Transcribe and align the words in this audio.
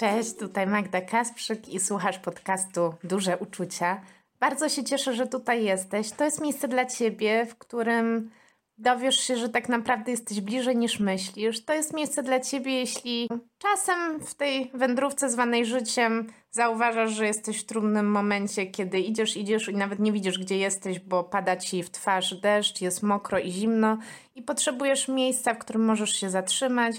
Cześć, 0.00 0.36
tutaj 0.36 0.66
Magda 0.66 1.00
Kasprzyk 1.00 1.68
i 1.68 1.80
słuchasz 1.80 2.18
podcastu 2.18 2.94
Duże 3.04 3.38
Uczucia. 3.38 4.00
Bardzo 4.38 4.68
się 4.68 4.84
cieszę, 4.84 5.14
że 5.14 5.26
tutaj 5.26 5.64
jesteś. 5.64 6.10
To 6.10 6.24
jest 6.24 6.40
miejsce 6.40 6.68
dla 6.68 6.86
ciebie, 6.86 7.46
w 7.46 7.58
którym 7.58 8.30
dowiesz 8.78 9.20
się, 9.20 9.36
że 9.36 9.48
tak 9.48 9.68
naprawdę 9.68 10.10
jesteś 10.10 10.40
bliżej 10.40 10.76
niż 10.76 11.00
myślisz. 11.00 11.64
To 11.64 11.74
jest 11.74 11.94
miejsce 11.94 12.22
dla 12.22 12.40
ciebie, 12.40 12.72
jeśli 12.72 13.28
czasem 13.58 14.20
w 14.20 14.34
tej 14.34 14.70
wędrówce 14.74 15.30
zwanej 15.30 15.66
życiem 15.66 16.26
zauważasz, 16.50 17.10
że 17.10 17.26
jesteś 17.26 17.60
w 17.60 17.66
trudnym 17.66 18.10
momencie, 18.10 18.66
kiedy 18.66 19.00
idziesz, 19.00 19.36
idziesz 19.36 19.68
i 19.68 19.74
nawet 19.74 19.98
nie 19.98 20.12
widzisz, 20.12 20.38
gdzie 20.38 20.58
jesteś, 20.58 21.00
bo 21.00 21.24
pada 21.24 21.56
ci 21.56 21.82
w 21.82 21.90
twarz 21.90 22.34
deszcz, 22.40 22.80
jest 22.80 23.02
mokro 23.02 23.38
i 23.38 23.50
zimno 23.50 23.98
i 24.34 24.42
potrzebujesz 24.42 25.08
miejsca, 25.08 25.54
w 25.54 25.58
którym 25.58 25.84
możesz 25.84 26.10
się 26.10 26.30
zatrzymać, 26.30 26.96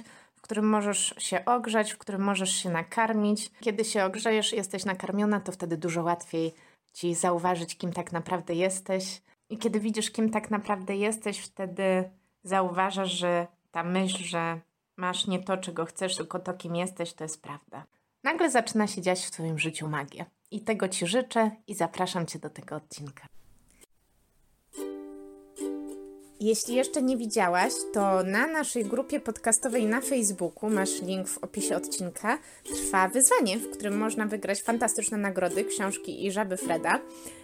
którym 0.52 0.70
możesz 0.70 1.16
się 1.18 1.46
ogrzać, 1.46 1.92
w 1.92 1.98
którym 1.98 2.22
możesz 2.22 2.56
się 2.56 2.70
nakarmić. 2.70 3.52
Kiedy 3.60 3.86
się 3.86 4.06
ogrzejesz 4.06 4.54
jesteś 4.54 4.86
nakarmiona, 4.86 5.40
to 5.40 5.52
wtedy 5.52 5.78
dużo 5.78 6.04
łatwiej 6.04 6.54
ci 6.94 7.16
zauważyć, 7.16 7.78
kim 7.78 7.94
tak 7.94 8.12
naprawdę 8.12 8.54
jesteś. 8.54 9.22
I 9.50 9.58
kiedy 9.58 9.80
widzisz, 9.80 10.12
kim 10.12 10.30
tak 10.30 10.52
naprawdę 10.52 10.96
jesteś, 10.96 11.40
wtedy 11.40 12.10
zauważasz, 12.44 13.12
że 13.12 13.48
ta 13.72 13.84
myśl, 13.84 14.24
że 14.24 14.60
masz 14.98 15.28
nie 15.28 15.40
to, 15.40 15.58
czego 15.58 15.86
chcesz, 15.86 16.16
tylko 16.16 16.40
to, 16.40 16.54
kim 16.54 16.76
jesteś, 16.76 17.14
to 17.14 17.24
jest 17.24 17.42
prawda. 17.42 17.86
Nagle 18.24 18.52
zaczyna 18.52 18.88
się 18.88 19.02
dziać 19.02 19.26
w 19.26 19.32
Twoim 19.32 19.60
życiu 19.60 19.88
magia. 19.88 20.26
I 20.52 20.62
tego 20.62 20.88
Ci 20.88 21.08
życzę 21.08 21.52
i 21.68 21.76
zapraszam 21.76 22.26
Cię 22.26 22.40
do 22.40 22.50
tego 22.50 22.76
odcinka. 22.76 23.28
Jeśli 26.42 26.76
jeszcze 26.76 27.02
nie 27.02 27.18
widziałaś, 27.18 27.74
to 27.94 28.24
na 28.24 28.48
naszej 28.48 28.86
grupie 28.86 29.20
podcastowej 29.20 29.86
na 29.86 30.02
Facebooku, 30.02 30.70
masz 30.70 31.02
link 31.02 31.28
w 31.28 31.38
opisie 31.38 31.76
odcinka, 31.76 32.38
trwa 32.64 33.08
wyzwanie, 33.08 33.58
w 33.58 33.70
którym 33.70 33.98
można 33.98 34.26
wygrać 34.26 34.62
fantastyczne 34.62 35.18
nagrody, 35.18 35.64
książki 35.64 36.26
i 36.26 36.32
żaby 36.32 36.58
Freda. 36.58 37.00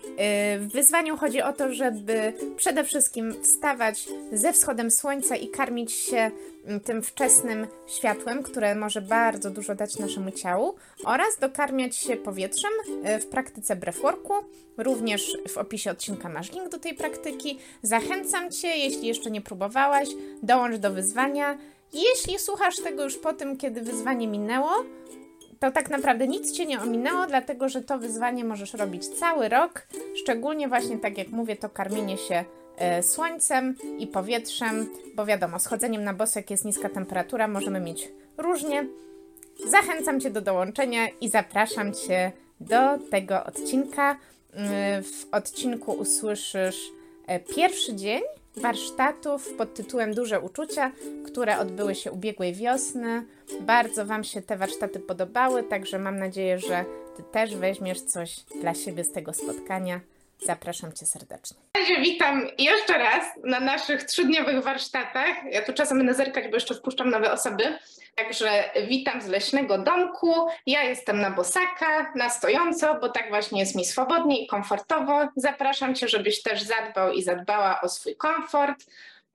Y, 0.08 0.60
w 0.60 0.68
wyzwaniu 0.72 1.18
chodzi 1.18 1.42
o 1.42 1.54
to, 1.54 1.74
żeby 1.74 2.34
przede 2.56 2.84
wszystkim 2.84 3.44
wstawać 3.44 4.08
ze 4.32 4.54
wschodem 4.54 4.92
słońca 4.92 5.36
i 5.36 5.48
karmić 5.48 5.92
się 5.92 6.32
mm, 6.66 6.80
tym 6.80 7.04
wczesnym 7.04 7.68
światłem, 7.88 8.44
które 8.44 8.76
może 8.76 9.02
bardzo 9.02 9.50
dużo 9.50 9.76
dać 9.76 10.00
naszemu 10.00 10.32
ciału, 10.32 10.76
oraz 11.06 11.40
dokarmiać 11.40 11.96
się 11.96 12.18
powietrzem 12.18 12.72
y, 13.06 13.20
w 13.20 13.28
praktyce 13.28 13.76
breathworku. 13.76 14.34
Również 14.78 15.38
w 15.48 15.58
opisie 15.58 15.92
odcinka 15.92 16.30
masz 16.30 16.52
link 16.52 16.70
do 16.70 16.80
tej 16.80 16.94
praktyki. 16.94 17.60
Zachęcam 17.82 18.52
Cię, 18.52 18.68
jeśli 18.68 19.08
jeszcze 19.08 19.32
nie 19.32 19.42
próbowałaś, 19.42 20.10
dołącz 20.44 20.78
do 20.78 20.92
wyzwania. 20.92 21.58
Jeśli 21.94 22.40
słuchasz 22.40 22.76
tego 22.76 23.04
już 23.04 23.18
po 23.18 23.34
tym, 23.34 23.58
kiedy 23.58 23.82
wyzwanie 23.82 24.28
minęło, 24.28 24.72
to 25.60 25.72
tak 25.72 25.90
naprawdę 25.90 26.28
nic 26.28 26.52
Cię 26.52 26.66
nie 26.66 26.82
ominęło, 26.82 27.28
dlatego 27.28 27.70
że 27.70 27.82
to 27.82 28.00
wyzwanie 28.00 28.44
możesz 28.44 28.74
robić 28.74 29.08
cały 29.08 29.50
rok, 29.50 29.88
szczególnie 30.16 30.68
właśnie 30.68 30.98
tak 30.98 31.18
jak 31.18 31.30
mówię, 31.30 31.56
to 31.56 31.70
karmienie 31.70 32.18
się 32.18 32.46
e, 32.78 33.04
słońcem 33.04 33.76
i 34.00 34.08
powietrzem, 34.08 34.90
bo 35.16 35.26
wiadomo, 35.26 35.60
schodzeniem 35.60 36.04
na 36.04 36.14
bosek 36.14 36.52
jest 36.52 36.66
niska 36.66 36.90
temperatura, 36.90 37.48
możemy 37.48 37.80
mieć 37.80 38.12
różnie. 38.38 38.88
Zachęcam 39.66 40.20
Cię 40.22 40.30
do 40.30 40.42
dołączenia 40.42 41.08
i 41.22 41.30
zapraszam 41.30 41.94
Cię 41.94 42.32
do 42.60 42.98
tego 43.12 43.44
odcinka. 43.44 44.18
Mm, 44.54 45.04
w 45.04 45.28
odcinku 45.32 45.92
usłyszysz 45.92 46.92
e, 47.28 47.40
pierwszy 47.40 47.96
dzień 47.96 48.22
warsztatów 48.60 49.54
pod 49.54 49.74
tytułem 49.74 50.14
Duże 50.14 50.40
Uczucia, 50.42 50.92
które 51.26 51.60
odbyły 51.60 51.96
się 51.96 52.12
ubiegłej 52.12 52.54
wiosny. 52.54 53.26
Bardzo 53.62 54.06
Wam 54.06 54.24
się 54.24 54.42
te 54.42 54.58
warsztaty 54.58 55.00
podobały, 55.00 55.64
także 55.64 56.00
mam 56.00 56.18
nadzieję, 56.18 56.60
że 56.60 56.86
Ty 57.18 57.24
też 57.24 57.56
weźmiesz 57.56 58.02
coś 58.02 58.36
dla 58.62 58.74
siebie 58.74 59.04
z 59.04 59.12
tego 59.12 59.34
spotkania. 59.34 60.00
Zapraszam 60.40 60.94
Cię 60.94 61.06
serdecznie. 61.06 61.58
Witam 62.02 62.48
jeszcze 62.58 62.98
raz 62.98 63.24
na 63.44 63.60
naszych 63.60 64.04
trzydniowych 64.04 64.64
warsztatach. 64.64 65.36
Ja 65.52 65.62
tu 65.62 65.74
czasem 65.74 65.98
będę 65.98 66.14
zerkać, 66.14 66.48
bo 66.48 66.56
jeszcze 66.56 66.76
wpuszczam 66.76 67.10
nowe 67.10 67.32
osoby. 67.32 67.78
Także 68.16 68.64
witam 68.88 69.22
z 69.22 69.28
Leśnego 69.28 69.78
Domku. 69.78 70.34
Ja 70.66 70.84
jestem 70.84 71.22
na 71.22 71.32
bosaka, 71.32 72.12
na 72.16 72.30
stojąco, 72.30 73.00
bo 73.00 73.10
tak 73.10 73.30
właśnie 73.30 73.60
jest 73.60 73.76
mi 73.76 73.86
swobodnie 73.86 74.44
i 74.44 74.48
komfortowo. 74.48 75.28
Zapraszam 75.36 75.96
Cię, 75.96 76.08
żebyś 76.08 76.42
też 76.42 76.62
zadbał 76.62 77.12
i 77.12 77.24
zadbała 77.24 77.82
o 77.82 77.90
swój 77.90 78.16
komfort. 78.16 78.86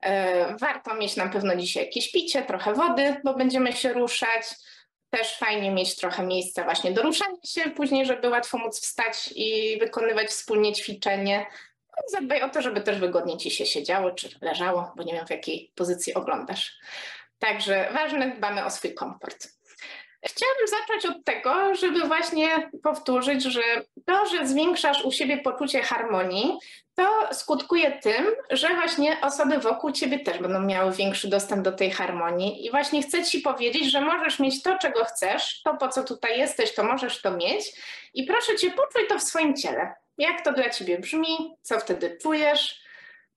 E, 0.01 0.55
warto 0.57 0.95
mieć 0.95 1.15
na 1.15 1.27
pewno 1.27 1.55
dzisiaj 1.55 1.85
jakieś 1.85 2.11
picie, 2.11 2.41
trochę 2.41 2.73
wody, 2.73 3.15
bo 3.23 3.33
będziemy 3.33 3.73
się 3.73 3.93
ruszać. 3.93 4.43
Też 5.17 5.37
fajnie 5.37 5.71
mieć 5.71 5.95
trochę 5.95 6.23
miejsca 6.23 6.63
właśnie 6.63 6.91
do 6.91 7.01
ruszania 7.01 7.35
się 7.45 7.69
później, 7.69 8.05
żeby 8.05 8.29
łatwo 8.29 8.57
móc 8.57 8.79
wstać 8.79 9.29
i 9.35 9.77
wykonywać 9.79 10.27
wspólnie 10.27 10.73
ćwiczenie. 10.73 11.45
Zadbaj 12.07 12.41
o 12.41 12.49
to, 12.49 12.61
żeby 12.61 12.81
też 12.81 12.99
wygodnie 12.99 13.37
Ci 13.37 13.51
się 13.51 13.65
siedziało 13.65 14.11
czy 14.11 14.29
leżało, 14.41 14.91
bo 14.95 15.03
nie 15.03 15.13
wiem 15.13 15.27
w 15.27 15.29
jakiej 15.29 15.71
pozycji 15.75 16.13
oglądasz. 16.13 16.79
Także 17.39 17.89
ważne, 17.93 18.35
dbamy 18.37 18.65
o 18.65 18.71
swój 18.71 18.93
komfort. 18.93 19.47
Chciałabym 20.25 20.67
zacząć 20.67 21.05
od 21.05 21.25
tego, 21.25 21.75
żeby 21.75 22.07
właśnie 22.07 22.69
powtórzyć, 22.83 23.43
że 23.43 23.61
to, 24.05 24.25
że 24.25 24.47
zwiększasz 24.47 25.05
u 25.05 25.11
siebie 25.11 25.37
poczucie 25.37 25.81
harmonii, 25.81 26.57
to 26.95 27.27
skutkuje 27.31 27.91
tym, 27.91 28.25
że 28.49 28.75
właśnie 28.75 29.17
osoby 29.21 29.57
wokół 29.57 29.91
ciebie 29.91 30.19
też 30.19 30.39
będą 30.39 30.59
miały 30.59 30.91
większy 30.91 31.27
dostęp 31.27 31.63
do 31.63 31.71
tej 31.71 31.91
harmonii. 31.91 32.65
I 32.65 32.71
właśnie 32.71 33.01
chcę 33.01 33.23
ci 33.23 33.39
powiedzieć, 33.39 33.91
że 33.91 34.01
możesz 34.01 34.39
mieć 34.39 34.63
to, 34.63 34.77
czego 34.77 35.05
chcesz, 35.05 35.61
to 35.61 35.77
po 35.77 35.87
co 35.87 36.03
tutaj 36.03 36.39
jesteś, 36.39 36.73
to 36.73 36.83
możesz 36.83 37.21
to 37.21 37.31
mieć. 37.31 37.81
I 38.13 38.23
proszę 38.23 38.55
cię, 38.55 38.71
poczuj 38.71 39.07
to 39.07 39.19
w 39.19 39.23
swoim 39.23 39.55
ciele. 39.55 39.93
Jak 40.17 40.43
to 40.43 40.53
dla 40.53 40.69
ciebie 40.69 40.99
brzmi, 40.99 41.55
co 41.61 41.79
wtedy 41.79 42.17
czujesz, 42.21 42.82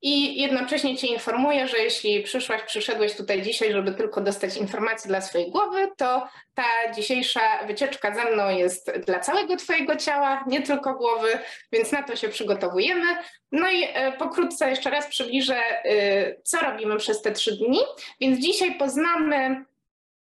i 0.02 0.40
jednocześnie 0.40 0.96
Cię 0.96 1.06
informuję, 1.06 1.68
że 1.68 1.78
jeśli 1.78 2.22
przyszłaś, 2.22 2.62
przyszedłeś 2.62 3.16
tutaj 3.16 3.42
dzisiaj, 3.42 3.72
żeby 3.72 3.92
tylko 3.92 4.20
dostać 4.20 4.56
informacje 4.56 5.08
dla 5.08 5.20
swojej 5.20 5.50
głowy, 5.50 5.88
to 5.96 6.28
ta 6.54 6.92
dzisiejsza 6.96 7.66
wycieczka 7.66 8.14
ze 8.14 8.30
mną 8.30 8.48
jest 8.48 8.92
dla 9.06 9.20
całego 9.20 9.56
Twojego 9.56 9.96
ciała, 9.96 10.44
nie 10.46 10.62
tylko 10.62 10.94
głowy, 10.94 11.38
więc 11.72 11.92
na 11.92 12.02
to 12.02 12.16
się 12.16 12.28
przygotowujemy. 12.28 13.06
No 13.52 13.70
i 13.70 13.84
e, 13.84 14.12
pokrótce 14.12 14.70
jeszcze 14.70 14.90
raz 14.90 15.06
przybliżę, 15.06 15.56
e, 15.56 16.42
co 16.42 16.60
robimy 16.60 16.96
przez 16.96 17.22
te 17.22 17.32
trzy 17.32 17.56
dni. 17.56 17.80
Więc 18.20 18.38
dzisiaj 18.38 18.78
poznamy 18.78 19.64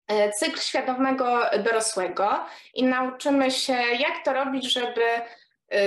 e, 0.08 0.32
cykl 0.32 0.60
świadomego 0.60 1.40
dorosłego 1.64 2.46
i 2.74 2.82
nauczymy 2.84 3.50
się, 3.50 3.72
jak 3.72 4.24
to 4.24 4.32
robić, 4.32 4.72
żeby 4.72 5.02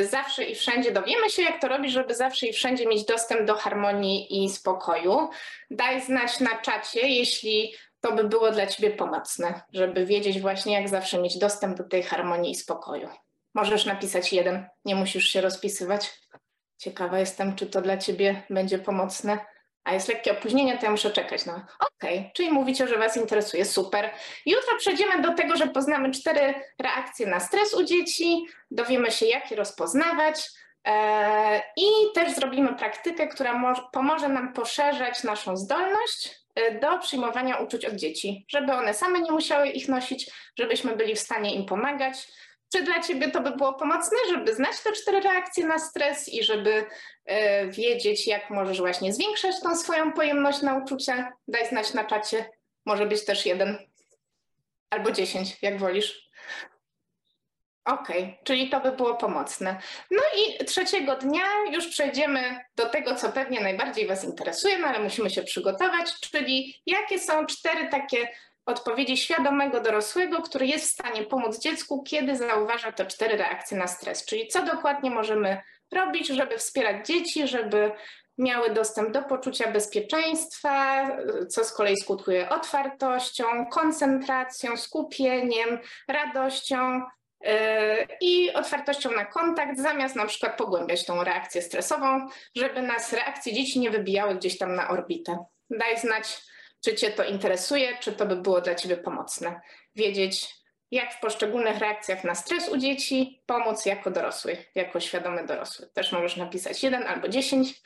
zawsze 0.10 0.44
i 0.44 0.56
wszędzie 0.56 0.92
dowiemy 0.92 1.30
się, 1.30 1.42
jak 1.42 1.62
to 1.62 1.68
robić, 1.68 1.92
żeby 1.92 2.16
zawsze 2.16 2.48
i 2.48 2.54
wszędzie 2.54 2.88
mieć 2.88 3.06
dostęp 3.06 3.48
do 3.48 3.56
harmonii 3.56 4.44
i 4.44 4.50
spokoju. 4.50 5.30
Daj 5.72 6.02
znać 6.02 6.40
na 6.40 6.62
czacie, 6.62 7.08
jeśli 7.08 7.74
to 8.02 8.12
by 8.12 8.24
było 8.24 8.52
dla 8.52 8.68
Ciebie 8.68 8.92
pomocne, 8.92 9.62
żeby 9.74 10.06
wiedzieć 10.06 10.42
właśnie, 10.42 10.74
jak 10.74 10.90
zawsze 10.90 11.18
mieć 11.18 11.38
dostęp 11.38 11.78
do 11.78 11.84
tej 11.84 12.04
harmonii 12.04 12.52
i 12.52 12.56
spokoju. 12.56 13.10
Możesz 13.54 13.86
napisać 13.86 14.34
jeden, 14.34 14.68
nie 14.86 14.96
musisz 14.96 15.26
się 15.26 15.42
rozpisywać. 15.42 16.22
Ciekawa 16.78 17.20
jestem, 17.20 17.56
czy 17.56 17.68
to 17.68 17.82
dla 17.82 17.98
Ciebie 17.98 18.44
będzie 18.50 18.80
pomocne 18.80 19.40
a 19.84 19.94
jest 19.94 20.08
lekkie 20.08 20.32
opóźnienie, 20.32 20.78
to 20.78 20.86
ja 20.86 20.92
muszę 20.92 21.12
czekać. 21.12 21.46
No, 21.46 21.54
okej, 21.80 22.20
okay. 22.20 22.32
czyli 22.34 22.52
mówicie, 22.52 22.88
że 22.88 22.98
Was 22.98 23.18
interesuje, 23.18 23.66
super. 23.66 24.10
Jutro 24.46 24.78
przejdziemy 24.78 25.22
do 25.22 25.34
tego, 25.34 25.56
że 25.56 25.68
poznamy 25.68 26.12
cztery 26.12 26.54
reakcje 26.80 27.28
na 27.28 27.40
stres 27.40 27.74
u 27.74 27.84
dzieci, 27.84 28.46
dowiemy 28.72 29.12
się, 29.12 29.26
jak 29.26 29.52
je 29.52 29.58
rozpoznawać 29.58 30.50
e, 30.86 31.62
i 31.78 32.14
też 32.16 32.34
zrobimy 32.34 32.76
praktykę, 32.76 33.28
która 33.28 33.76
pomoże 33.94 34.30
nam 34.30 34.54
poszerzać 34.54 35.24
naszą 35.24 35.58
zdolność 35.58 36.42
e, 36.56 36.80
do 36.80 37.00
przyjmowania 37.00 37.58
uczuć 37.58 37.86
od 37.86 37.96
dzieci, 37.96 38.46
żeby 38.50 38.74
one 38.74 38.94
same 38.94 39.20
nie 39.20 39.32
musiały 39.32 39.68
ich 39.68 39.88
nosić, 39.88 40.32
żebyśmy 40.60 40.96
byli 40.96 41.16
w 41.16 41.20
stanie 41.20 41.56
im 41.56 41.66
pomagać, 41.66 42.28
czy 42.72 42.84
dla 42.84 43.00
Ciebie 43.00 43.32
to 43.32 43.42
by 43.42 43.52
było 43.52 43.74
pomocne, 43.74 44.18
żeby 44.30 44.56
znać 44.56 44.82
te 44.84 44.92
cztery 44.92 45.20
reakcje 45.20 45.66
na 45.66 45.80
stres 45.80 46.30
i 46.30 46.44
żeby 46.44 46.86
e, 47.26 47.68
wiedzieć, 47.68 48.28
jak 48.28 48.50
możesz 48.50 48.80
właśnie 48.80 49.14
zwiększać 49.14 49.62
tą 49.64 49.76
swoją 49.76 50.14
pojemność 50.14 50.62
na 50.62 50.78
uczucia? 50.78 51.34
Daj 51.48 51.68
znać 51.68 51.94
na 51.94 52.04
czacie. 52.04 52.50
Może 52.86 53.06
być 53.06 53.26
też 53.26 53.46
jeden 53.46 53.78
albo 54.90 55.12
dziesięć, 55.12 55.58
jak 55.62 55.80
wolisz. 55.80 56.32
Okej, 57.86 58.24
okay, 58.24 58.38
czyli 58.44 58.70
to 58.70 58.80
by 58.80 58.92
było 58.92 59.16
pomocne. 59.16 59.82
No 60.12 60.22
i 60.38 60.66
trzeciego 60.66 61.16
dnia 61.16 61.46
już 61.72 61.88
przejdziemy 61.88 62.58
do 62.76 62.90
tego, 62.90 63.16
co 63.16 63.32
pewnie 63.32 63.62
najbardziej 63.62 64.08
Was 64.08 64.24
interesuje, 64.24 64.78
no 64.78 64.88
ale 64.88 65.00
musimy 65.00 65.30
się 65.30 65.44
przygotować, 65.44 66.20
czyli 66.20 66.82
jakie 66.86 67.20
są 67.20 67.46
cztery 67.46 67.88
takie 67.90 68.28
odpowiedzi 68.72 69.18
świadomego 69.18 69.82
dorosłego, 69.82 70.42
który 70.42 70.66
jest 70.68 70.86
w 70.86 70.94
stanie 70.94 71.24
pomóc 71.24 71.60
dziecku, 71.60 72.04
kiedy 72.04 72.36
zauważa 72.36 72.92
te 72.92 73.06
cztery 73.06 73.38
reakcje 73.38 73.78
na 73.78 73.88
stres. 73.88 74.26
Czyli 74.26 74.48
co 74.48 74.64
dokładnie 74.64 75.12
możemy 75.12 75.62
robić, 75.92 76.28
żeby 76.28 76.58
wspierać 76.58 77.08
dzieci, 77.08 77.48
żeby 77.48 77.92
miały 78.38 78.70
dostęp 78.70 79.12
do 79.12 79.22
poczucia 79.22 79.72
bezpieczeństwa, 79.72 81.08
co 81.50 81.64
z 81.64 81.74
kolei 81.74 81.98
skutkuje 81.98 82.50
otwartością, 82.50 83.66
koncentracją, 83.66 84.78
skupieniem, 84.78 85.80
radością 86.08 87.02
yy, 87.42 87.52
i 88.22 88.54
otwartością 88.54 89.12
na 89.12 89.26
kontakt, 89.26 89.80
zamiast 89.80 90.16
na 90.16 90.26
przykład 90.26 90.58
pogłębiać 90.58 91.06
tą 91.06 91.24
reakcję 91.24 91.62
stresową, 91.62 92.28
żeby 92.56 92.82
nas 92.82 93.14
reakcje 93.14 93.54
dzieci 93.54 93.80
nie 93.80 93.92
wybijały 93.92 94.36
gdzieś 94.36 94.58
tam 94.58 94.76
na 94.76 94.90
orbitę. 94.90 95.46
Daj 95.70 96.00
znać, 96.00 96.42
czy 96.82 96.96
Cię 96.96 97.12
to 97.12 97.24
interesuje, 97.24 97.98
czy 98.00 98.12
to 98.12 98.26
by 98.26 98.36
było 98.36 98.62
dla 98.62 98.76
Ciebie 98.76 98.98
pomocne. 98.98 99.62
Wiedzieć, 99.96 100.56
jak 100.92 101.14
w 101.14 101.20
poszczególnych 101.20 101.78
reakcjach 101.78 102.24
na 102.24 102.36
stres 102.36 102.70
u 102.70 102.78
dzieci 102.78 103.41
pomóc 103.52 103.86
jako 103.86 104.12
dorosły, 104.12 104.58
jako 104.76 105.00
świadomy 105.00 105.46
dorosły. 105.46 105.88
Też 105.94 106.12
możesz 106.12 106.38
napisać 106.38 106.84
jeden 106.84 107.04
albo 107.04 107.28
dziesięć. 107.28 107.82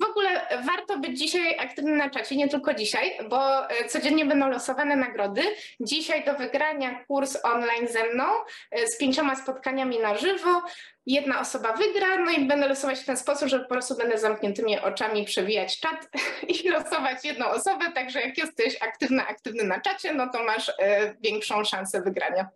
W 0.00 0.04
ogóle 0.04 0.46
warto 0.66 0.98
być 0.98 1.18
dzisiaj 1.18 1.58
aktywnym 1.58 1.96
na 1.96 2.10
czacie, 2.10 2.36
nie 2.36 2.48
tylko 2.48 2.74
dzisiaj, 2.74 3.18
bo 3.28 3.70
e, 3.70 3.88
codziennie 3.88 4.24
będą 4.24 4.48
losowane 4.48 4.96
nagrody. 4.96 5.42
Dzisiaj 5.80 6.24
do 6.24 6.34
wygrania 6.34 7.04
kurs 7.04 7.38
online 7.42 7.88
ze 7.88 8.14
mną 8.14 8.24
e, 8.70 8.86
z 8.86 8.98
pięcioma 8.98 9.36
spotkaniami 9.36 9.98
na 9.98 10.16
żywo. 10.16 10.62
Jedna 11.06 11.40
osoba 11.40 11.72
wygra, 11.72 12.18
no 12.18 12.30
i 12.30 12.44
będę 12.44 12.68
losować 12.68 12.98
w 12.98 13.06
ten 13.06 13.16
sposób, 13.16 13.48
że 13.48 13.60
po 13.60 13.68
prostu 13.68 13.96
będę 13.96 14.18
zamkniętymi 14.18 14.80
oczami 14.80 15.24
przewijać 15.24 15.80
czat 15.80 16.08
i 16.64 16.68
losować 16.68 17.24
jedną 17.24 17.46
osobę, 17.46 17.92
także 17.94 18.20
jak 18.20 18.38
jesteś 18.38 18.82
aktywna, 18.82 19.26
aktywny 19.26 19.64
na 19.64 19.80
czacie, 19.80 20.14
no 20.14 20.28
to 20.28 20.44
masz 20.44 20.68
e, 20.68 21.14
większą 21.20 21.64
szansę 21.64 22.02
wygrania. 22.02 22.48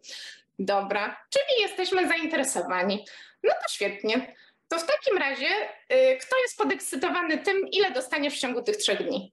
Dobra, 0.63 1.17
czyli 1.31 1.63
jesteśmy 1.63 2.09
zainteresowani. 2.09 3.07
No 3.43 3.51
to 3.63 3.69
świetnie. 3.73 4.35
To 4.69 4.79
w 4.79 4.87
takim 4.87 5.19
razie, 5.19 5.49
y, 5.93 6.19
kto 6.21 6.39
jest 6.43 6.59
podekscytowany 6.59 7.39
tym, 7.39 7.69
ile 7.73 7.91
dostaniesz 7.91 8.35
w 8.35 8.41
ciągu 8.41 8.63
tych 8.63 8.77
trzech 8.77 9.03
dni? 9.03 9.33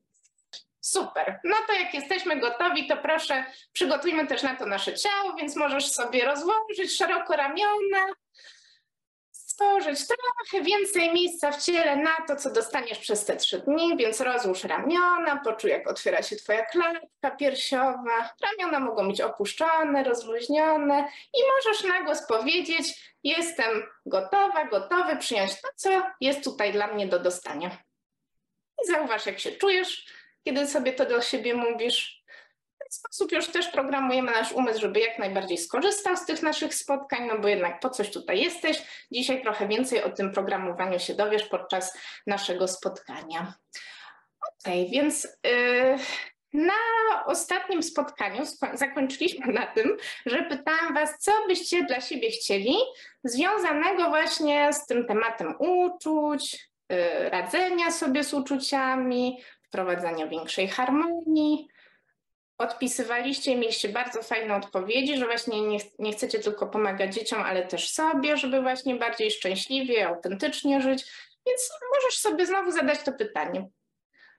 Super. 0.81 1.39
No 1.44 1.56
to 1.68 1.74
jak 1.74 1.94
jesteśmy 1.94 2.39
gotowi, 2.39 2.88
to 2.88 2.97
proszę 2.97 3.45
przygotujmy 3.74 4.27
też 4.27 4.44
na 4.44 4.56
to 4.56 4.65
nasze 4.65 4.94
ciało, 4.94 5.33
więc 5.33 5.56
możesz 5.56 5.91
sobie 5.91 6.25
rozłożyć 6.25 6.97
szeroko 6.97 7.35
ramiona, 7.35 8.06
stworzyć 9.57 10.00
trochę 10.07 10.63
więcej 10.63 11.13
miejsca 11.13 11.51
w 11.51 11.63
ciele 11.63 11.95
na 11.95 12.15
to, 12.27 12.36
co 12.36 12.51
dostaniesz 12.54 13.00
przez 13.00 13.25
te 13.25 13.36
trzy 13.36 13.59
dni, 13.59 13.98
więc 13.98 14.21
rozłóż 14.21 14.63
ramiona, 14.63 15.42
poczuj 15.44 15.71
jak 15.71 15.89
otwiera 15.89 16.24
się 16.24 16.36
twoja 16.36 16.65
klatka 16.65 17.31
piersiowa. 17.39 18.30
Ramiona 18.44 18.80
mogą 18.80 19.07
być 19.07 19.21
opuszczone, 19.21 20.04
rozluźnione 20.04 21.09
i 21.33 21.39
możesz 21.56 21.83
na 21.83 22.04
głos 22.04 22.27
powiedzieć 22.27 23.15
jestem 23.24 23.83
gotowa, 24.06 24.65
gotowy 24.65 25.18
przyjąć 25.18 25.62
to, 25.62 25.68
co 25.75 25.89
jest 26.21 26.44
tutaj 26.44 26.74
dla 26.74 26.88
mnie 26.88 27.07
do 27.07 27.19
dostania. 27.19 27.77
I 28.83 28.92
zauważ, 28.92 29.25
jak 29.25 29.39
się 29.39 29.51
czujesz, 29.51 30.06
kiedy 30.44 30.68
sobie 30.68 30.94
to 30.94 31.06
do 31.06 31.21
siebie 31.21 31.56
mówisz 31.56 32.24
ten 32.88 32.92
sposób 32.92 33.31
już 33.31 33.48
też 33.48 33.68
programujemy 33.68 34.31
nasz 34.31 34.51
umysł, 34.51 34.80
żeby 34.80 35.00
jak 35.00 35.19
najbardziej 35.19 35.57
skorzystał 35.57 36.18
z 36.18 36.25
tych 36.25 36.44
naszych 36.44 36.75
spotkań, 36.75 37.28
no 37.28 37.39
bo 37.39 37.48
jednak 37.48 37.80
po 37.80 37.89
coś 37.89 38.12
tutaj 38.12 38.42
jesteś. 38.42 38.81
Dzisiaj 39.12 39.42
trochę 39.42 39.68
więcej 39.68 40.04
o 40.04 40.10
tym 40.10 40.31
programowaniu 40.31 41.00
się 41.00 41.13
dowiesz 41.13 41.44
podczas 41.44 41.98
naszego 42.28 42.68
spotkania. 42.68 43.54
Ok, 44.42 44.74
więc 44.92 45.28
yy, 45.44 45.98
na 46.54 46.74
ostatnim 47.25 47.84
spotkaniu 47.84 48.44
zakończyliśmy 48.74 49.54
na 49.54 49.66
tym, 49.66 49.98
że 50.25 50.44
pytałam 50.44 50.94
Was, 50.94 51.18
co 51.19 51.31
byście 51.48 51.84
dla 51.84 52.01
siebie 52.01 52.31
chcieli, 52.31 52.75
związanego 53.24 54.10
właśnie 54.10 54.74
z 54.74 54.86
tym 54.86 55.07
tematem 55.07 55.56
uczuć, 55.60 56.69
yy, 56.89 57.30
radzenia 57.30 57.92
sobie 57.92 58.24
z 58.24 58.34
uczuciami, 58.34 59.42
wprowadzania 59.62 60.28
większej 60.28 60.68
harmonii 60.68 61.68
odpisywaliście 62.57 63.51
i 63.51 63.56
mieliście 63.56 63.89
bardzo 63.89 64.24
fajne 64.24 64.56
odpowiedzi, 64.56 65.18
że 65.18 65.25
właśnie 65.25 65.62
nie, 65.62 65.77
nie 66.00 66.13
chcecie 66.13 66.39
tylko 66.39 66.68
pomagać 66.68 67.15
dzieciom, 67.15 67.42
ale 67.42 67.68
też 67.68 67.89
sobie, 67.89 68.38
żeby 68.38 68.62
właśnie 68.62 68.95
bardziej 68.95 69.31
szczęśliwie, 69.31 70.07
autentycznie 70.07 70.81
żyć. 70.81 71.06
Więc 71.45 71.71
możesz 71.95 72.19
sobie 72.19 72.45
znowu 72.45 72.71
zadać 72.71 73.00
to 73.04 73.12
pytanie. 73.12 73.69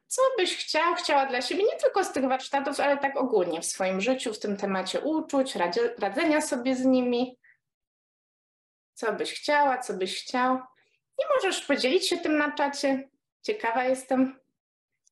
Co 0.06 0.23
byś 0.38 0.56
chciał, 0.56 0.94
chciała 0.94 1.26
dla 1.26 1.43
siebie, 1.43 1.62
nie 1.62 1.76
tylko 1.76 2.05
z 2.05 2.12
tych 2.12 2.25
warsztatów, 2.25 2.81
ale 2.81 2.97
tak 2.97 3.17
ogólnie 3.17 3.61
w 3.61 3.67
swoim 3.67 4.00
życiu, 4.00 4.35
w 4.35 4.38
tym 4.38 4.56
temacie 4.56 5.00
uczuć, 5.00 5.56
radzenia 5.99 6.41
sobie 6.41 6.76
z 6.76 6.85
nimi? 6.85 7.38
Co 8.94 9.12
byś 9.12 9.32
chciała, 9.32 9.79
co 9.79 9.94
byś 9.94 10.23
chciał? 10.23 10.59
I 11.19 11.23
możesz 11.37 11.61
podzielić 11.61 12.09
się 12.09 12.19
tym 12.19 12.38
na 12.38 12.53
czacie. 12.53 13.09
Ciekawa 13.43 13.85
jestem. 13.85 14.41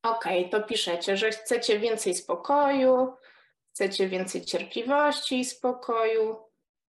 OK, 0.06 0.24
to 0.50 0.62
piszecie, 0.62 1.16
że 1.16 1.30
chcecie 1.30 1.78
więcej 1.78 2.14
spokoju, 2.14 3.16
chcecie 3.72 4.08
więcej 4.08 4.44
cierpliwości 4.44 5.40
i 5.40 5.44
spokoju, 5.44 6.36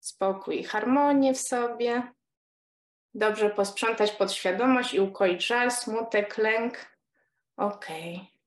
spokój 0.01 0.61
i 0.61 0.65
harmonię 0.65 1.35
w 1.35 1.41
sobie. 1.41 2.03
Dobrze 3.15 3.51
posprzątać 3.51 4.13
podświadomość 4.13 4.95
i 4.95 5.01
ukoić 5.01 5.47
żal, 5.47 5.71
smutek, 5.71 6.39
lęk. 6.39 6.87
OK. 7.57 7.87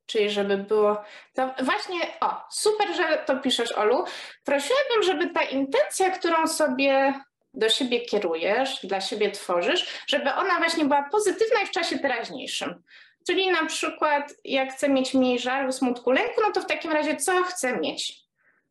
Czyli 0.06 0.30
żeby 0.30 0.57
było. 0.57 1.04
To 1.33 1.56
właśnie, 1.63 2.19
o, 2.21 2.42
super, 2.51 2.95
że 2.95 3.24
to 3.25 3.38
piszesz, 3.38 3.71
Olu. 3.71 4.06
Prosiłabym, 4.44 5.04
żeby 5.04 5.30
ta 5.30 5.44
intencja, 5.44 6.12
którą 6.12 6.48
sobie 6.48 7.13
do 7.54 7.69
siebie 7.69 8.01
kierujesz, 8.01 8.86
dla 8.86 9.01
siebie 9.01 9.31
tworzysz, 9.31 10.04
żeby 10.07 10.33
ona 10.33 10.57
właśnie 10.57 10.86
była 10.86 11.09
pozytywna 11.12 11.62
i 11.62 11.68
w 11.68 11.71
czasie 11.71 12.00
teraźniejszym. 12.00 12.83
Czyli 13.28 13.52
na 13.52 13.66
przykład, 13.66 14.34
jak 14.44 14.74
chcę 14.74 14.90
mieć 14.90 15.14
mniej 15.14 15.40
żalu, 15.40 15.72
smutku, 15.72 16.12
lęku, 16.12 16.42
no 16.42 16.52
to 16.52 16.62
w 16.62 16.66
takim 16.66 16.92
razie 16.92 17.18
co 17.18 17.44
chcę 17.44 17.80
mieć? 17.80 18.24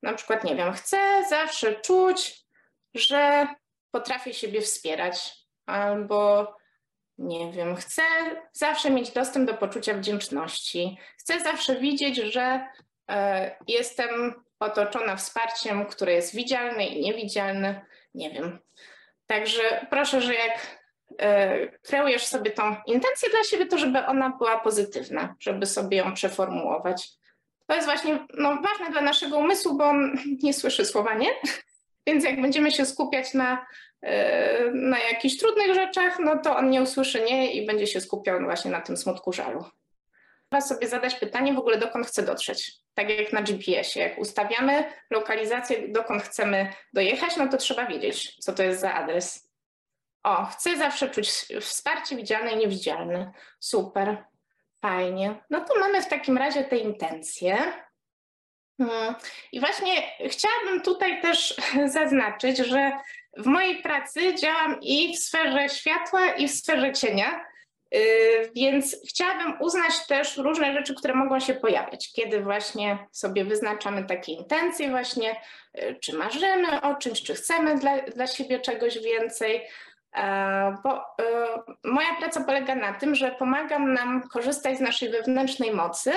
Na 0.02 0.14
przykład, 0.14 0.44
nie 0.44 0.56
wiem, 0.56 0.72
chcę 0.72 0.98
zawsze 1.30 1.74
czuć, 1.74 2.44
że 2.94 3.46
potrafię 3.90 4.34
siebie 4.34 4.60
wspierać, 4.60 5.32
albo 5.66 6.54
nie 7.18 7.52
wiem, 7.52 7.76
chcę 7.76 8.02
zawsze 8.52 8.90
mieć 8.90 9.10
dostęp 9.10 9.50
do 9.50 9.54
poczucia 9.54 9.94
wdzięczności, 9.94 10.98
chcę 11.18 11.40
zawsze 11.40 11.76
widzieć, 11.76 12.16
że 12.16 12.66
y, 13.10 13.14
jestem 13.68 14.34
otoczona 14.60 15.16
wsparciem, 15.16 15.86
które 15.86 16.12
jest 16.12 16.34
widzialne 16.34 16.86
i 16.86 17.00
niewidzialne. 17.00 17.86
Nie 18.14 18.30
wiem. 18.30 18.58
Także 19.26 19.86
proszę, 19.90 20.20
że 20.20 20.34
jak 20.34 20.81
E, 20.81 20.81
kreujesz 21.82 22.26
sobie 22.26 22.50
tą 22.50 22.76
intencję 22.86 23.30
dla 23.30 23.44
siebie, 23.44 23.66
to 23.66 23.78
żeby 23.78 24.06
ona 24.06 24.30
była 24.30 24.60
pozytywna, 24.60 25.34
żeby 25.40 25.66
sobie 25.66 25.96
ją 25.96 26.14
przeformułować. 26.14 27.08
To 27.66 27.74
jest 27.74 27.86
właśnie 27.86 28.26
no, 28.34 28.48
ważne 28.48 28.90
dla 28.92 29.00
naszego 29.00 29.38
umysłu, 29.38 29.76
bo 29.76 29.84
on 29.84 30.16
nie 30.42 30.54
słyszy 30.54 30.84
słowa 30.84 31.14
nie, 31.14 31.28
więc 32.06 32.24
jak 32.24 32.42
będziemy 32.42 32.70
się 32.70 32.86
skupiać 32.86 33.34
na, 33.34 33.66
e, 34.02 34.70
na 34.70 34.98
jakichś 34.98 35.36
trudnych 35.36 35.74
rzeczach, 35.74 36.18
no 36.18 36.38
to 36.38 36.56
on 36.56 36.70
nie 36.70 36.82
usłyszy 36.82 37.20
nie 37.20 37.52
i 37.52 37.66
będzie 37.66 37.86
się 37.86 38.00
skupiał 38.00 38.40
właśnie 38.40 38.70
na 38.70 38.80
tym 38.80 38.96
smutku 38.96 39.32
żalu. 39.32 39.64
Trzeba 40.50 40.60
sobie 40.60 40.88
zadać 40.88 41.14
pytanie 41.14 41.54
w 41.54 41.58
ogóle, 41.58 41.78
dokąd 41.78 42.06
chcę 42.06 42.22
dotrzeć. 42.22 42.72
Tak 42.94 43.10
jak 43.18 43.32
na 43.32 43.42
GPS-ie, 43.42 44.08
jak 44.08 44.18
ustawiamy 44.18 44.84
lokalizację, 45.10 45.88
dokąd 45.88 46.22
chcemy 46.22 46.72
dojechać, 46.92 47.36
no 47.36 47.48
to 47.48 47.56
trzeba 47.56 47.86
wiedzieć, 47.86 48.36
co 48.36 48.52
to 48.52 48.62
jest 48.62 48.80
za 48.80 48.94
adres. 48.94 49.51
O, 50.22 50.44
chcę 50.44 50.76
zawsze 50.76 51.10
czuć 51.10 51.28
wsparcie 51.60 52.16
widzialne 52.16 52.52
i 52.52 52.56
niewidzialne. 52.56 53.32
Super, 53.60 54.24
fajnie. 54.82 55.44
No 55.50 55.60
to 55.60 55.80
mamy 55.80 56.02
w 56.02 56.08
takim 56.08 56.38
razie 56.38 56.64
te 56.64 56.76
intencje. 56.76 57.72
Hmm. 58.78 59.14
I 59.52 59.60
właśnie 59.60 60.02
chciałabym 60.28 60.82
tutaj 60.82 61.22
też 61.22 61.56
zaznaczyć, 61.86 62.58
że 62.58 62.92
w 63.36 63.46
mojej 63.46 63.82
pracy 63.82 64.34
działam 64.34 64.80
i 64.80 65.16
w 65.16 65.18
sferze 65.18 65.68
światła, 65.68 66.32
i 66.32 66.48
w 66.48 66.50
sferze 66.50 66.92
cienia, 66.92 67.44
y, 67.94 68.50
więc 68.56 68.96
chciałabym 69.08 69.60
uznać 69.60 70.06
też 70.06 70.36
różne 70.36 70.72
rzeczy, 70.72 70.94
które 70.94 71.14
mogą 71.14 71.40
się 71.40 71.54
pojawiać, 71.54 72.12
kiedy 72.12 72.40
właśnie 72.40 72.98
sobie 73.12 73.44
wyznaczamy 73.44 74.04
takie 74.04 74.32
intencje, 74.32 74.90
właśnie 74.90 75.36
y, 75.78 75.96
czy 76.00 76.16
marzymy 76.16 76.80
o 76.80 76.94
czymś, 76.94 77.22
czy 77.22 77.34
chcemy 77.34 77.78
dla, 77.78 78.02
dla 78.02 78.26
siebie 78.26 78.60
czegoś 78.60 78.98
więcej, 78.98 79.62
bo 80.84 80.90
e, 80.96 81.62
moja 81.84 82.16
praca 82.18 82.44
polega 82.44 82.74
na 82.74 82.94
tym, 82.94 83.14
że 83.14 83.30
pomagam 83.30 83.92
nam 83.92 84.28
korzystać 84.28 84.78
z 84.78 84.80
naszej 84.80 85.10
wewnętrznej 85.10 85.74
mocy, 85.74 86.12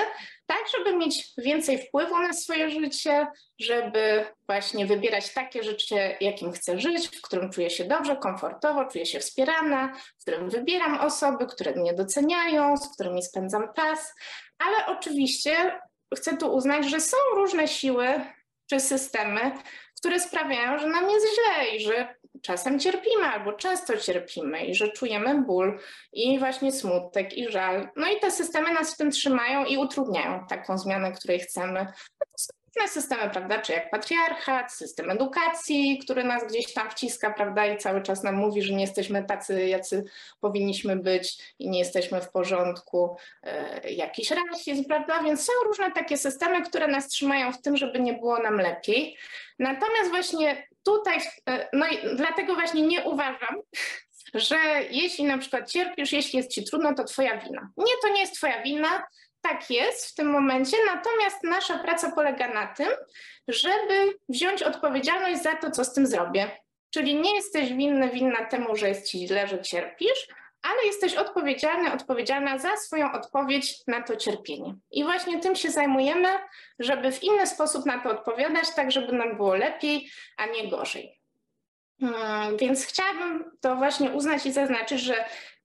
tak 0.46 0.58
żeby 0.78 0.96
mieć 0.96 1.32
więcej 1.38 1.78
wpływu 1.78 2.18
na 2.18 2.32
swoje 2.32 2.70
życie, 2.70 3.26
żeby 3.58 4.26
właśnie 4.46 4.86
wybierać 4.86 5.34
takie 5.34 5.62
życie, 5.62 6.16
jakim 6.20 6.52
chcę 6.52 6.80
żyć, 6.80 7.08
w 7.08 7.22
którym 7.22 7.50
czuję 7.50 7.70
się 7.70 7.84
dobrze, 7.84 8.16
komfortowo, 8.16 8.84
czuję 8.84 9.06
się 9.06 9.20
wspierana, 9.20 9.92
w 10.18 10.22
którym 10.22 10.50
wybieram 10.50 11.00
osoby, 11.00 11.46
które 11.46 11.72
mnie 11.72 11.94
doceniają, 11.94 12.76
z 12.76 12.94
którymi 12.94 13.22
spędzam 13.22 13.68
czas, 13.76 14.14
ale 14.58 14.98
oczywiście 14.98 15.80
chcę 16.16 16.36
tu 16.36 16.54
uznać, 16.54 16.90
że 16.90 17.00
są 17.00 17.16
różne 17.34 17.68
siły 17.68 18.06
czy 18.70 18.80
systemy, 18.80 19.52
które 19.96 20.20
sprawiają, 20.20 20.78
że 20.78 20.86
nam 20.86 21.10
jest 21.10 21.26
źle 21.34 21.68
i 21.68 21.80
że 21.80 22.14
czasem 22.46 22.80
cierpimy 22.80 23.24
albo 23.24 23.52
często 23.52 23.96
cierpimy 23.96 24.66
i 24.66 24.74
że 24.74 24.88
czujemy 24.88 25.42
ból 25.42 25.78
i 26.12 26.38
właśnie 26.38 26.72
smutek 26.72 27.38
i 27.38 27.50
żal. 27.52 27.88
No 27.96 28.08
i 28.10 28.20
te 28.20 28.30
systemy 28.30 28.72
nas 28.72 28.94
w 28.94 28.96
tym 28.96 29.10
trzymają 29.10 29.64
i 29.64 29.76
utrudniają 29.76 30.46
taką 30.48 30.78
zmianę, 30.78 31.12
której 31.12 31.40
chcemy. 31.40 31.86
No 32.20 32.26
są 32.36 32.52
różne 32.76 32.88
systemy, 32.88 33.30
prawda, 33.30 33.58
czy 33.58 33.72
jak 33.72 33.90
patriarchat, 33.90 34.72
system 34.72 35.10
edukacji, 35.10 35.98
który 36.04 36.24
nas 36.24 36.46
gdzieś 36.46 36.72
tam 36.72 36.90
wciska, 36.90 37.30
prawda, 37.30 37.66
i 37.66 37.78
cały 37.78 38.02
czas 38.02 38.22
nam 38.22 38.34
mówi, 38.34 38.62
że 38.62 38.74
nie 38.74 38.80
jesteśmy 38.80 39.24
tacy, 39.24 39.66
jacy 39.66 40.04
powinniśmy 40.40 40.96
być 40.96 41.54
i 41.58 41.70
nie 41.70 41.78
jesteśmy 41.78 42.20
w 42.20 42.30
porządku, 42.30 43.16
e, 43.42 43.90
jakiś 43.90 44.30
rasizm, 44.30 44.84
prawda, 44.84 45.22
więc 45.22 45.44
są 45.44 45.52
różne 45.66 45.92
takie 45.92 46.18
systemy, 46.18 46.62
które 46.62 46.88
nas 46.88 47.08
trzymają 47.08 47.52
w 47.52 47.62
tym, 47.62 47.76
żeby 47.76 48.00
nie 48.00 48.12
było 48.12 48.38
nam 48.38 48.56
lepiej. 48.56 49.16
Natomiast 49.58 50.10
właśnie 50.10 50.66
tutaj, 50.86 51.18
e, 51.48 51.68
no 51.72 51.86
i 51.86 52.16
dlatego 52.16 52.54
właśnie 52.54 52.82
nie 52.82 53.02
uważam, 53.04 53.56
że 54.34 54.56
jeśli 54.90 55.24
na 55.24 55.38
przykład 55.38 55.70
cierpisz, 55.70 56.12
jeśli 56.12 56.36
jest 56.36 56.50
ci 56.50 56.64
trudno, 56.64 56.94
to 56.94 57.04
twoja 57.04 57.38
wina. 57.38 57.70
Nie, 57.76 57.92
to 58.02 58.08
nie 58.08 58.20
jest 58.20 58.34
twoja 58.34 58.62
wina, 58.62 59.06
tak 59.40 59.70
jest 59.70 60.06
w 60.06 60.14
tym 60.14 60.30
momencie, 60.30 60.76
natomiast 60.86 61.44
nasza 61.44 61.78
praca 61.78 62.12
polega 62.12 62.48
na 62.48 62.66
tym, 62.66 62.88
żeby 63.48 64.14
wziąć 64.28 64.62
odpowiedzialność 64.62 65.42
za 65.42 65.54
to, 65.54 65.70
co 65.70 65.84
z 65.84 65.92
tym 65.92 66.06
zrobię. 66.06 66.50
Czyli 66.90 67.14
nie 67.14 67.34
jesteś 67.34 67.72
winny, 67.72 68.10
winna 68.10 68.44
temu, 68.44 68.76
że 68.76 68.88
jest 68.88 69.10
ci 69.10 69.28
źle, 69.28 69.48
że 69.48 69.62
cierpisz, 69.62 70.26
ale 70.62 70.86
jesteś 70.86 71.14
odpowiedzialny, 71.14 71.92
odpowiedzialna 71.92 72.58
za 72.58 72.76
swoją 72.76 73.12
odpowiedź 73.12 73.74
na 73.86 74.02
to 74.02 74.16
cierpienie. 74.16 74.74
I 74.90 75.04
właśnie 75.04 75.40
tym 75.40 75.56
się 75.56 75.70
zajmujemy, 75.70 76.28
żeby 76.78 77.12
w 77.12 77.22
inny 77.22 77.46
sposób 77.46 77.86
na 77.86 77.98
to 77.98 78.10
odpowiadać, 78.10 78.74
tak 78.76 78.92
żeby 78.92 79.12
nam 79.12 79.36
było 79.36 79.54
lepiej, 79.54 80.10
a 80.36 80.46
nie 80.46 80.68
gorzej. 80.68 81.20
Hmm, 82.00 82.56
więc 82.56 82.86
chciałabym 82.86 83.44
to 83.60 83.76
właśnie 83.76 84.10
uznać 84.10 84.46
i 84.46 84.52
zaznaczyć, 84.52 85.00
że 85.00 85.24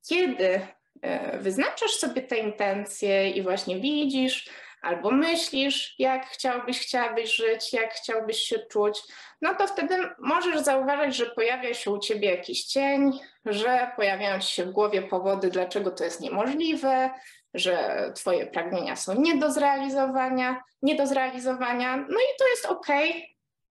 kiedy 0.10 0.68
e, 1.02 1.38
wyznaczasz 1.40 1.92
sobie 1.92 2.22
te 2.22 2.38
intencje 2.38 3.30
i 3.30 3.42
właśnie 3.42 3.80
widzisz, 3.80 4.50
albo 4.82 5.12
myślisz, 5.12 5.96
jak 6.00 6.26
chciałbyś, 6.26 6.80
chciałabyś 6.80 7.36
żyć, 7.36 7.74
jak 7.74 7.94
chciałbyś 7.94 8.38
się 8.38 8.60
czuć, 8.60 9.00
no 9.42 9.56
to 9.56 9.68
wtedy 9.68 9.96
możesz 10.20 10.60
zauważyć, 10.60 11.16
że 11.16 11.26
pojawia 11.26 11.74
się 11.74 11.92
u 11.92 12.00
ciebie 12.00 12.32
jakiś 12.32 12.64
cień, 12.64 13.20
że 13.46 13.92
pojawiają 13.96 14.40
ci 14.40 14.54
się 14.54 14.66
w 14.66 14.72
głowie 14.72 15.02
powody, 15.02 15.50
dlaczego 15.50 15.92
to 15.92 16.04
jest 16.04 16.22
niemożliwe, 16.22 17.10
że 17.54 18.06
twoje 18.16 18.48
pragnienia 18.48 18.96
są 18.96 19.22
nie 19.22 19.38
do 19.38 19.52
zrealizowania, 19.52 20.64
nie 20.82 20.96
do 20.96 21.08
zrealizowania. 21.08 21.98
No 21.98 22.20
i 22.20 22.38
to 22.40 22.48
jest 22.48 22.66
ok, 22.66 22.88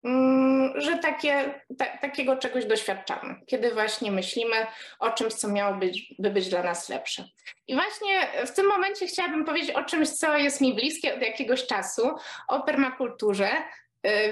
mm, 0.03 0.81
że 0.81 0.97
takie, 0.97 1.61
ta, 1.77 1.85
takiego 1.85 2.37
czegoś 2.37 2.65
doświadczamy, 2.65 3.35
kiedy 3.45 3.73
właśnie 3.73 4.11
myślimy 4.11 4.55
o 4.99 5.11
czymś, 5.11 5.33
co 5.33 5.47
miałoby 5.47 5.79
być, 5.79 6.15
by 6.19 6.29
być 6.29 6.49
dla 6.49 6.63
nas 6.63 6.89
lepsze. 6.89 7.25
I 7.67 7.75
właśnie 7.75 8.27
w 8.45 8.51
tym 8.51 8.67
momencie 8.67 9.07
chciałabym 9.07 9.45
powiedzieć 9.45 9.71
o 9.71 9.83
czymś, 9.83 10.09
co 10.09 10.37
jest 10.37 10.61
mi 10.61 10.73
bliskie 10.73 11.15
od 11.15 11.21
jakiegoś 11.21 11.65
czasu, 11.65 12.11
o 12.47 12.63
permakulturze, 12.63 13.49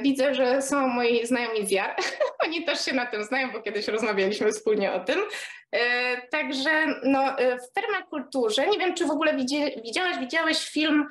widzę, 0.01 0.36
że 0.36 0.62
są 0.62 0.88
moi 0.88 1.25
znajomi 1.25 1.67
z 1.67 1.71
JAR. 1.71 1.95
Oni 2.45 2.65
też 2.65 2.86
się 2.86 2.93
na 2.93 3.05
tym 3.05 3.24
znają, 3.24 3.51
bo 3.51 3.62
kiedyś 3.62 3.88
rozmawialiśmy 3.88 4.51
wspólnie 4.51 4.93
o 4.93 5.00
tym. 5.00 5.19
E, 5.71 6.21
także 6.27 6.86
no, 7.03 7.39
e, 7.39 7.57
w 7.59 7.71
permakulturze, 7.71 8.67
nie 8.67 8.77
wiem, 8.77 8.95
czy 8.95 9.05
w 9.05 9.12
ogóle 9.12 9.38
widziałeś 10.21 10.69
film 10.69 11.07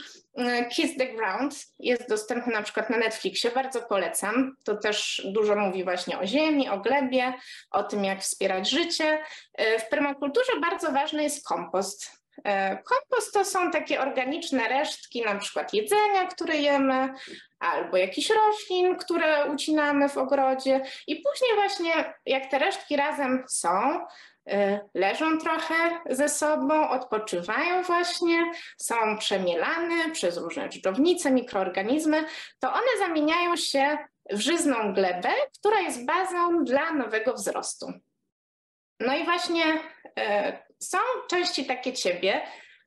Kiss 0.70 0.96
the 0.96 1.06
Ground. 1.06 1.66
Jest 1.78 2.08
dostępny 2.08 2.52
na 2.52 2.62
przykład 2.62 2.90
na 2.90 2.96
Netflixie, 2.98 3.50
bardzo 3.50 3.82
polecam. 3.82 4.56
To 4.64 4.76
też 4.76 5.22
dużo 5.24 5.56
mówi 5.56 5.84
właśnie 5.84 6.18
o 6.18 6.26
ziemi, 6.26 6.68
o 6.68 6.80
glebie, 6.80 7.32
o 7.70 7.82
tym, 7.82 8.04
jak 8.04 8.20
wspierać 8.20 8.70
życie. 8.70 9.18
W 9.58 9.88
permakulturze 9.90 10.52
bardzo 10.60 10.92
ważny 10.92 11.22
jest 11.22 11.46
kompost. 11.46 12.15
Kompost 12.84 13.34
to 13.34 13.44
są 13.44 13.70
takie 13.70 14.00
organiczne 14.00 14.68
resztki, 14.68 15.22
na 15.22 15.34
przykład 15.34 15.74
jedzenia, 15.74 16.26
które 16.26 16.56
jemy, 16.56 17.14
albo 17.58 17.96
jakichś 17.96 18.30
roślin, 18.30 18.96
które 18.96 19.50
ucinamy 19.50 20.08
w 20.08 20.18
ogrodzie. 20.18 20.80
I 21.06 21.22
później 21.22 21.50
właśnie 21.54 22.14
jak 22.26 22.46
te 22.50 22.58
resztki 22.58 22.96
razem 22.96 23.44
są, 23.48 24.00
y, 24.50 24.80
leżą 24.94 25.38
trochę 25.38 25.74
ze 26.10 26.28
sobą, 26.28 26.88
odpoczywają 26.88 27.82
właśnie, 27.82 28.52
są 28.78 29.18
przemielane 29.18 30.10
przez 30.12 30.36
różne 30.36 30.68
dżdżownice, 30.68 31.30
mikroorganizmy, 31.30 32.24
to 32.60 32.72
one 32.72 32.98
zamieniają 32.98 33.56
się 33.56 33.98
w 34.30 34.40
żyzną 34.40 34.94
glebę, 34.94 35.28
która 35.58 35.80
jest 35.80 36.06
bazą 36.06 36.64
dla 36.64 36.92
nowego 36.92 37.32
wzrostu. 37.32 37.92
No 39.00 39.16
i 39.16 39.24
właśnie 39.24 39.64
y, 39.74 40.65
są 40.78 40.98
części 41.28 41.66
takie 41.66 41.92
ciebie, 41.92 42.40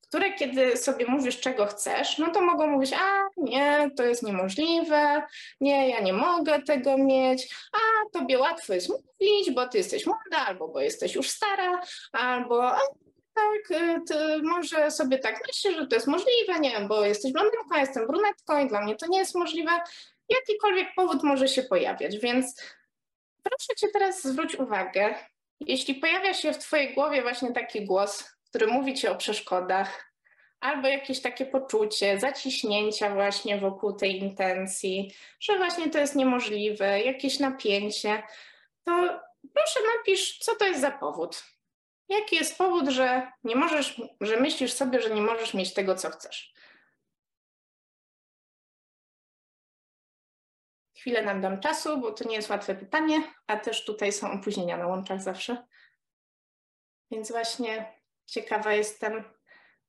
które 0.10 0.34
kiedy 0.34 0.77
sobie 0.77 1.05
mówisz, 1.05 1.39
czego 1.39 1.65
chcesz, 1.65 2.17
no 2.17 2.31
to 2.31 2.41
mogą 2.41 2.67
mówić, 2.67 2.93
a 2.93 3.27
nie, 3.38 3.89
to 3.98 4.03
jest 4.03 4.24
niemożliwe, 4.24 5.24
nie, 5.62 5.89
ja 5.89 6.00
nie 6.00 6.13
mogę 6.13 6.62
tego 6.62 6.98
mieć, 6.98 7.55
a 7.74 8.10
tobie 8.19 8.39
łatwo 8.39 8.74
jest 8.74 8.89
mówić, 8.89 9.51
bo 9.51 9.67
ty 9.67 9.77
jesteś 9.77 10.05
młoda, 10.05 10.46
albo 10.48 10.67
bo 10.67 10.81
jesteś 10.81 11.15
już 11.15 11.29
stara, 11.29 11.81
albo 12.12 12.67
a, 12.67 12.79
tak, 13.34 13.81
y, 14.12 14.41
może 14.43 14.91
sobie 14.91 15.19
tak 15.19 15.39
myślisz, 15.48 15.75
że 15.75 15.88
to 15.88 15.96
jest 15.96 16.08
możliwe, 16.08 16.60
nie 16.60 16.72
wiem, 16.72 16.88
bo 16.88 17.05
jesteś 17.05 17.31
blondynką, 17.31 17.77
jestem 17.77 18.08
brunetką 18.08 18.65
i 18.65 18.67
dla 18.67 18.81
mnie 18.81 18.96
to 18.96 19.08
nie 19.08 19.19
jest 19.19 19.36
możliwe. 19.36 19.72
Jakikolwiek 20.29 20.88
powód 20.96 21.24
może 21.24 21.48
się 21.48 21.63
pojawiać, 21.63 22.17
więc 22.17 22.62
proszę 23.43 23.75
cię 23.77 23.88
teraz 23.93 24.24
zwróć 24.24 24.55
uwagę, 24.55 25.15
jeśli 25.60 25.96
pojawia 25.96 26.34
się 26.34 26.54
w 26.54 26.58
twojej 26.58 26.94
głowie 26.94 27.22
właśnie 27.22 27.51
taki 27.51 27.86
głos, 27.86 28.24
który 28.50 28.68
mówi 28.68 28.94
ci 28.94 29.08
o 29.08 29.16
przeszkodach, 29.16 30.13
albo 30.60 30.88
jakieś 30.88 31.22
takie 31.22 31.46
poczucie 31.46 32.20
zaciśnięcia 32.20 33.13
właśnie 33.13 33.58
wokół 33.58 33.94
tej 33.94 34.20
intencji, 34.20 35.13
że 35.39 35.58
właśnie 35.58 35.89
to 35.89 36.00
jest 36.00 36.16
niemożliwe, 36.16 37.01
jakieś 37.01 37.39
napięcie, 37.39 38.24
to 38.86 39.20
proszę 39.54 39.80
napisz, 39.98 40.38
co 40.38 40.56
to 40.56 40.66
jest 40.66 40.82
za 40.82 40.92
powód. 40.92 41.44
Jaki 42.10 42.36
jest 42.36 42.58
powód, 42.58 42.89
że 42.89 43.32
nie 43.44 43.56
możesz, 43.56 44.01
że 44.22 44.39
myślisz 44.39 44.74
sobie, 44.74 45.01
że 45.01 45.10
nie 45.10 45.22
możesz 45.22 45.54
mieć 45.54 45.74
tego, 45.74 45.96
co 45.96 46.10
chcesz? 46.10 46.54
Chwilę 51.00 51.22
nam 51.22 51.41
dam 51.41 51.60
czasu, 51.60 51.98
bo 51.98 52.12
to 52.12 52.29
nie 52.29 52.36
jest 52.36 52.50
łatwe 52.50 52.75
pytanie, 52.75 53.24
a 53.48 53.58
też 53.58 53.86
tutaj 53.86 54.12
są 54.12 54.32
opóźnienia 54.32 54.77
na 54.77 54.88
łączach 54.88 55.22
zawsze. 55.22 55.68
Więc 57.12 57.32
właśnie 57.32 58.00
Ciekawa 58.29 58.74
jestem, 58.74 59.24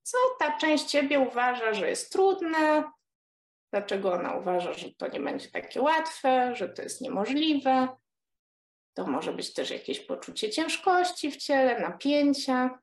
co 0.02 0.18
ta 0.38 0.58
część 0.58 0.84
ciebie 0.84 1.20
uważa, 1.20 1.74
że 1.74 1.88
jest 1.88 2.12
trudne, 2.12 2.92
dlaczego 3.72 4.12
ona 4.12 4.34
uważa, 4.34 4.72
że 4.72 4.94
to 4.94 5.08
nie 5.08 5.20
będzie 5.20 5.50
takie 5.50 5.80
łatwe, 5.80 6.56
że 6.56 6.68
to 6.68 6.82
jest 6.82 7.00
niemożliwe. 7.00 7.88
To 8.94 9.06
może 9.06 9.32
być 9.32 9.54
też 9.54 9.70
jakieś 9.70 10.00
poczucie 10.00 10.50
ciężkości 10.50 11.30
w 11.30 11.36
ciele, 11.36 11.80
napięcia. 11.80 12.78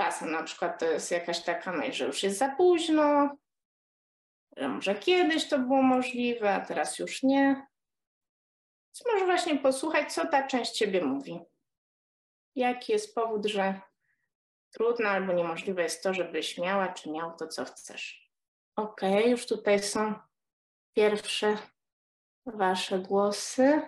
Czasem 0.00 0.30
na 0.30 0.42
przykład 0.42 0.78
to 0.78 0.86
jest 0.86 1.10
jakaś 1.10 1.40
taka 1.40 1.72
myśl, 1.72 1.92
że 1.92 2.06
już 2.06 2.22
jest 2.22 2.38
za 2.38 2.48
późno, 2.48 3.36
że 4.80 4.94
kiedyś 4.94 5.48
to 5.48 5.58
było 5.58 5.82
możliwe, 5.82 6.54
a 6.54 6.60
teraz 6.60 6.98
już 6.98 7.22
nie. 7.22 7.66
Więc 8.86 9.12
może 9.12 9.24
właśnie 9.24 9.58
posłuchać, 9.58 10.12
co 10.12 10.26
ta 10.26 10.46
część 10.46 10.72
ciebie 10.72 11.04
mówi. 11.04 11.40
Jaki 12.54 12.92
jest 12.92 13.14
powód, 13.14 13.46
że 13.46 13.80
trudne 14.72 15.08
albo 15.08 15.32
niemożliwe 15.32 15.82
jest 15.82 16.02
to, 16.02 16.14
żebyś 16.14 16.58
miała 16.58 16.88
czy 16.88 17.10
miał 17.10 17.36
to, 17.36 17.48
co 17.48 17.64
chcesz. 17.64 18.30
Ok, 18.76 19.00
już 19.26 19.46
tutaj 19.46 19.82
są 19.82 20.14
pierwsze 20.92 21.56
Wasze 22.46 22.98
głosy. 22.98 23.82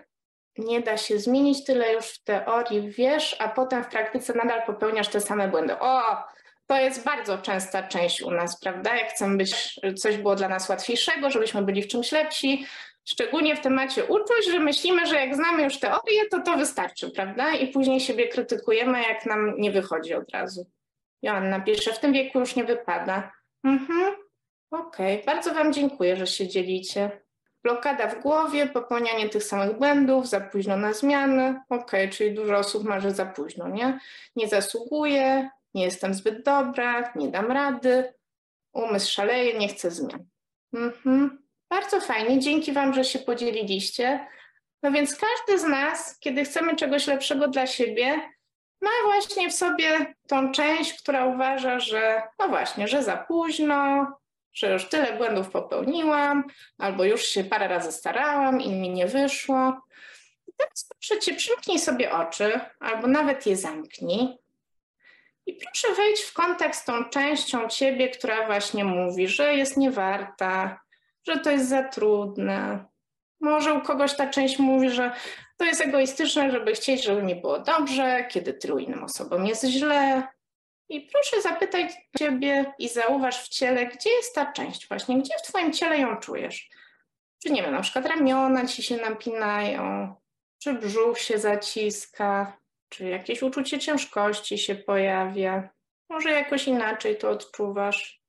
Nie 0.59 0.81
da 0.81 0.97
się 0.97 1.19
zmienić 1.19 1.64
tyle 1.64 1.93
już 1.93 2.07
w 2.07 2.25
teorii, 2.25 2.91
wiesz, 2.91 3.37
a 3.38 3.49
potem 3.49 3.85
w 3.85 3.88
praktyce 3.88 4.35
nadal 4.35 4.67
popełniasz 4.67 5.09
te 5.09 5.21
same 5.21 5.49
błędy. 5.49 5.79
O, 5.79 6.17
to 6.73 6.81
jest 6.81 7.05
bardzo 7.05 7.38
częsta 7.38 7.83
część 7.83 8.23
u 8.23 8.31
nas, 8.31 8.61
prawda? 8.61 8.97
Jak 8.97 9.11
chcemy 9.11 9.37
być, 9.37 9.81
coś 9.97 10.17
było 10.17 10.37
dla 10.37 10.49
nas 10.49 10.69
łatwiejszego, 10.69 11.31
żebyśmy 11.31 11.62
byli 11.62 11.83
w 11.83 11.88
czymś 11.88 12.12
lepsi, 12.12 12.67
szczególnie 13.05 13.57
w 13.57 13.61
temacie 13.61 14.05
uczuć, 14.05 14.47
że 14.50 14.59
myślimy, 14.59 15.07
że 15.07 15.17
jak 15.17 15.35
znamy 15.35 15.62
już 15.62 15.79
teorię, 15.79 16.29
to 16.31 16.41
to 16.41 16.57
wystarczy, 16.57 17.11
prawda? 17.11 17.55
I 17.55 17.69
później 17.69 18.00
siebie 18.00 18.29
krytykujemy, 18.29 19.02
jak 19.02 19.26
nam 19.26 19.55
nie 19.59 19.71
wychodzi 19.71 20.14
od 20.14 20.31
razu. 20.31 20.67
Joanna 21.23 21.61
pisze, 21.61 21.93
w 21.93 21.99
tym 21.99 22.12
wieku 22.12 22.41
już 22.41 22.57
nie 22.57 22.64
wypada. 22.64 23.33
Mhm, 23.64 24.14
okej, 24.71 25.21
okay. 25.21 25.35
bardzo 25.35 25.55
Wam 25.55 25.73
dziękuję, 25.73 26.17
że 26.17 26.26
się 26.26 26.49
dzielicie. 26.49 27.11
Blokada 27.62 28.09
w 28.09 28.23
głowie, 28.23 28.67
popełnianie 28.67 29.29
tych 29.29 29.45
samych 29.45 29.79
błędów, 29.79 30.29
za 30.29 30.41
późno 30.41 30.76
na 30.76 30.93
zmiany. 30.93 31.61
Okej, 31.69 31.85
okay, 31.85 32.09
czyli 32.09 32.35
dużo 32.35 32.57
osób 32.57 32.85
ma, 32.85 33.00
że 33.00 33.11
za 33.11 33.26
późno, 33.26 33.69
nie? 33.69 33.99
Nie 34.37 34.49
zasługuję, 34.49 35.50
nie 35.75 35.85
jestem 35.85 36.14
zbyt 36.14 36.45
dobra, 36.45 37.12
nie 37.17 37.29
dam 37.29 37.52
rady, 37.52 38.14
umysł 38.73 39.12
szaleje, 39.12 39.59
nie 39.59 39.69
chcę 39.69 39.91
zmian. 39.91 40.25
Mhm. 40.75 41.43
Bardzo 41.71 42.00
fajnie, 42.00 42.38
dzięki 42.38 42.73
Wam, 42.73 42.95
że 42.95 43.05
się 43.05 43.19
podzieliliście. 43.19 44.26
No 44.83 44.93
więc 44.93 45.17
każdy 45.17 45.59
z 45.59 45.64
nas, 45.64 46.19
kiedy 46.19 46.45
chcemy 46.45 46.76
czegoś 46.76 47.07
lepszego 47.07 47.49
dla 47.49 47.67
siebie, 47.67 48.21
ma 48.81 48.91
właśnie 49.05 49.50
w 49.50 49.55
sobie 49.55 50.14
tą 50.29 50.52
część, 50.52 51.02
która 51.02 51.26
uważa, 51.26 51.81
że 51.81 52.23
no 52.38 52.49
właśnie, 52.49 52.88
że 52.88 53.02
za 53.02 53.17
późno, 53.17 54.07
że 54.52 54.73
już 54.73 54.88
tyle 54.88 55.17
błędów 55.17 55.50
popełniłam, 55.50 56.45
albo 56.79 57.05
już 57.05 57.23
się 57.23 57.45
parę 57.45 57.69
razy 57.69 57.93
starałam 57.93 58.61
i 58.61 58.73
mi 58.73 58.91
nie 58.91 59.07
wyszło. 59.07 59.83
I 60.47 60.52
teraz 60.57 60.88
proszę 60.88 61.21
Cię, 61.21 61.35
przymknij 61.35 61.79
sobie 61.79 62.12
oczy, 62.12 62.61
albo 62.81 63.07
nawet 63.07 63.47
je 63.47 63.57
zamknij. 63.57 64.42
I 65.47 65.55
proszę 65.55 65.95
wejść 65.95 66.23
w 66.23 66.33
kontakt 66.33 66.77
z 66.77 66.85
tą 66.85 67.05
częścią 67.05 67.69
Ciebie, 67.69 68.09
która 68.09 68.47
właśnie 68.47 68.85
mówi, 68.85 69.29
że 69.29 69.55
jest 69.55 69.77
niewarta, 69.77 70.81
że 71.29 71.39
to 71.39 71.51
jest 71.51 71.69
za 71.69 71.83
trudne. 71.83 72.85
Może 73.41 73.75
u 73.75 73.81
kogoś 73.81 74.17
ta 74.17 74.27
część 74.31 74.59
mówi, 74.59 74.91
że 74.91 75.13
to 75.57 75.65
jest 75.65 75.81
egoistyczne, 75.81 76.51
żeby 76.51 76.73
chcieć, 76.73 77.05
żeby 77.05 77.23
mi 77.23 77.35
było 77.35 77.59
dobrze, 77.59 78.27
kiedy 78.31 78.55
tylu 78.55 78.79
innym 78.79 79.05
osobom 79.05 79.47
jest 79.47 79.65
źle. 79.65 80.29
I 80.89 81.01
proszę 81.01 81.43
zapytać 81.43 81.93
Ciebie 82.19 82.75
i 82.79 82.89
zauważ 82.89 83.45
w 83.45 83.49
ciele, 83.49 83.87
gdzie 83.87 84.11
jest 84.11 84.35
ta 84.35 84.53
część 84.53 84.89
właśnie, 84.89 85.19
gdzie 85.19 85.35
w 85.39 85.43
Twoim 85.43 85.73
ciele 85.73 85.99
ją 85.99 86.17
czujesz. 86.17 86.69
Czy 87.43 87.53
nie 87.53 87.63
wiem, 87.63 87.73
na 87.73 87.81
przykład 87.81 88.07
ramiona 88.07 88.67
Ci 88.67 88.83
się 88.83 88.97
napinają, 88.97 90.15
czy 90.59 90.73
brzuch 90.73 91.19
się 91.19 91.39
zaciska, 91.39 92.62
czy 92.93 93.05
jakieś 93.05 93.43
uczucie 93.43 93.79
ciężkości 93.79 94.59
się 94.59 94.75
pojawia. 94.75 95.69
Może 96.09 96.31
jakoś 96.31 96.67
inaczej 96.67 97.19
to 97.19 97.31
odczuwasz. 97.31 98.23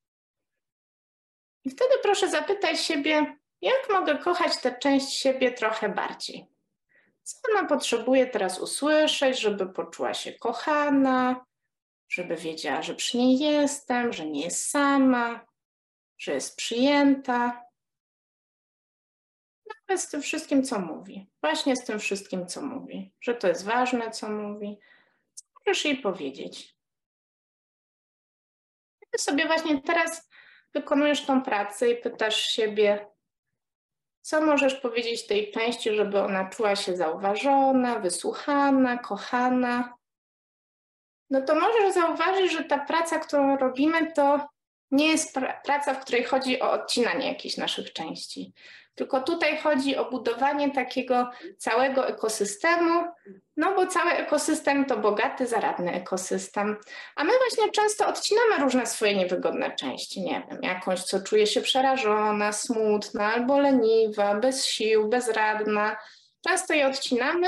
I 1.66 1.70
wtedy 1.70 1.94
proszę 2.04 2.30
zapytać 2.30 2.80
siebie, 2.80 3.38
jak 3.62 3.90
mogę 3.90 4.18
kochać 4.18 4.58
tę 4.58 4.78
część 4.80 5.14
siebie 5.14 5.52
trochę 5.52 5.90
bardziej? 5.90 6.48
Co 7.24 7.38
ona 7.52 7.68
potrzebuje 7.68 8.28
teraz 8.28 8.60
usłyszeć, 8.60 9.40
żeby 9.40 9.74
poczuła 9.74 10.14
się 10.14 10.34
kochana, 10.34 11.46
żeby 12.10 12.36
wiedziała, 12.36 12.82
że 12.82 12.96
przy 12.96 13.18
niej 13.18 13.40
jestem, 13.40 14.14
że 14.14 14.26
nie 14.26 14.42
jest 14.42 14.70
sama, 14.70 15.46
że 16.18 16.34
jest 16.34 16.58
przyjęta. 16.58 17.63
Z 19.96 20.10
tym 20.10 20.22
wszystkim, 20.22 20.64
co 20.64 20.80
mówi. 20.80 21.30
Właśnie 21.42 21.76
z 21.76 21.86
tym 21.86 22.00
wszystkim, 22.00 22.48
co 22.48 22.62
mówi. 22.62 23.14
Że 23.22 23.36
to 23.36 23.48
jest 23.48 23.66
ważne, 23.66 24.12
co 24.12 24.30
mówi. 24.30 24.80
Możesz 25.60 25.86
jej 25.86 25.98
powiedzieć? 25.98 26.78
Ty 29.12 29.20
sobie 29.20 29.46
właśnie 29.46 29.82
teraz 29.82 30.30
wykonujesz 30.74 31.26
tą 31.26 31.42
pracę 31.42 31.90
i 31.90 32.02
pytasz 32.02 32.42
siebie, 32.42 33.08
co 34.22 34.42
możesz 34.42 34.76
powiedzieć 34.76 35.28
tej 35.28 35.52
części, 35.52 35.96
żeby 35.96 36.20
ona 36.20 36.50
czuła 36.50 36.76
się 36.76 36.98
zauważona, 36.98 38.00
wysłuchana, 38.00 38.98
kochana? 38.98 39.94
No 41.30 41.42
to 41.42 41.56
możesz 41.56 41.94
zauważyć, 41.94 42.52
że 42.52 42.64
ta 42.64 42.80
praca, 42.80 43.20
którą 43.20 43.58
robimy, 43.58 44.14
to 44.14 44.48
nie 44.94 45.08
jest 45.08 45.36
praca, 45.66 45.94
w 45.94 46.00
której 46.00 46.24
chodzi 46.24 46.62
o 46.62 46.72
odcinanie 46.72 47.28
jakichś 47.28 47.58
naszych 47.58 47.94
części. 47.94 48.54
Tylko 48.96 49.22
tutaj 49.22 49.58
chodzi 49.58 49.98
o 49.98 50.10
budowanie 50.10 50.72
takiego 50.72 51.30
całego 51.58 52.08
ekosystemu, 52.08 53.04
no 53.58 53.76
bo 53.76 53.88
cały 53.88 54.12
ekosystem 54.12 54.86
to 54.86 54.98
bogaty, 54.98 55.48
zaradny 55.48 55.94
ekosystem. 55.94 56.78
A 57.16 57.24
my 57.24 57.32
właśnie 57.38 57.72
często 57.72 58.08
odcinamy 58.08 58.58
różne 58.64 58.86
swoje 58.86 59.16
niewygodne 59.16 59.76
części. 59.76 60.22
Nie 60.22 60.48
wiem, 60.50 60.60
jakąś, 60.62 61.04
co 61.04 61.22
czuje 61.22 61.48
się 61.48 61.62
przerażona, 61.62 62.52
smutna 62.52 63.34
albo 63.34 63.60
leniwa, 63.60 64.36
bez 64.36 64.66
sił, 64.66 65.10
bezradna. 65.10 65.98
Często 66.48 66.74
je 66.74 66.88
odcinamy. 66.88 67.48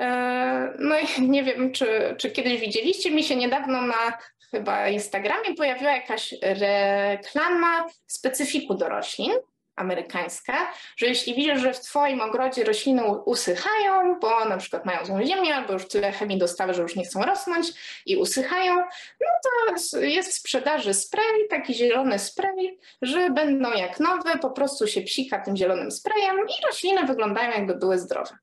E, 0.00 0.74
no 0.78 0.94
i 0.98 1.22
nie 1.34 1.44
wiem, 1.44 1.72
czy, 1.72 2.14
czy 2.18 2.30
kiedyś 2.30 2.60
widzieliście, 2.60 3.10
mi 3.10 3.24
się 3.24 3.36
niedawno 3.36 3.82
na 3.82 4.18
chyba 4.50 4.88
Instagramie 4.88 5.54
pojawiła 5.54 5.92
jakaś 5.92 6.34
reklama 6.42 7.86
specyfiku 8.06 8.74
do 8.74 8.88
roślin 8.88 9.32
amerykańska, 9.76 10.72
że 10.96 11.06
jeśli 11.06 11.34
widzisz, 11.34 11.60
że 11.60 11.72
w 11.72 11.80
Twoim 11.80 12.20
ogrodzie 12.20 12.64
rośliny 12.64 13.02
usychają, 13.24 14.18
bo 14.20 14.44
na 14.44 14.56
przykład 14.56 14.84
mają 14.84 15.04
złą 15.04 15.26
ziemię, 15.26 15.54
albo 15.54 15.72
już 15.72 15.88
tyle 15.88 16.12
chemii 16.12 16.38
dostały, 16.38 16.74
że 16.74 16.82
już 16.82 16.96
nie 16.96 17.04
chcą 17.04 17.22
rosnąć 17.22 17.66
i 18.06 18.16
usychają, 18.16 18.74
no 19.20 19.28
to 19.42 20.00
jest 20.00 20.30
w 20.30 20.34
sprzedaży 20.34 20.94
spray, 20.94 21.48
taki 21.50 21.74
zielony 21.74 22.18
spray, 22.18 22.78
że 23.02 23.30
będą 23.30 23.72
jak 23.72 24.00
nowe, 24.00 24.38
po 24.38 24.50
prostu 24.50 24.86
się 24.86 25.00
psika 25.02 25.38
tym 25.38 25.56
zielonym 25.56 25.90
sprayem 25.90 26.36
i 26.36 26.66
rośliny 26.66 27.06
wyglądają 27.06 27.50
jakby 27.50 27.74
były 27.74 27.98
zdrowe. 27.98 28.38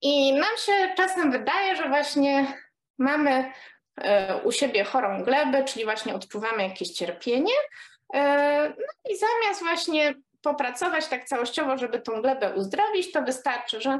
I 0.00 0.32
nam 0.32 0.56
się 0.66 0.94
czasem 0.96 1.32
wydaje, 1.32 1.76
że 1.76 1.88
właśnie 1.88 2.46
mamy 2.98 3.52
u 4.44 4.52
siebie 4.52 4.84
chorą 4.84 5.24
glebę, 5.24 5.64
czyli 5.64 5.84
właśnie 5.84 6.14
odczuwamy 6.14 6.62
jakieś 6.62 6.90
cierpienie, 6.90 7.54
e, 8.14 8.68
no 8.68 9.12
i 9.12 9.16
zamiast 9.16 9.62
właśnie 9.62 10.14
popracować 10.42 11.06
tak 11.06 11.24
całościowo, 11.24 11.78
żeby 11.78 12.00
tą 12.00 12.22
glebę 12.22 12.54
uzdrowić, 12.54 13.12
to 13.12 13.22
wystarczy, 13.22 13.80
że 13.80 13.90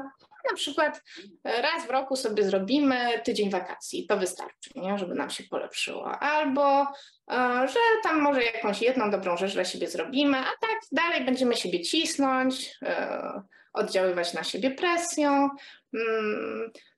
na 0.51 0.55
przykład 0.55 1.01
raz 1.43 1.87
w 1.87 1.89
roku 1.89 2.15
sobie 2.15 2.43
zrobimy 2.43 3.21
tydzień 3.23 3.49
wakacji, 3.49 4.07
to 4.07 4.17
wystarczy, 4.17 4.69
nie? 4.75 4.97
żeby 4.97 5.15
nam 5.15 5.29
się 5.29 5.43
polepszyło. 5.43 6.11
Albo 6.19 6.81
e, 6.81 7.67
że 7.67 7.79
tam 8.03 8.21
może 8.21 8.43
jakąś 8.43 8.81
jedną 8.81 9.11
dobrą 9.11 9.37
rzecz 9.37 9.53
dla 9.53 9.65
siebie 9.65 9.87
zrobimy, 9.87 10.37
a 10.37 10.67
tak 10.67 10.79
dalej 10.91 11.25
będziemy 11.25 11.55
siebie 11.55 11.81
cisnąć, 11.81 12.77
e, 12.81 13.41
oddziaływać 13.73 14.33
na 14.33 14.43
siebie 14.43 14.71
presją. 14.71 15.49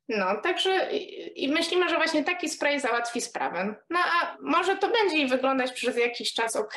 No, 0.10 0.42
także 0.42 0.90
i 1.36 1.50
myślimy, 1.50 1.90
że 1.90 1.96
właśnie 1.96 2.24
taki 2.24 2.50
spray 2.50 2.80
załatwi 2.80 3.22
sprawę. 3.22 3.76
No 3.90 4.00
a 4.00 4.38
może 4.42 4.78
to 4.78 4.90
będzie 4.90 5.28
wyglądać 5.28 5.72
przez 5.72 5.98
jakiś 5.98 6.34
czas 6.34 6.56
ok, 6.56 6.76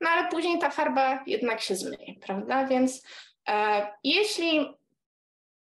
no 0.00 0.10
ale 0.10 0.28
później 0.28 0.58
ta 0.58 0.70
farba 0.70 1.24
jednak 1.26 1.60
się 1.60 1.76
zmyje, 1.76 2.14
prawda? 2.26 2.66
Więc 2.66 3.02
e, 3.48 3.86
jeśli, 4.04 4.74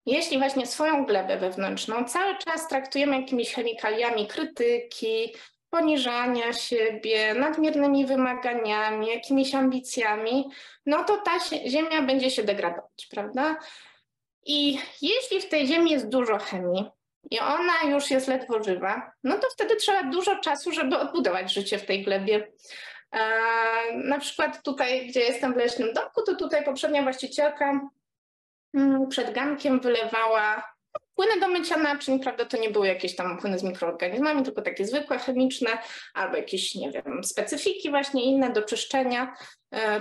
jeśli 0.05 0.37
właśnie 0.37 0.65
swoją 0.65 1.05
glebę 1.05 1.37
wewnętrzną 1.37 2.03
cały 2.03 2.37
czas 2.37 2.67
traktujemy 2.67 3.21
jakimiś 3.21 3.53
chemikaliami 3.53 4.27
krytyki, 4.27 5.33
poniżania 5.69 6.53
siebie, 6.53 7.33
nadmiernymi 7.33 8.05
wymaganiami, 8.05 9.07
jakimiś 9.07 9.55
ambicjami, 9.55 10.49
no 10.85 11.03
to 11.03 11.17
ta 11.17 11.31
ziemia 11.67 12.01
będzie 12.01 12.29
się 12.29 12.43
degradować, 12.43 13.07
prawda? 13.11 13.55
I 14.45 14.79
jeśli 15.01 15.41
w 15.41 15.49
tej 15.49 15.67
ziemi 15.67 15.91
jest 15.91 16.09
dużo 16.09 16.37
chemii 16.37 16.85
i 17.31 17.39
ona 17.39 17.73
już 17.91 18.11
jest 18.11 18.27
ledwo 18.27 18.63
żywa, 18.63 19.11
no 19.23 19.37
to 19.37 19.47
wtedy 19.53 19.75
trzeba 19.75 20.03
dużo 20.03 20.35
czasu, 20.35 20.71
żeby 20.71 20.97
odbudować 20.97 21.53
życie 21.53 21.77
w 21.77 21.85
tej 21.85 22.03
glebie. 22.03 22.51
Na 23.93 24.19
przykład 24.19 24.63
tutaj, 24.63 25.07
gdzie 25.07 25.19
jestem 25.19 25.53
w 25.53 25.57
leśnym 25.57 25.93
domku, 25.93 26.21
to 26.25 26.35
tutaj 26.35 26.65
poprzednia 26.65 27.03
właścicielka 27.03 27.89
mm, 28.73 29.07
przed 29.07 29.33
gankiem 29.33 29.79
wylewała 29.79 30.73
płyny 31.15 31.39
do 31.39 31.47
mycia 31.47 31.77
naczyń, 31.77 32.19
prawda, 32.19 32.45
to 32.45 32.57
nie 32.57 32.69
były 32.69 32.87
jakieś 32.87 33.15
tam 33.15 33.37
płyny 33.37 33.59
z 33.59 33.63
mikroorganizmami, 33.63 34.43
tylko 34.43 34.61
takie 34.61 34.85
zwykłe, 34.85 35.19
chemiczne, 35.19 35.69
albo 36.13 36.37
jakieś, 36.37 36.75
nie 36.75 36.91
wiem, 36.91 37.23
specyfiki 37.23 37.89
właśnie 37.89 38.23
inne 38.23 38.49
do 38.49 38.61
czyszczenia, 38.61 39.23
e, 39.23 39.35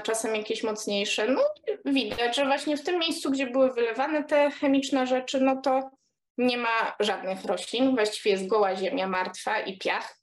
czasem 0.03 0.37
jakieś 0.37 0.63
mocniejsze. 0.63 1.29
No 1.29 1.41
widać, 1.85 2.37
że 2.37 2.45
właśnie 2.45 2.77
w 2.77 2.85
tym 2.85 2.99
miejscu, 2.99 3.31
gdzie 3.31 3.47
były 3.47 3.73
wylewane 3.73 4.25
te 4.25 4.51
chemiczne 4.51 5.07
rzeczy, 5.07 5.41
no 5.41 5.61
to 5.61 5.91
nie 6.39 6.57
ma 6.57 6.97
żadnych 7.01 7.45
roślin, 7.45 7.95
właściwie 7.95 8.31
jest 8.31 8.47
goła 8.47 8.77
ziemia 8.77 9.09
martwa 9.09 9.61
i 9.61 9.79
piach. 9.79 10.22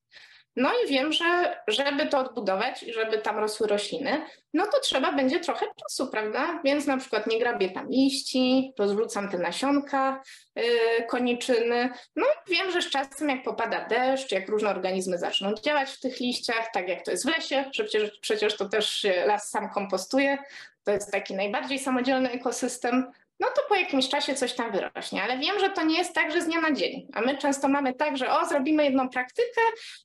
No 0.56 0.70
i 0.86 0.90
wiem, 0.90 1.12
że 1.12 1.58
żeby 1.68 2.08
to 2.08 2.20
odbudować 2.20 2.84
i 2.84 2.94
żeby 2.94 3.18
tam 3.18 3.38
rosły 3.38 3.68
rośliny, 3.68 4.26
no 4.54 4.66
to 4.66 4.80
trzeba 4.80 5.12
będzie 5.12 5.40
trochę 5.40 5.66
czasu, 5.76 6.08
prawda? 6.08 6.62
Więc 6.66 6.88
na 6.88 6.98
przykład 6.98 7.28
nie 7.28 7.40
grabię 7.40 7.70
tam 7.70 7.90
liści, 7.90 8.74
rozrzucam 8.80 9.30
te 9.30 9.38
nasionka, 9.38 10.22
yy, 10.56 10.64
koniczyny. 11.10 11.90
No 12.16 12.26
i 12.26 12.52
wiem, 12.52 12.72
że 12.72 12.82
z 12.82 12.90
czasem 12.90 13.30
jak 13.30 13.44
popada 13.44 13.88
deszcz, 13.88 14.32
jak 14.32 14.50
różne 14.50 14.70
organizmy 14.70 15.18
zaczną 15.18 15.54
działać 15.54 15.90
w 15.90 16.00
tych 16.00 16.20
liściach, 16.20 16.72
tak 16.74 16.88
jak 16.88 17.06
to 17.06 17.12
jest 17.12 17.26
w 17.26 17.30
lesie, 17.30 17.66
że 17.74 17.84
przecież, 17.84 18.20
przecież 18.22 18.58
to 18.58 18.70
też 18.70 19.08
las 19.26 19.50
sam 19.50 19.70
kompostuje, 19.70 20.38
to 20.84 20.92
jest 20.92 21.12
taki 21.12 21.36
najbardziej 21.36 21.80
samodzielny 21.80 22.32
ekosystem, 22.32 23.12
no 23.40 23.48
to 23.48 23.62
po 23.70 23.76
jakimś 23.76 24.10
czasie 24.10 24.36
coś 24.36 24.54
tam 24.54 24.72
wyrośnie. 24.72 25.24
Ale 25.24 25.38
wiem, 25.38 25.60
że 25.60 25.70
to 25.70 25.84
nie 25.84 25.98
jest 25.98 26.16
tak, 26.16 26.32
że 26.32 26.42
z 26.42 26.46
dnia 26.46 26.62
na 26.62 26.72
dzień. 26.72 27.08
A 27.14 27.22
my 27.22 27.38
często 27.38 27.68
mamy 27.68 27.94
tak, 27.94 28.18
że 28.18 28.32
o, 28.32 28.46
zrobimy 28.46 28.84
jedną 28.84 29.10
praktykę 29.10 29.62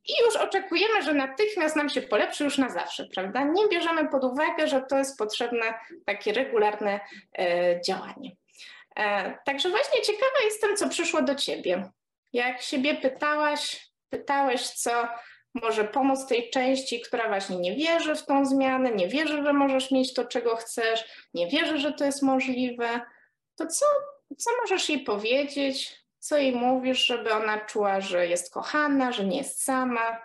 i 0.08 0.12
już 0.24 0.36
oczekujemy, 0.36 1.02
że 1.02 1.14
natychmiast 1.14 1.76
nam 1.76 1.88
się 1.88 2.02
polepszy 2.02 2.44
już 2.44 2.58
na 2.58 2.68
zawsze, 2.68 3.06
prawda? 3.14 3.44
Nie 3.44 3.68
bierzemy 3.68 4.08
pod 4.08 4.24
uwagę, 4.24 4.68
że 4.68 4.82
to 4.82 4.98
jest 4.98 5.18
potrzebne 5.18 5.74
takie 6.06 6.32
regularne 6.32 7.00
e, 7.38 7.80
działanie. 7.80 8.36
E, 8.96 9.34
także 9.44 9.70
właśnie 9.70 10.02
ciekawa 10.02 10.44
jestem, 10.44 10.76
co 10.76 10.88
przyszło 10.88 11.22
do 11.22 11.34
ciebie. 11.34 11.90
Jak 12.32 12.62
siebie 12.62 12.94
pytałaś, 12.94 13.88
pytałeś, 14.10 14.68
co, 14.68 15.08
może 15.54 15.84
pomóc 15.84 16.26
tej 16.26 16.50
części, 16.50 17.00
która 17.00 17.28
właśnie 17.28 17.56
nie 17.56 17.76
wierzy 17.76 18.14
w 18.14 18.26
tą 18.26 18.44
zmianę, 18.44 18.90
nie 18.92 19.08
wierzy, 19.08 19.42
że 19.42 19.52
możesz 19.52 19.90
mieć 19.90 20.14
to, 20.14 20.24
czego 20.24 20.56
chcesz, 20.56 21.28
nie 21.34 21.46
wierzy, 21.46 21.78
że 21.78 21.92
to 21.92 22.04
jest 22.04 22.22
możliwe, 22.22 23.00
to 23.56 23.66
co, 23.66 23.86
co 24.38 24.50
możesz 24.62 24.88
jej 24.88 25.04
powiedzieć, 25.04 26.04
co 26.18 26.36
jej 26.36 26.52
mówisz, 26.56 27.06
żeby 27.06 27.32
ona 27.32 27.64
czuła, 27.66 28.00
że 28.00 28.26
jest 28.26 28.52
kochana, 28.52 29.12
że 29.12 29.24
nie 29.24 29.36
jest 29.36 29.62
sama? 29.62 30.22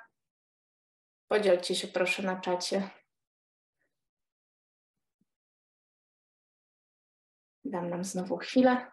Podzielcie 1.27 1.75
się 1.75 1.87
proszę 1.87 2.23
na 2.23 2.41
czacie. 2.41 2.89
Dam 7.63 7.89
nam 7.89 8.03
znowu 8.03 8.37
chwilę. 8.37 8.91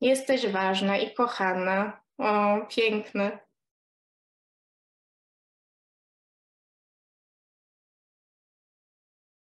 Jesteś 0.00 0.46
ważna 0.46 0.98
i 0.98 1.14
kochana. 1.14 2.00
O, 2.18 2.58
piękne. 2.68 3.38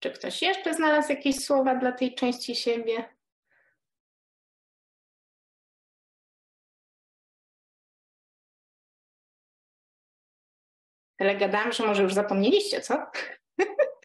Czy 0.05 0.11
ktoś 0.11 0.43
jeszcze 0.43 0.75
znalazł 0.75 1.13
jakieś 1.13 1.45
słowa 1.45 1.75
dla 1.75 1.93
tej 1.93 2.15
części 2.15 2.55
siebie? 2.57 3.09
Tyle 11.19 11.37
gadałam, 11.37 11.73
że 11.73 11.87
może 11.87 12.03
już 12.03 12.15
zapomnieliście, 12.15 12.81
co? 12.81 13.07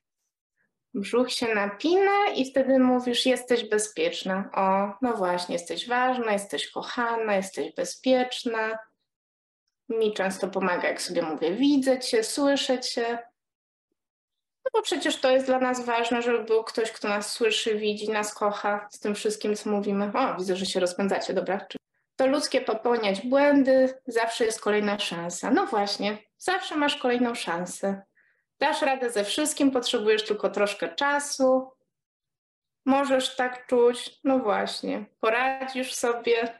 Brzuch 0.93 1.31
się 1.31 1.55
napina 1.55 2.27
i 2.35 2.51
wtedy 2.51 2.79
mówisz, 2.79 3.25
jesteś 3.25 3.69
bezpieczna. 3.69 4.49
O, 4.53 4.97
no 5.01 5.17
właśnie, 5.17 5.53
jesteś 5.55 5.87
ważna, 5.87 6.31
jesteś 6.31 6.71
kochana, 6.71 7.35
jesteś 7.35 7.75
bezpieczna. 7.75 8.77
Mi 9.89 10.13
często 10.13 10.47
pomaga, 10.47 10.87
jak 10.87 11.01
sobie 11.01 11.21
mówię, 11.21 11.55
widzę 11.55 11.99
cię, 11.99 12.23
słyszę 12.23 12.79
cię. 12.79 13.28
No 14.73 14.79
bo 14.79 14.81
przecież 14.81 15.15
to 15.15 15.31
jest 15.31 15.45
dla 15.45 15.59
nas 15.59 15.85
ważne, 15.85 16.21
żeby 16.21 16.43
był 16.43 16.63
ktoś, 16.63 16.91
kto 16.91 17.07
nas 17.07 17.31
słyszy, 17.31 17.75
widzi, 17.75 18.09
nas 18.09 18.33
kocha 18.33 18.87
z 18.91 18.99
tym 18.99 19.15
wszystkim, 19.15 19.55
co 19.55 19.69
mówimy. 19.69 20.11
O, 20.13 20.35
widzę, 20.37 20.55
że 20.55 20.65
się 20.65 20.79
rozpędzacie, 20.79 21.33
dobra. 21.33 21.65
To 22.15 22.27
ludzkie 22.27 22.61
popełniać 22.61 23.21
błędy, 23.27 23.93
zawsze 24.07 24.45
jest 24.45 24.61
kolejna 24.61 24.99
szansa. 24.99 25.51
No 25.51 25.65
właśnie, 25.65 26.17
zawsze 26.37 26.75
masz 26.75 26.95
kolejną 26.95 27.35
szansę. 27.35 28.01
Dasz 28.59 28.81
radę 28.81 29.09
ze 29.09 29.23
wszystkim, 29.23 29.71
potrzebujesz 29.71 30.25
tylko 30.25 30.49
troszkę 30.49 30.89
czasu. 30.95 31.71
Możesz 32.85 33.35
tak 33.35 33.67
czuć, 33.67 34.19
no 34.23 34.39
właśnie, 34.39 35.05
poradzisz 35.19 35.93
sobie. 35.93 36.59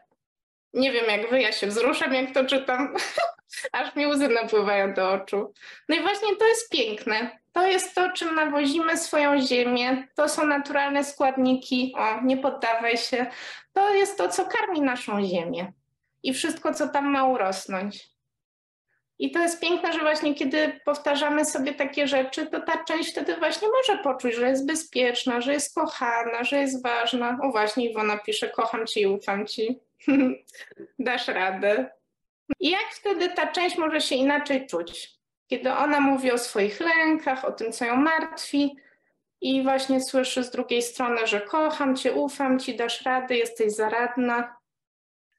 Nie 0.73 0.91
wiem 0.91 1.05
jak 1.05 1.29
wy, 1.29 1.41
ja 1.41 1.51
się 1.51 1.67
wzruszam, 1.67 2.13
jak 2.13 2.33
to 2.33 2.45
czytam, 2.45 2.95
aż 3.71 3.95
mi 3.95 4.07
łzy 4.07 4.27
napływają 4.27 4.93
do 4.93 5.11
oczu. 5.11 5.53
No 5.89 5.95
i 5.95 6.01
właśnie 6.01 6.35
to 6.35 6.47
jest 6.47 6.69
piękne. 6.69 7.39
To 7.53 7.67
jest 7.67 7.95
to, 7.95 8.11
czym 8.11 8.35
nawozimy 8.35 8.97
swoją 8.97 9.41
ziemię. 9.41 10.07
To 10.15 10.29
są 10.29 10.45
naturalne 10.45 11.03
składniki. 11.03 11.93
O, 11.97 12.21
nie 12.21 12.37
poddawaj 12.37 12.97
się. 12.97 13.25
To 13.73 13.93
jest 13.93 14.17
to, 14.17 14.29
co 14.29 14.45
karmi 14.45 14.81
naszą 14.81 15.25
ziemię. 15.25 15.73
I 16.23 16.33
wszystko, 16.33 16.73
co 16.73 16.87
tam 16.87 17.05
ma 17.05 17.23
urosnąć. 17.23 18.09
I 19.19 19.31
to 19.31 19.39
jest 19.39 19.61
piękne, 19.61 19.93
że 19.93 19.99
właśnie 19.99 20.35
kiedy 20.35 20.79
powtarzamy 20.85 21.45
sobie 21.45 21.73
takie 21.73 22.07
rzeczy, 22.07 22.45
to 22.45 22.61
ta 22.61 22.83
część 22.83 23.11
wtedy 23.11 23.35
właśnie 23.35 23.67
może 23.67 24.03
poczuć, 24.03 24.35
że 24.35 24.49
jest 24.49 24.67
bezpieczna, 24.67 25.41
że 25.41 25.53
jest 25.53 25.75
kochana, 25.75 26.43
że 26.43 26.57
jest 26.57 26.83
ważna. 26.83 27.37
O 27.43 27.51
właśnie, 27.51 27.89
Iwona 27.89 28.17
pisze, 28.17 28.49
kocham 28.49 28.87
cię 28.87 29.01
i 29.01 29.07
ufam 29.07 29.47
ci. 29.47 29.79
Dasz 30.99 31.27
radę. 31.27 31.98
I 32.59 32.69
jak 32.69 32.93
wtedy 32.93 33.29
ta 33.29 33.47
część 33.47 33.77
może 33.77 34.01
się 34.01 34.15
inaczej 34.15 34.67
czuć? 34.67 35.09
Kiedy 35.47 35.73
ona 35.73 35.99
mówi 35.99 36.31
o 36.31 36.37
swoich 36.37 36.79
lękach, 36.79 37.45
o 37.45 37.51
tym, 37.51 37.71
co 37.71 37.85
ją 37.85 37.95
martwi, 37.95 38.75
i 39.41 39.63
właśnie 39.63 40.01
słyszy 40.01 40.43
z 40.43 40.51
drugiej 40.51 40.81
strony, 40.81 41.27
że 41.27 41.41
kocham 41.41 41.95
cię, 41.95 42.13
ufam 42.13 42.59
ci, 42.59 42.75
dasz 42.75 43.01
radę, 43.01 43.37
jesteś 43.37 43.75
zaradna. 43.75 44.55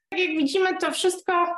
Tak 0.09 0.19
jak 0.19 0.29
widzimy, 0.29 0.77
to 0.77 0.91
wszystko 0.91 1.55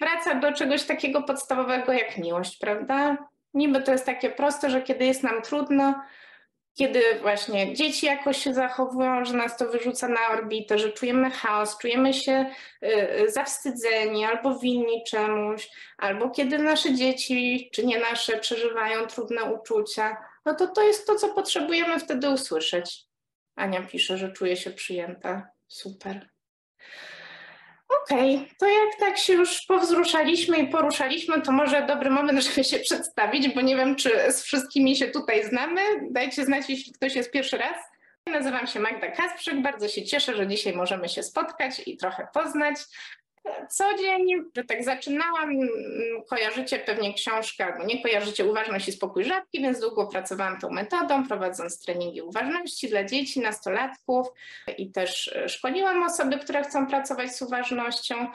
wraca 0.00 0.34
do 0.34 0.52
czegoś 0.52 0.82
takiego 0.82 1.22
podstawowego 1.22 1.92
jak 1.92 2.18
miłość, 2.18 2.56
prawda? 2.58 3.16
Niby 3.54 3.82
to 3.82 3.92
jest 3.92 4.06
takie 4.06 4.30
proste, 4.30 4.70
że 4.70 4.82
kiedy 4.82 5.04
jest 5.04 5.22
nam 5.22 5.42
trudno, 5.42 5.94
kiedy 6.78 7.02
właśnie 7.20 7.74
dzieci 7.74 8.06
jakoś 8.06 8.36
się 8.36 8.54
zachowują, 8.54 9.24
że 9.24 9.32
nas 9.32 9.56
to 9.56 9.68
wyrzuca 9.68 10.08
na 10.08 10.28
orbitę, 10.28 10.78
że 10.78 10.92
czujemy 10.92 11.30
chaos, 11.30 11.78
czujemy 11.78 12.14
się 12.14 12.46
y, 12.82 12.86
y, 13.20 13.30
zawstydzeni 13.30 14.24
albo 14.24 14.58
winni 14.58 15.04
czemuś, 15.04 15.68
albo 15.98 16.30
kiedy 16.30 16.58
nasze 16.58 16.94
dzieci, 16.94 17.70
czy 17.72 17.86
nie 17.86 17.98
nasze, 17.98 18.38
przeżywają 18.38 19.06
trudne 19.06 19.44
uczucia, 19.44 20.16
no 20.44 20.54
to 20.54 20.66
to 20.66 20.82
jest 20.82 21.06
to, 21.06 21.14
co 21.14 21.28
potrzebujemy 21.28 21.98
wtedy 22.00 22.30
usłyszeć. 22.30 23.04
Ania 23.54 23.82
pisze, 23.82 24.18
że 24.18 24.32
czuje 24.32 24.56
się 24.56 24.70
przyjęta. 24.70 25.48
Super. 25.68 26.35
Okej, 27.88 28.36
okay, 28.36 28.48
to 28.58 28.66
jak 28.66 29.00
tak 29.00 29.18
się 29.18 29.32
już 29.32 29.62
powzruszaliśmy 29.62 30.58
i 30.58 30.68
poruszaliśmy, 30.68 31.42
to 31.42 31.52
może 31.52 31.86
dobry 31.86 32.10
moment, 32.10 32.42
żeby 32.44 32.64
się 32.64 32.78
przedstawić, 32.78 33.54
bo 33.54 33.60
nie 33.60 33.76
wiem, 33.76 33.96
czy 33.96 34.32
z 34.32 34.42
wszystkimi 34.42 34.96
się 34.96 35.06
tutaj 35.06 35.48
znamy. 35.48 35.80
Dajcie 36.10 36.44
znać, 36.44 36.70
jeśli 36.70 36.92
ktoś 36.92 37.14
jest 37.14 37.30
pierwszy 37.30 37.58
raz. 37.58 37.76
Nazywam 38.26 38.66
się 38.66 38.80
Magda 38.80 39.10
Kasprzyk, 39.10 39.62
bardzo 39.62 39.88
się 39.88 40.04
cieszę, 40.04 40.36
że 40.36 40.46
dzisiaj 40.46 40.72
możemy 40.72 41.08
się 41.08 41.22
spotkać 41.22 41.82
i 41.86 41.96
trochę 41.96 42.28
poznać 42.34 42.76
co 43.70 43.98
dzień, 43.98 44.26
że 44.56 44.64
tak 44.64 44.84
zaczynałam, 44.84 45.50
mm, 45.50 45.68
kojarzycie 46.28 46.78
pewnie 46.78 47.14
książkę, 47.14 47.66
albo 47.66 47.84
nie 47.84 48.02
kojarzycie 48.02 48.44
Uważność 48.44 48.88
i 48.88 48.92
Spokój 48.92 49.24
Rzadki, 49.24 49.60
więc 49.62 49.80
długo 49.80 50.06
pracowałam 50.06 50.60
tą 50.60 50.70
metodą, 50.70 51.28
prowadząc 51.28 51.84
treningi 51.84 52.22
uważności 52.22 52.88
dla 52.88 53.04
dzieci, 53.04 53.40
nastolatków 53.40 54.26
i 54.78 54.92
też 54.92 55.28
e, 55.36 55.48
szkoliłam 55.48 56.02
osoby, 56.02 56.38
które 56.38 56.62
chcą 56.62 56.86
pracować 56.86 57.36
z 57.36 57.42
uważnością. 57.42 58.26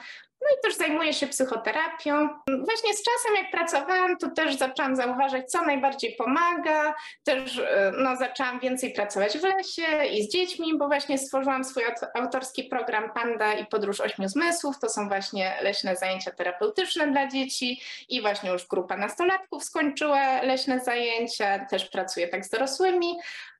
No 0.42 0.56
i 0.58 0.60
też 0.62 0.76
zajmuję 0.76 1.12
się 1.12 1.26
psychoterapią. 1.26 2.28
Właśnie 2.46 2.94
z 2.94 3.02
czasem, 3.02 3.36
jak 3.36 3.50
pracowałam, 3.50 4.16
to 4.16 4.30
też 4.30 4.54
zaczęłam 4.54 4.96
zauważać, 4.96 5.50
co 5.50 5.62
najbardziej 5.62 6.16
pomaga. 6.16 6.94
Też 7.24 7.58
e, 7.58 7.92
no, 7.98 8.16
zaczęłam 8.16 8.60
więcej 8.60 8.92
pracować 8.92 9.38
w 9.38 9.42
lesie 9.42 10.04
i 10.12 10.22
z 10.22 10.32
dziećmi, 10.32 10.78
bo 10.78 10.86
właśnie 10.86 11.18
stworzyłam 11.18 11.64
swój 11.64 11.82
autorski 12.14 12.64
program 12.64 13.12
Panda 13.14 13.54
i 13.54 13.66
Podróż 13.66 14.00
Ośmiu 14.00 14.28
Zmysłów. 14.28 14.78
To 14.78 14.88
są 14.88 15.08
właśnie 15.08 15.58
leśne 15.62 15.96
zajęcia 15.96 16.30
terapeutyczne 16.30 17.08
dla 17.12 17.28
dzieci 17.28 17.80
i 18.08 18.20
właśnie 18.20 18.50
już 18.50 18.66
grupa 18.66 18.96
nastolatków 18.96 19.64
skończyła 19.64 20.42
leśne 20.42 20.80
zajęcia. 20.80 21.66
Też 21.66 21.84
pracuję 21.84 22.28
tak 22.28 22.44
z 22.44 22.50
dorosłymi 22.50 23.12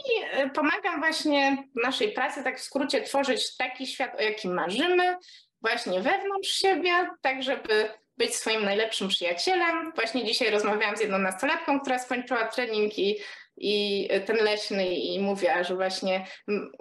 i 0.04 0.24
e, 0.32 0.50
pomagam 0.50 1.00
właśnie 1.00 1.56
w 1.76 1.82
naszej 1.82 2.12
pracy, 2.12 2.44
tak 2.44 2.58
w 2.58 2.62
skrócie, 2.62 3.02
tworzyć 3.02 3.56
taki 3.56 3.86
świat, 3.86 4.14
o 4.20 4.22
jakim 4.22 4.54
marzymy, 4.54 5.16
właśnie 5.62 6.00
wewnątrz 6.00 6.50
siebie, 6.50 7.10
tak 7.20 7.42
żeby 7.42 7.88
być 8.16 8.34
swoim 8.34 8.64
najlepszym 8.64 9.08
przyjacielem. 9.08 9.92
Właśnie 9.94 10.24
dzisiaj 10.24 10.50
rozmawiałam 10.50 10.96
z 10.96 11.00
jedną 11.00 11.18
nastolatką, 11.18 11.80
która 11.80 11.98
skończyła 11.98 12.44
trening 12.44 12.98
i 12.98 13.18
i 13.56 14.08
ten 14.26 14.36
leśny 14.36 14.94
i 14.94 15.20
mówiła, 15.20 15.62
że 15.64 15.74
właśnie 15.74 16.26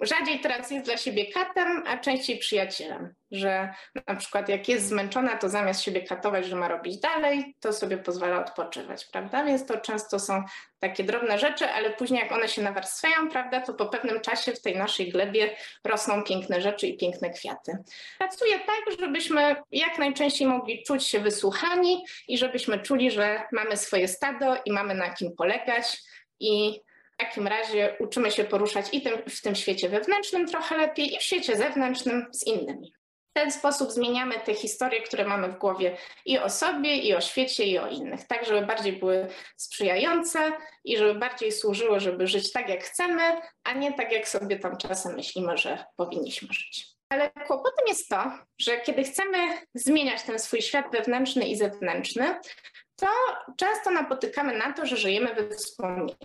rzadziej 0.00 0.40
teraz 0.40 0.70
jest 0.70 0.84
dla 0.84 0.96
siebie 0.96 1.26
katem, 1.32 1.82
a 1.86 1.98
częściej 1.98 2.38
przyjacielem, 2.38 3.14
że 3.30 3.74
na 4.08 4.14
przykład 4.14 4.48
jak 4.48 4.68
jest 4.68 4.88
zmęczona, 4.88 5.36
to 5.36 5.48
zamiast 5.48 5.82
siebie 5.82 6.02
katować, 6.02 6.46
że 6.46 6.56
ma 6.56 6.68
robić 6.68 7.00
dalej, 7.00 7.54
to 7.60 7.72
sobie 7.72 7.98
pozwala 7.98 8.40
odpoczywać, 8.40 9.04
prawda? 9.04 9.44
Więc 9.44 9.66
to 9.66 9.80
często 9.80 10.18
są 10.18 10.42
takie 10.80 11.04
drobne 11.04 11.38
rzeczy, 11.38 11.66
ale 11.66 11.90
później 11.90 12.20
jak 12.20 12.32
one 12.32 12.48
się 12.48 12.62
nawarstwiają, 12.62 13.28
prawda, 13.30 13.60
to 13.60 13.74
po 13.74 13.86
pewnym 13.86 14.20
czasie 14.20 14.52
w 14.52 14.60
tej 14.60 14.76
naszej 14.76 15.08
glebie 15.08 15.56
rosną 15.84 16.22
piękne 16.22 16.60
rzeczy 16.60 16.86
i 16.86 16.96
piękne 16.96 17.30
kwiaty. 17.30 17.72
Pracuję 18.18 18.58
tak, 18.58 18.98
żebyśmy 19.00 19.56
jak 19.70 19.98
najczęściej 19.98 20.48
mogli 20.48 20.82
czuć 20.86 21.06
się 21.06 21.20
wysłuchani 21.20 22.04
i 22.28 22.38
żebyśmy 22.38 22.78
czuli, 22.78 23.10
że 23.10 23.42
mamy 23.52 23.76
swoje 23.76 24.08
stado 24.08 24.56
i 24.64 24.72
mamy 24.72 24.94
na 24.94 25.10
kim 25.10 25.36
polegać, 25.36 25.98
i 26.42 26.80
w 27.14 27.16
takim 27.16 27.46
razie 27.46 27.96
uczymy 28.00 28.30
się 28.30 28.44
poruszać 28.44 28.86
i 28.92 29.02
tym, 29.02 29.22
w 29.28 29.40
tym 29.40 29.54
świecie 29.54 29.88
wewnętrznym 29.88 30.46
trochę 30.46 30.76
lepiej, 30.76 31.14
i 31.14 31.18
w 31.18 31.22
świecie 31.22 31.56
zewnętrznym 31.56 32.26
z 32.32 32.46
innymi. 32.46 32.92
W 33.30 33.34
ten 33.34 33.52
sposób 33.52 33.90
zmieniamy 33.90 34.34
te 34.44 34.54
historie, 34.54 35.02
które 35.02 35.24
mamy 35.24 35.48
w 35.48 35.58
głowie 35.58 35.96
i 36.26 36.38
o 36.38 36.50
sobie, 36.50 36.96
i 36.96 37.14
o 37.14 37.20
świecie, 37.20 37.64
i 37.64 37.78
o 37.78 37.88
innych, 37.88 38.26
tak 38.26 38.46
żeby 38.46 38.66
bardziej 38.66 38.92
były 38.92 39.28
sprzyjające 39.56 40.52
i 40.84 40.96
żeby 40.96 41.14
bardziej 41.14 41.52
służyły, 41.52 42.00
żeby 42.00 42.26
żyć 42.26 42.52
tak, 42.52 42.68
jak 42.68 42.84
chcemy, 42.84 43.22
a 43.64 43.72
nie 43.72 43.92
tak, 43.92 44.12
jak 44.12 44.28
sobie 44.28 44.58
tam 44.58 44.76
czasem 44.76 45.14
myślimy, 45.14 45.56
że 45.56 45.84
powinniśmy 45.96 46.48
żyć. 46.52 46.86
Ale 47.08 47.30
kłopotem 47.46 47.86
jest 47.88 48.08
to, 48.08 48.32
że 48.58 48.80
kiedy 48.80 49.04
chcemy 49.04 49.38
zmieniać 49.74 50.22
ten 50.22 50.38
swój 50.38 50.62
świat 50.62 50.86
wewnętrzny 50.92 51.48
i 51.48 51.56
zewnętrzny, 51.56 52.34
to 53.02 53.08
często 53.56 53.90
napotykamy 53.90 54.58
na 54.58 54.72
to, 54.72 54.86
że 54.86 54.96
żyjemy 54.96 55.34
we 55.34 55.48
wspomnieniach. 55.48 56.16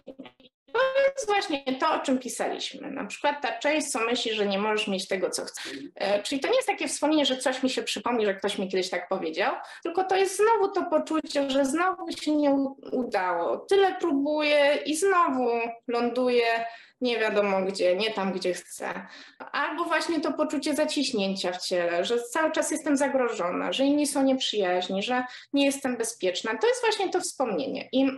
To 0.73 0.79
jest 1.15 1.27
właśnie 1.27 1.77
to, 1.79 1.93
o 1.93 1.99
czym 1.99 2.19
pisaliśmy. 2.19 2.91
Na 2.91 3.05
przykład 3.05 3.41
ta 3.41 3.59
część, 3.59 3.87
co 3.87 3.99
myśli, 3.99 4.33
że 4.33 4.45
nie 4.45 4.59
możesz 4.59 4.87
mieć 4.87 5.07
tego, 5.07 5.29
co 5.29 5.45
chcesz. 5.45 5.77
E, 5.95 6.23
czyli 6.23 6.41
to 6.41 6.47
nie 6.47 6.55
jest 6.55 6.67
takie 6.67 6.87
wspomnienie, 6.87 7.25
że 7.25 7.37
coś 7.37 7.63
mi 7.63 7.69
się 7.69 7.83
przypomni, 7.83 8.25
że 8.25 8.35
ktoś 8.35 8.57
mi 8.57 8.69
kiedyś 8.69 8.89
tak 8.89 9.09
powiedział, 9.09 9.53
tylko 9.83 10.03
to 10.03 10.15
jest 10.15 10.37
znowu 10.37 10.73
to 10.73 10.83
poczucie, 10.83 11.49
że 11.49 11.65
znowu 11.65 12.11
się 12.11 12.31
nie 12.31 12.51
udało. 12.91 13.57
Tyle 13.57 13.95
próbuję 13.99 14.79
i 14.85 14.95
znowu 14.95 15.49
ląduję 15.87 16.65
nie 17.01 17.19
wiadomo 17.19 17.61
gdzie, 17.61 17.95
nie 17.95 18.13
tam, 18.13 18.33
gdzie 18.33 18.53
chcę. 18.53 19.07
Albo 19.51 19.85
właśnie 19.85 20.21
to 20.21 20.33
poczucie 20.33 20.75
zaciśnięcia 20.75 21.51
w 21.51 21.61
ciele, 21.61 22.05
że 22.05 22.23
cały 22.23 22.51
czas 22.51 22.71
jestem 22.71 22.97
zagrożona, 22.97 23.73
że 23.73 23.83
inni 23.83 24.07
są 24.07 24.23
nieprzyjaźni, 24.23 25.03
że 25.03 25.23
nie 25.53 25.65
jestem 25.65 25.97
bezpieczna. 25.97 26.57
To 26.57 26.67
jest 26.67 26.81
właśnie 26.81 27.09
to 27.09 27.19
wspomnienie. 27.19 27.89
I 27.91 28.11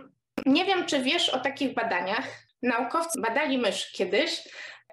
nie 0.46 0.64
wiem, 0.64 0.86
czy 0.86 1.00
wiesz 1.00 1.28
o 1.28 1.40
takich 1.40 1.74
badaniach. 1.74 2.24
Naukowcy 2.62 3.20
badali 3.20 3.58
mysz 3.58 3.92
kiedyś, 3.92 4.48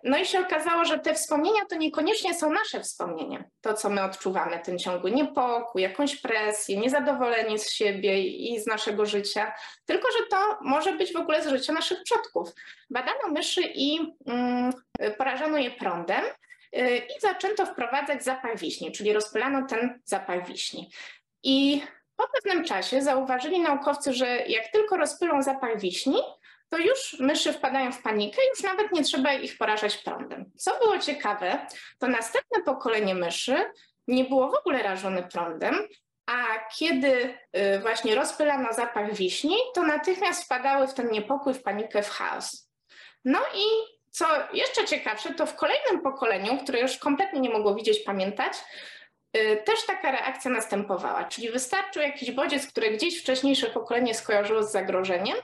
no 0.08 0.18
i 0.18 0.26
się 0.26 0.40
okazało, 0.40 0.86
że 0.86 1.00
te 1.00 1.14
wspomnienia 1.14 1.66
to 1.70 1.76
niekoniecznie 1.76 2.34
są 2.34 2.52
nasze 2.52 2.82
wspomnienia. 2.82 3.44
To, 3.62 3.74
co 3.74 3.90
my 3.90 4.04
odczuwamy, 4.04 4.60
ten 4.60 4.80
ciągły 4.80 5.12
niepokój, 5.12 5.82
jakąś 5.82 6.16
presję, 6.16 6.78
niezadowolenie 6.78 7.60
z 7.60 7.72
siebie 7.72 8.22
i 8.22 8.60
z 8.60 8.68
naszego 8.68 9.06
życia, 9.06 9.54
tylko 9.86 10.08
że 10.12 10.26
to 10.30 10.58
może 10.62 10.94
być 10.94 11.14
w 11.14 11.18
ogóle 11.18 11.44
z 11.44 11.48
życia 11.48 11.74
naszych 11.74 12.04
przodków. 12.04 12.50
Badano 12.90 13.28
myszy 13.28 13.62
i 13.76 14.14
mm, 14.26 14.74
porażono 15.18 15.58
je 15.58 15.72
prądem 15.72 16.24
yy, 16.72 16.98
i 16.98 17.20
zaczęto 17.22 17.66
wprowadzać 17.66 18.24
zapach 18.24 18.58
wiśni, 18.58 18.92
czyli 18.92 19.14
rozpylano 19.14 19.68
ten 19.68 20.00
zapach 20.06 20.48
wiśni. 20.48 20.92
I 21.44 21.84
po 22.16 22.28
pewnym 22.28 22.66
czasie 22.66 23.02
zauważyli 23.02 23.60
naukowcy, 23.60 24.14
że 24.14 24.28
jak 24.48 24.68
tylko 24.68 24.98
rozpylą 24.98 25.42
zapach 25.42 25.80
wiśni, 25.80 26.18
to 26.70 26.78
już 26.78 27.20
myszy 27.20 27.54
wpadają 27.54 27.92
w 27.92 28.02
panikę, 28.02 28.42
już 28.50 28.64
nawet 28.64 28.92
nie 28.92 29.04
trzeba 29.04 29.34
ich 29.34 29.58
porażać 29.58 29.98
prądem. 29.98 30.52
Co 30.58 30.80
było 30.80 31.00
ciekawe, 31.00 31.68
to 32.00 32.08
następne 32.08 32.64
pokolenie 32.66 33.16
myszy 33.16 33.72
nie 34.08 34.26
było 34.26 34.50
w 34.50 34.56
ogóle 34.56 34.84
rażone 34.84 35.24
prądem, 35.24 35.88
a 36.26 36.46
kiedy 36.78 37.38
y, 37.58 37.80
właśnie 37.80 38.16
rozpylano 38.16 38.74
zapach 38.74 39.14
wiśni, 39.14 39.58
to 39.74 39.84
natychmiast 39.84 40.44
wpadały 40.44 40.88
w 40.88 40.94
ten 40.94 41.12
niepokój, 41.12 41.54
w 41.54 41.64
panikę, 41.64 42.04
w 42.04 42.10
chaos. 42.10 42.72
No 43.26 43.40
i 43.56 43.64
co 44.12 44.26
jeszcze 44.54 44.86
ciekawsze, 44.86 45.34
to 45.34 45.46
w 45.46 45.56
kolejnym 45.56 46.02
pokoleniu, 46.02 46.58
które 46.58 46.80
już 46.80 46.98
kompletnie 46.98 47.40
nie 47.40 47.50
mogło 47.50 47.76
widzieć, 47.76 48.00
pamiętać, 48.00 48.54
też 49.66 49.86
taka 49.88 50.12
reakcja 50.12 50.52
następowała, 50.52 51.24
czyli 51.24 51.52
wystarczył 51.52 52.02
jakiś 52.02 52.32
bodziec, 52.32 52.68
który 52.68 52.92
gdzieś 52.92 53.22
wcześniejsze 53.22 53.68
pokolenie 53.68 54.14
skojarzyło 54.14 54.64
z 54.64 54.72
zagrożeniem 54.72 55.38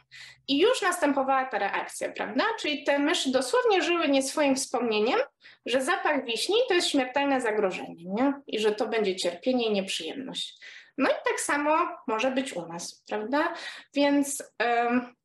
i 0.47 0.59
już 0.59 0.81
następowała 0.81 1.45
ta 1.45 1.59
reakcja, 1.59 2.11
prawda? 2.11 2.43
Czyli 2.59 2.83
te 2.83 2.99
myszy 2.99 3.31
dosłownie 3.31 3.81
żyły 3.81 4.07
nie 4.07 4.23
swoim 4.23 4.55
wspomnieniem, 4.55 5.19
że 5.65 5.81
zapach 5.81 6.25
wiśni 6.25 6.55
to 6.67 6.73
jest 6.73 6.87
śmiertelne 6.87 7.41
zagrożenie 7.41 8.05
nie? 8.05 8.33
i 8.47 8.59
że 8.59 8.71
to 8.71 8.87
będzie 8.87 9.15
cierpienie 9.15 9.67
i 9.67 9.73
nieprzyjemność. 9.73 10.59
No 10.97 11.09
i 11.09 11.13
tak 11.29 11.39
samo 11.39 11.77
może 12.07 12.31
być 12.31 12.53
u 12.53 12.67
nas, 12.67 13.03
prawda? 13.07 13.53
Więc 13.93 14.43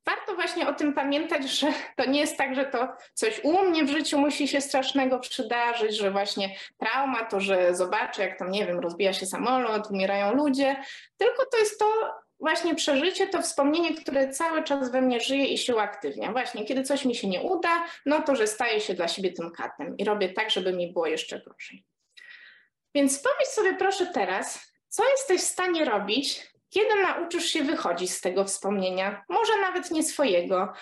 warto 0.08 0.34
właśnie 0.34 0.68
o 0.68 0.74
tym 0.74 0.92
pamiętać, 0.92 1.50
że 1.50 1.66
to 1.96 2.04
nie 2.04 2.20
jest 2.20 2.36
tak, 2.36 2.54
że 2.54 2.64
to 2.64 2.88
coś 3.14 3.40
u 3.44 3.64
mnie 3.64 3.84
w 3.84 3.90
życiu 3.90 4.18
musi 4.18 4.48
się 4.48 4.60
strasznego 4.60 5.18
przydarzyć, 5.18 5.96
że 5.96 6.10
właśnie 6.10 6.56
trauma 6.78 7.24
to, 7.24 7.40
że 7.40 7.74
zobaczę, 7.74 8.22
jak 8.22 8.38
tam, 8.38 8.50
nie 8.50 8.66
wiem, 8.66 8.80
rozbija 8.80 9.12
się 9.12 9.26
samolot, 9.26 9.90
umierają 9.90 10.34
ludzie, 10.34 10.76
tylko 11.16 11.46
to 11.52 11.58
jest 11.58 11.78
to 11.78 11.86
właśnie 12.40 12.74
przeżycie, 12.74 13.26
to 13.26 13.42
wspomnienie, 13.42 13.94
które 13.94 14.28
cały 14.28 14.62
czas 14.62 14.90
we 14.90 15.00
mnie 15.00 15.20
żyje 15.20 15.44
i 15.44 15.58
się 15.58 15.74
uaktywnia. 15.74 16.32
Właśnie, 16.32 16.64
kiedy 16.64 16.82
coś 16.82 17.04
mi 17.04 17.14
się 17.14 17.28
nie 17.28 17.40
uda, 17.40 17.86
no 18.06 18.22
to, 18.22 18.36
że 18.36 18.46
staję 18.46 18.80
się 18.80 18.94
dla 18.94 19.08
siebie 19.08 19.32
tym 19.32 19.50
katem 19.50 19.96
i 19.96 20.04
robię 20.04 20.28
tak, 20.28 20.50
żeby 20.50 20.72
mi 20.72 20.92
było 20.92 21.06
jeszcze 21.06 21.40
gorzej. 21.40 21.84
Więc 22.94 23.22
pomyśl 23.22 23.50
sobie 23.50 23.74
proszę 23.74 24.06
teraz, 24.06 24.72
co 24.88 25.10
jesteś 25.10 25.40
w 25.40 25.44
stanie 25.44 25.84
robić, 25.84 26.52
kiedy 26.70 27.02
nauczysz 27.02 27.44
się 27.44 27.62
wychodzić 27.62 28.10
z 28.10 28.20
tego 28.20 28.44
wspomnienia? 28.44 29.24
Może 29.28 29.52
nawet 29.60 29.90
nie 29.90 30.02
swojego, 30.02 30.72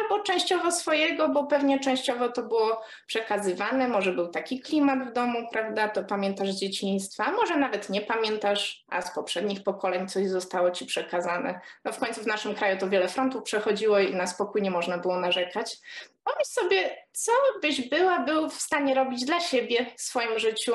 albo 0.00 0.22
częściowo 0.22 0.72
swojego, 0.72 1.28
bo 1.28 1.46
pewnie 1.46 1.80
częściowo 1.80 2.28
to 2.28 2.42
było 2.42 2.82
przekazywane, 3.06 3.88
może 3.88 4.12
był 4.12 4.28
taki 4.28 4.60
klimat 4.60 5.10
w 5.10 5.12
domu, 5.12 5.48
prawda? 5.52 5.88
To 5.88 6.04
pamiętasz 6.04 6.52
z 6.52 6.60
dzieciństwa, 6.60 7.32
może 7.32 7.56
nawet 7.56 7.90
nie 7.90 8.00
pamiętasz, 8.00 8.84
a 8.88 9.02
z 9.02 9.14
poprzednich 9.14 9.62
pokoleń 9.62 10.08
coś 10.08 10.28
zostało 10.28 10.70
ci 10.70 10.86
przekazane. 10.86 11.60
No 11.84 11.92
w 11.92 11.98
końcu 11.98 12.22
w 12.22 12.26
naszym 12.26 12.54
kraju 12.54 12.78
to 12.78 12.88
wiele 12.88 13.08
frontów 13.08 13.42
przechodziło 13.42 13.98
i 13.98 14.14
na 14.14 14.26
spokój 14.26 14.62
nie 14.62 14.70
można 14.70 14.98
było 14.98 15.20
narzekać. 15.20 15.76
Pomyśl 16.24 16.50
sobie, 16.50 16.96
co 17.12 17.32
byś 17.62 17.88
była, 17.88 18.18
był 18.18 18.50
w 18.50 18.62
stanie 18.62 18.94
robić 18.94 19.24
dla 19.24 19.40
siebie 19.40 19.86
w 19.96 20.02
swoim 20.02 20.38
życiu, 20.38 20.72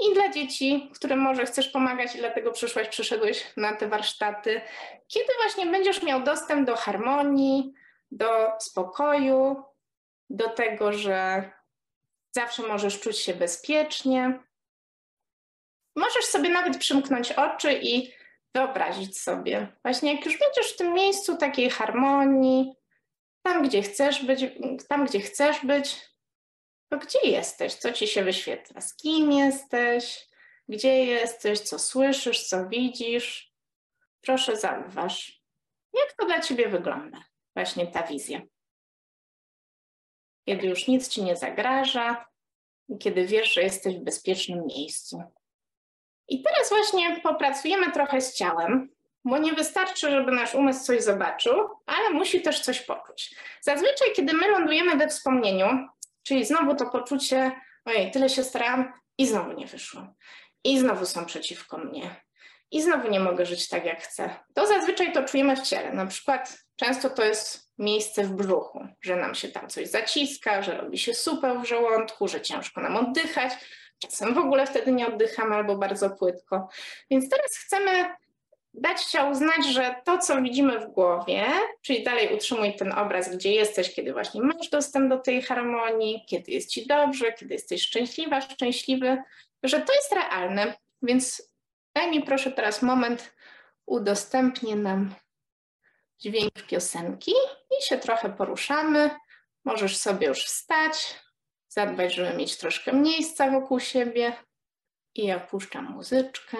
i 0.00 0.14
dla 0.14 0.30
dzieci, 0.30 0.90
którym 0.94 1.18
może 1.18 1.46
chcesz 1.46 1.68
pomagać 1.68 2.14
i 2.14 2.18
dlatego 2.18 2.52
przyszłaś, 2.52 2.88
przyszedłeś 2.88 3.44
na 3.56 3.76
te 3.76 3.88
warsztaty. 3.88 4.60
Kiedy 5.08 5.32
właśnie 5.42 5.66
będziesz 5.66 6.02
miał 6.02 6.22
dostęp 6.22 6.66
do 6.66 6.76
harmonii, 6.76 7.72
do 8.10 8.52
spokoju, 8.60 9.62
do 10.30 10.48
tego, 10.48 10.92
że 10.92 11.50
zawsze 12.30 12.62
możesz 12.62 13.00
czuć 13.00 13.18
się 13.18 13.34
bezpiecznie. 13.34 14.40
Możesz 15.96 16.24
sobie 16.24 16.48
nawet 16.48 16.78
przymknąć 16.78 17.32
oczy 17.32 17.72
i 17.82 18.12
wyobrazić 18.54 19.20
sobie, 19.20 19.76
właśnie 19.82 20.14
jak 20.14 20.24
już 20.24 20.38
będziesz 20.38 20.72
w 20.72 20.76
tym 20.76 20.92
miejscu 20.92 21.36
takiej 21.36 21.70
harmonii, 21.70 22.74
tam 23.42 23.62
gdzie 23.62 23.82
chcesz 23.82 24.24
być, 24.24 24.40
tam 24.88 25.06
gdzie 25.06 25.20
chcesz 25.20 25.66
być, 25.66 26.13
to 26.98 27.06
gdzie 27.06 27.30
jesteś? 27.30 27.74
Co 27.74 27.92
ci 27.92 28.06
się 28.06 28.24
wyświetla? 28.24 28.80
Z 28.80 28.96
kim 28.96 29.32
jesteś? 29.32 30.28
Gdzie 30.68 31.04
jesteś? 31.04 31.60
Co 31.60 31.78
słyszysz? 31.78 32.48
Co 32.48 32.68
widzisz? 32.68 33.52
Proszę 34.20 34.56
zauważ, 34.56 35.42
jak 35.92 36.12
to 36.12 36.26
dla 36.26 36.40
ciebie 36.40 36.68
wygląda, 36.68 37.24
właśnie 37.54 37.86
ta 37.86 38.02
wizja. 38.02 38.40
Kiedy 40.48 40.66
już 40.66 40.88
nic 40.88 41.08
ci 41.08 41.22
nie 41.22 41.36
zagraża 41.36 42.26
kiedy 43.00 43.26
wiesz, 43.26 43.54
że 43.54 43.62
jesteś 43.62 43.96
w 43.96 44.04
bezpiecznym 44.04 44.66
miejscu. 44.66 45.22
I 46.28 46.42
teraz 46.42 46.68
właśnie 46.68 47.20
popracujemy 47.20 47.92
trochę 47.92 48.20
z 48.20 48.34
ciałem, 48.34 48.90
bo 49.24 49.38
nie 49.38 49.52
wystarczy, 49.52 50.10
żeby 50.10 50.32
nasz 50.32 50.54
umysł 50.54 50.84
coś 50.84 51.02
zobaczył, 51.02 51.68
ale 51.86 52.10
musi 52.10 52.42
też 52.42 52.60
coś 52.60 52.80
poczuć. 52.80 53.34
Zazwyczaj, 53.60 54.08
kiedy 54.16 54.32
my 54.32 54.48
lądujemy 54.48 54.96
we 54.96 55.08
wspomnieniu, 55.08 55.66
Czyli 56.24 56.44
znowu 56.44 56.74
to 56.74 56.86
poczucie, 56.86 57.52
ojej, 57.84 58.10
tyle 58.10 58.28
się 58.28 58.44
starałam 58.44 58.92
i 59.18 59.26
znowu 59.26 59.52
nie 59.52 59.66
wyszło. 59.66 60.06
I 60.64 60.78
znowu 60.78 61.06
są 61.06 61.26
przeciwko 61.26 61.78
mnie. 61.78 62.24
I 62.70 62.82
znowu 62.82 63.10
nie 63.10 63.20
mogę 63.20 63.46
żyć 63.46 63.68
tak, 63.68 63.84
jak 63.84 64.02
chcę. 64.02 64.30
To 64.54 64.66
zazwyczaj 64.66 65.12
to 65.12 65.24
czujemy 65.24 65.56
w 65.56 65.62
ciele. 65.62 65.92
Na 65.92 66.06
przykład 66.06 66.58
często 66.76 67.10
to 67.10 67.24
jest 67.24 67.70
miejsce 67.78 68.24
w 68.24 68.32
brzuchu, 68.32 68.86
że 69.00 69.16
nam 69.16 69.34
się 69.34 69.48
tam 69.48 69.68
coś 69.68 69.88
zaciska, 69.88 70.62
że 70.62 70.76
robi 70.76 70.98
się 70.98 71.14
supeł 71.14 71.60
w 71.60 71.68
żołądku, 71.68 72.28
że 72.28 72.40
ciężko 72.40 72.80
nam 72.80 72.96
oddychać. 72.96 73.52
Czasem 73.98 74.34
w 74.34 74.38
ogóle 74.38 74.66
wtedy 74.66 74.92
nie 74.92 75.06
oddychamy 75.06 75.54
albo 75.54 75.76
bardzo 75.76 76.10
płytko. 76.10 76.68
Więc 77.10 77.30
teraz 77.30 77.56
chcemy 77.56 78.14
dać 78.74 79.04
ciału 79.04 79.34
znać, 79.34 79.66
że 79.66 79.94
to, 80.04 80.18
co 80.18 80.42
widzimy 80.42 80.80
w 80.80 80.86
głowie, 80.86 81.44
czyli 81.82 82.02
dalej 82.02 82.34
utrzymuj 82.34 82.76
ten 82.76 82.92
obraz, 82.92 83.36
gdzie 83.36 83.52
jesteś, 83.52 83.94
kiedy 83.94 84.12
właśnie 84.12 84.42
masz 84.42 84.68
dostęp 84.68 85.08
do 85.08 85.18
tej 85.18 85.42
harmonii, 85.42 86.24
kiedy 86.28 86.52
jest 86.52 86.70
ci 86.70 86.86
dobrze, 86.86 87.32
kiedy 87.32 87.54
jesteś 87.54 87.82
szczęśliwa, 87.82 88.40
szczęśliwy, 88.40 89.22
że 89.62 89.80
to 89.80 89.94
jest 89.94 90.12
realne. 90.12 90.74
Więc 91.02 91.52
daj 91.94 92.10
mi 92.10 92.22
proszę 92.22 92.52
teraz 92.52 92.82
moment, 92.82 93.34
udostępnię 93.86 94.76
nam 94.76 95.14
dźwięk 96.18 96.52
piosenki 96.68 97.32
i 97.78 97.84
się 97.84 97.98
trochę 97.98 98.30
poruszamy. 98.30 99.10
Możesz 99.64 99.96
sobie 99.96 100.26
już 100.26 100.44
wstać, 100.44 101.20
zadbać, 101.68 102.14
żeby 102.14 102.36
mieć 102.36 102.56
troszkę 102.56 102.92
miejsca 102.92 103.50
wokół 103.50 103.80
siebie. 103.80 104.32
I 105.14 105.26
ja 105.26 105.40
puszczam 105.40 105.84
muzyczkę. 105.84 106.56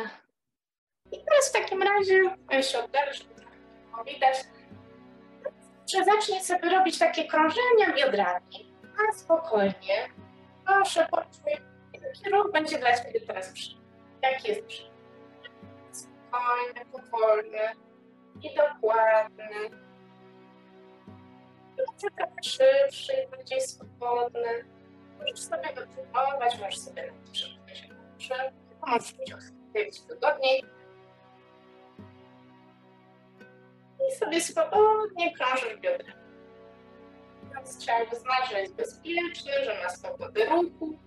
I 1.15 1.25
teraz 1.25 1.49
w 1.49 1.53
takim 1.53 1.83
razie, 1.83 2.23
ja 2.51 2.63
się 2.63 2.85
oddalę, 2.85 3.15
żeby 3.15 3.35
widać, 4.07 4.37
że 5.93 6.05
zacznie 6.05 6.45
sobie 6.45 6.71
robić 6.71 6.99
takie 6.99 7.25
krążenia 7.25 7.93
biodrami, 7.97 8.75
a 8.99 9.13
spokojnie. 9.13 10.09
Proszę, 10.67 11.09
poczuj, 11.11 11.53
jaki 11.93 12.31
ruch 12.31 12.53
będzie 12.53 12.79
dla 12.79 12.97
Ciebie 12.97 13.21
teraz 13.21 13.53
przyjemny. 13.53 13.85
Jaki 14.23 14.49
jest 14.49 14.67
przyjemny? 14.67 14.95
Spokojny, 15.93 16.85
powolny 16.93 17.59
i 18.43 18.55
dokładny. 18.55 19.49
Ręce 21.79 22.11
trochę 22.17 22.43
szybszy 22.43 23.13
i 23.13 23.31
bardziej 23.31 23.61
swobodny. 23.61 24.65
Możesz 25.19 25.41
sobie 25.41 25.75
go 25.75 25.83
trenować, 25.87 26.59
możesz 26.59 26.79
sobie 26.79 27.03
nawet 27.07 27.31
przymknąć 27.31 27.91
oczy, 28.23 28.53
możesz 28.87 29.15
być 29.73 30.01
wygodniej. 30.09 30.65
I 34.09 34.17
sobie 34.17 34.41
swobodnie 34.41 35.35
krążysz 35.35 35.77
biodrem. 35.77 36.25
Więc 37.55 37.79
trzeba 37.79 38.05
wyznać, 38.05 38.51
że 38.51 38.61
jest 38.61 38.75
bezpieczny, 38.75 39.53
że 39.65 39.83
ma 39.83 39.89
swobodę 39.89 40.45
ruchu. 40.45 40.99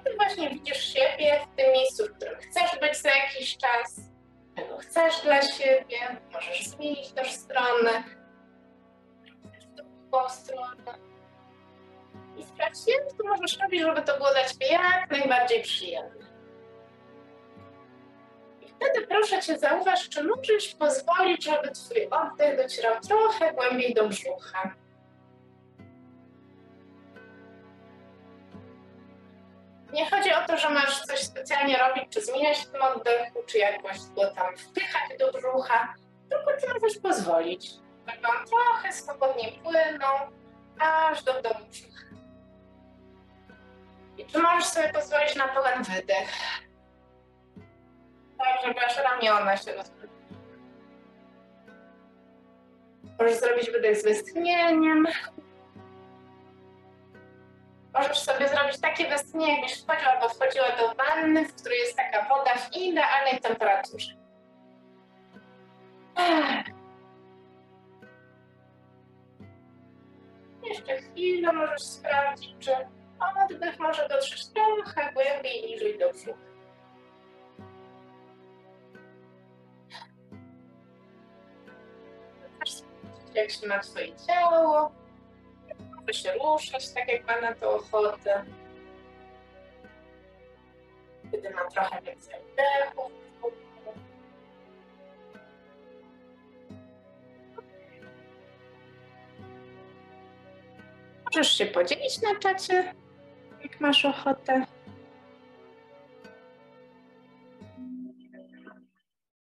I 0.00 0.04
ty 0.04 0.16
właśnie 0.16 0.50
widzisz 0.50 0.92
siebie 0.94 1.40
w 1.40 1.56
tym 1.56 1.72
miejscu, 1.72 2.04
w 2.06 2.12
którym 2.12 2.36
chcesz 2.40 2.80
być 2.80 2.96
za 2.96 3.10
jakiś 3.10 3.56
czas, 3.56 4.00
czego 4.56 4.78
chcesz 4.78 5.22
dla 5.22 5.42
siebie, 5.42 6.16
możesz 6.32 6.66
zmienić 6.66 7.12
też 7.12 7.32
stronę, 7.32 8.04
w 9.60 9.74
drugą 9.74 10.28
stronę. 10.28 10.98
I 12.36 12.44
sprawdź, 12.44 12.78
jak 12.86 13.18
to 13.18 13.24
możesz 13.24 13.58
robić, 13.58 13.80
żeby 13.80 14.02
to 14.02 14.16
było 14.16 14.30
dla 14.30 14.44
ciebie 14.44 14.66
jak 14.66 15.10
najbardziej 15.10 15.62
przyjemne. 15.62 16.25
Wtedy 18.76 19.06
proszę 19.06 19.42
cię 19.42 19.58
zauważ, 19.58 20.08
czy 20.08 20.24
możesz 20.24 20.74
pozwolić, 20.74 21.44
żeby 21.44 21.70
twój 21.70 22.06
oddech 22.10 22.56
docierał 22.56 23.00
trochę 23.00 23.52
głębiej 23.52 23.94
do 23.94 24.08
brzucha. 24.08 24.74
Nie 29.92 30.10
chodzi 30.10 30.32
o 30.32 30.46
to, 30.46 30.56
że 30.56 30.70
masz 30.70 31.00
coś 31.00 31.20
specjalnie 31.20 31.78
robić, 31.78 32.04
czy 32.10 32.20
zmieniać 32.20 32.58
w 32.58 32.70
tym 32.70 32.82
oddechu, 32.82 33.42
czy 33.46 33.58
jakoś 33.58 33.98
go 34.16 34.30
tam 34.30 34.56
wpychać 34.56 35.18
do 35.18 35.32
brzucha, 35.32 35.94
tylko 36.30 36.60
ty 36.60 36.74
możesz 36.74 36.98
pozwolić, 36.98 37.70
żeby 38.06 38.28
on 38.28 38.46
trochę 38.46 38.92
swobodnie 38.92 39.52
płynął, 39.62 40.16
aż 40.80 41.22
do 41.22 41.42
domu 41.42 41.66
brzucha. 41.70 42.06
I 44.18 44.26
czy 44.26 44.38
możesz 44.38 44.64
sobie 44.64 44.92
pozwolić 44.92 45.34
na 45.34 45.48
pełen 45.48 45.82
wydech? 45.82 46.28
Tak, 48.38 48.66
żeby 48.66 48.80
ramiona 49.02 49.56
się 49.56 49.72
rozpływały. 49.72 50.16
Możesz 53.18 53.40
zrobić 53.40 53.70
wydech 53.70 53.96
z 53.96 54.04
westchnieniem. 54.04 55.06
Możesz 57.94 58.18
sobie 58.18 58.48
zrobić 58.48 58.80
takie 58.80 59.08
westchnienie, 59.08 59.52
jakbyś 59.52 59.82
wchodził 59.82 60.08
albo 60.08 60.28
wchodziła 60.28 60.66
do 60.78 60.94
wanny, 60.94 61.48
w 61.48 61.54
której 61.54 61.78
jest 61.78 61.96
taka 61.96 62.28
woda 62.28 62.54
w 62.54 62.76
idealnej 62.76 63.40
temperaturze. 63.40 64.12
Jeszcze 70.64 70.96
chwilę 70.96 71.52
możesz 71.52 71.82
sprawdzić, 71.82 72.54
czy 72.58 72.70
oddech 73.44 73.78
może 73.78 74.08
dotrzeć 74.08 74.46
trochę 74.48 75.12
głębiej 75.12 75.62
niżej 75.62 75.98
do 75.98 76.10
brzucha. 76.10 76.45
Jak 83.36 83.50
się 83.50 83.66
ma 83.66 83.78
twoje 83.78 84.16
ciało, 84.26 84.92
może 85.96 86.12
się 86.12 86.32
ruszać 86.32 86.92
tak, 86.92 87.08
jak 87.08 87.26
ma 87.26 87.40
na 87.40 87.54
to 87.54 87.74
ochotę. 87.74 88.44
Kiedy 91.30 91.50
ma 91.50 91.64
trochę 91.64 92.02
więcej 92.02 92.34
oddechu. 92.34 93.10
Możesz 101.24 101.58
się 101.58 101.66
podzielić 101.66 102.22
na 102.22 102.38
czacie, 102.38 102.94
jak 103.62 103.80
masz 103.80 104.04
ochotę. 104.04 104.66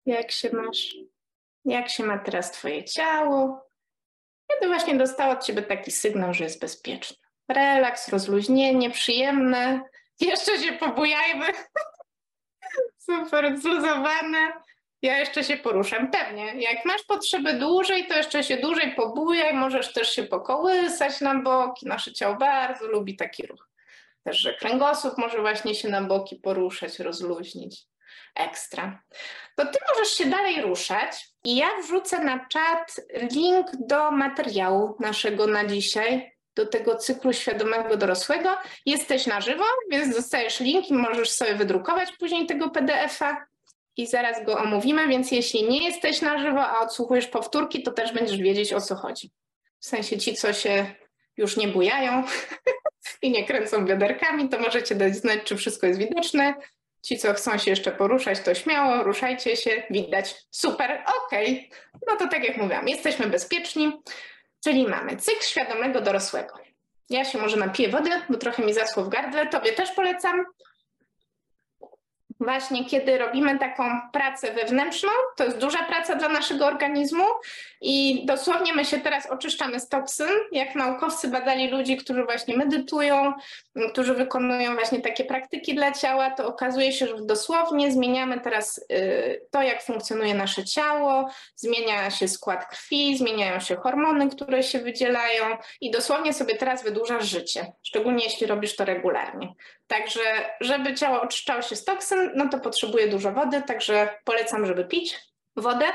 Jak 0.06 0.32
się 0.32 0.50
masz? 0.54 0.96
Jak 1.66 1.90
się 1.90 2.04
ma 2.04 2.18
teraz 2.18 2.52
Twoje 2.52 2.84
ciało? 2.84 3.69
Kiedy 4.60 4.74
właśnie 4.74 4.98
dostało 4.98 5.34
od 5.34 5.44
Ciebie 5.44 5.62
taki 5.62 5.92
sygnał, 5.92 6.34
że 6.34 6.44
jest 6.44 6.62
bezpieczne? 6.62 7.18
Relaks, 7.50 8.08
rozluźnienie, 8.08 8.92
przyjemne. 8.92 9.82
Jeszcze 10.20 10.60
się 10.60 10.74
pobujajmy. 10.74 11.46
Super, 13.10 13.58
zluzowane. 13.58 14.54
Ja 15.02 15.18
jeszcze 15.18 15.44
się 15.44 15.58
poruszam. 15.58 16.12
Pewnie. 16.12 16.62
Jak 16.62 16.86
masz 16.86 17.04
potrzeby 17.04 17.54
dłużej, 17.54 18.08
to 18.08 18.18
jeszcze 18.18 18.44
się 18.44 18.58
dłużej 18.58 18.96
pobujaj. 18.96 19.54
Możesz 19.54 19.94
też 19.94 20.10
się 20.10 20.24
pokołysać 20.24 21.22
na 21.22 21.36
boki. 21.36 21.88
Nasze 21.88 22.14
ciało 22.14 22.36
bardzo 22.36 22.88
lubi 22.88 23.16
taki 23.16 23.48
ruch. 23.48 23.70
Też, 24.24 24.38
że 24.38 24.54
kręgosłup 24.54 25.18
może 25.18 25.42
właśnie 25.42 25.76
się 25.76 25.90
na 25.90 26.02
boki 26.02 26.36
poruszać, 26.36 27.00
rozluźnić. 27.00 27.89
Ekstra. 28.36 29.04
To 29.56 29.66
ty 29.66 29.80
możesz 29.92 30.14
się 30.14 30.26
dalej 30.26 30.62
ruszać 30.62 31.30
i 31.44 31.56
ja 31.56 31.68
wrzucę 31.84 32.24
na 32.24 32.46
czat 32.46 32.96
link 33.32 33.68
do 33.80 34.12
materiału 34.12 34.96
naszego 35.00 35.48
na 35.48 35.66
dzisiaj, 35.66 36.32
do 36.56 36.66
tego 36.66 36.96
cyklu 36.96 37.34
świadomego 37.34 37.98
dorosłego. 37.98 38.50
Jesteś 38.86 39.28
na 39.28 39.42
żywo, 39.42 39.64
więc 39.92 40.16
dostajesz 40.16 40.60
link 40.60 40.90
i 40.90 40.94
możesz 40.94 41.30
sobie 41.30 41.56
wydrukować 41.56 42.12
później 42.12 42.46
tego 42.46 42.70
PDF-a 42.70 43.46
i 43.98 44.08
zaraz 44.08 44.46
go 44.46 44.58
omówimy, 44.58 45.08
więc 45.08 45.32
jeśli 45.32 45.64
nie 45.64 45.84
jesteś 45.84 46.22
na 46.22 46.40
żywo, 46.40 46.68
a 46.68 46.80
odsłuchujesz 46.80 47.28
powtórki, 47.28 47.84
to 47.84 47.92
też 47.92 48.14
będziesz 48.14 48.38
wiedzieć 48.38 48.74
o 48.74 48.82
co 48.82 48.96
chodzi. 48.96 49.32
W 49.80 49.86
sensie 49.86 50.18
ci, 50.18 50.34
co 50.34 50.54
się 50.54 50.96
już 51.38 51.58
nie 51.58 51.68
bujają 51.68 52.24
i 53.22 53.32
nie 53.32 53.46
kręcą 53.46 53.86
wiaderkami, 53.86 54.50
to 54.50 54.60
możecie 54.60 54.96
dać 54.96 55.16
znać, 55.16 55.40
czy 55.44 55.58
wszystko 55.58 55.88
jest 55.88 56.00
widoczne. 56.00 56.54
Ci, 57.02 57.18
co 57.18 57.34
chcą 57.34 57.58
się 57.58 57.72
jeszcze 57.72 57.92
poruszać, 57.92 58.40
to 58.40 58.56
śmiało, 58.56 59.04
ruszajcie 59.04 59.56
się, 59.56 59.84
widać. 59.90 60.36
Super, 60.52 61.04
okej. 61.26 61.70
Okay. 61.70 62.02
No 62.08 62.16
to 62.16 62.28
tak 62.28 62.44
jak 62.44 62.58
mówiłam, 62.58 62.88
jesteśmy 62.88 63.28
bezpieczni, 63.28 64.02
czyli 64.64 64.88
mamy 64.88 65.18
cykl 65.18 65.42
świadomego 65.42 66.02
dorosłego. 66.02 66.56
Ja 67.10 67.26
się 67.26 67.38
może 67.38 67.58
napiję 67.58 67.90
wody, 67.90 68.10
bo 68.30 68.38
trochę 68.38 68.66
mi 68.66 68.74
zasło 68.74 69.04
w 69.04 69.10
gardle. 69.10 69.48
Tobie 69.48 69.72
też 69.72 69.92
polecam 69.92 70.46
właśnie 72.40 72.86
kiedy 72.86 73.18
robimy 73.18 73.60
taką 73.60 73.84
pracę 74.14 74.52
wewnętrzną, 74.52 75.10
to 75.38 75.44
jest 75.44 75.58
duża 75.58 75.84
praca 75.84 76.16
dla 76.16 76.30
naszego 76.30 76.66
organizmu 76.66 77.26
i 77.82 78.26
dosłownie 78.26 78.74
my 78.74 78.86
się 78.86 78.98
teraz 78.98 79.26
oczyszczamy 79.30 79.80
z 79.80 79.90
toksyn, 79.90 80.30
jak 80.52 80.76
naukowcy 80.76 81.28
badali 81.28 81.68
ludzi, 81.68 81.98
którzy 81.98 82.24
właśnie 82.24 82.58
medytują, 82.58 83.34
którzy 83.92 84.14
wykonują 84.14 84.76
właśnie 84.76 85.02
takie 85.02 85.26
praktyki 85.26 85.76
dla 85.76 85.92
ciała, 85.92 86.32
to 86.32 86.48
okazuje 86.48 86.92
się, 86.94 87.08
że 87.08 87.16
dosłownie 87.26 87.92
zmieniamy 87.92 88.42
teraz 88.42 88.78
y, 88.92 89.48
to, 89.52 89.62
jak 89.62 89.84
funkcjonuje 89.84 90.34
nasze 90.34 90.66
ciało, 90.66 91.30
zmienia 91.56 92.12
się 92.12 92.28
skład 92.28 92.66
krwi, 92.66 93.18
zmieniają 93.18 93.60
się 93.60 93.76
hormony, 93.76 94.30
które 94.30 94.64
się 94.64 94.80
wydzielają 94.80 95.58
i 95.82 95.92
dosłownie 95.92 96.34
sobie 96.34 96.56
teraz 96.56 96.84
wydłużasz 96.84 97.26
życie, 97.26 97.72
szczególnie 97.84 98.24
jeśli 98.24 98.48
robisz 98.48 98.76
to 98.76 98.86
regularnie. 98.86 99.54
Także, 99.88 100.22
żeby 100.62 100.96
ciało 100.96 101.22
oczyszczało 101.22 101.62
się 101.62 101.76
z 101.76 101.86
toksyn, 101.86 102.32
no 102.36 102.50
to 102.50 102.60
potrzebuje 102.60 103.08
dużo 103.08 103.32
wody, 103.32 103.62
także 103.62 104.10
polecam, 104.24 104.66
żeby 104.66 104.86
pić 104.86 105.20
wodę. 105.56 105.86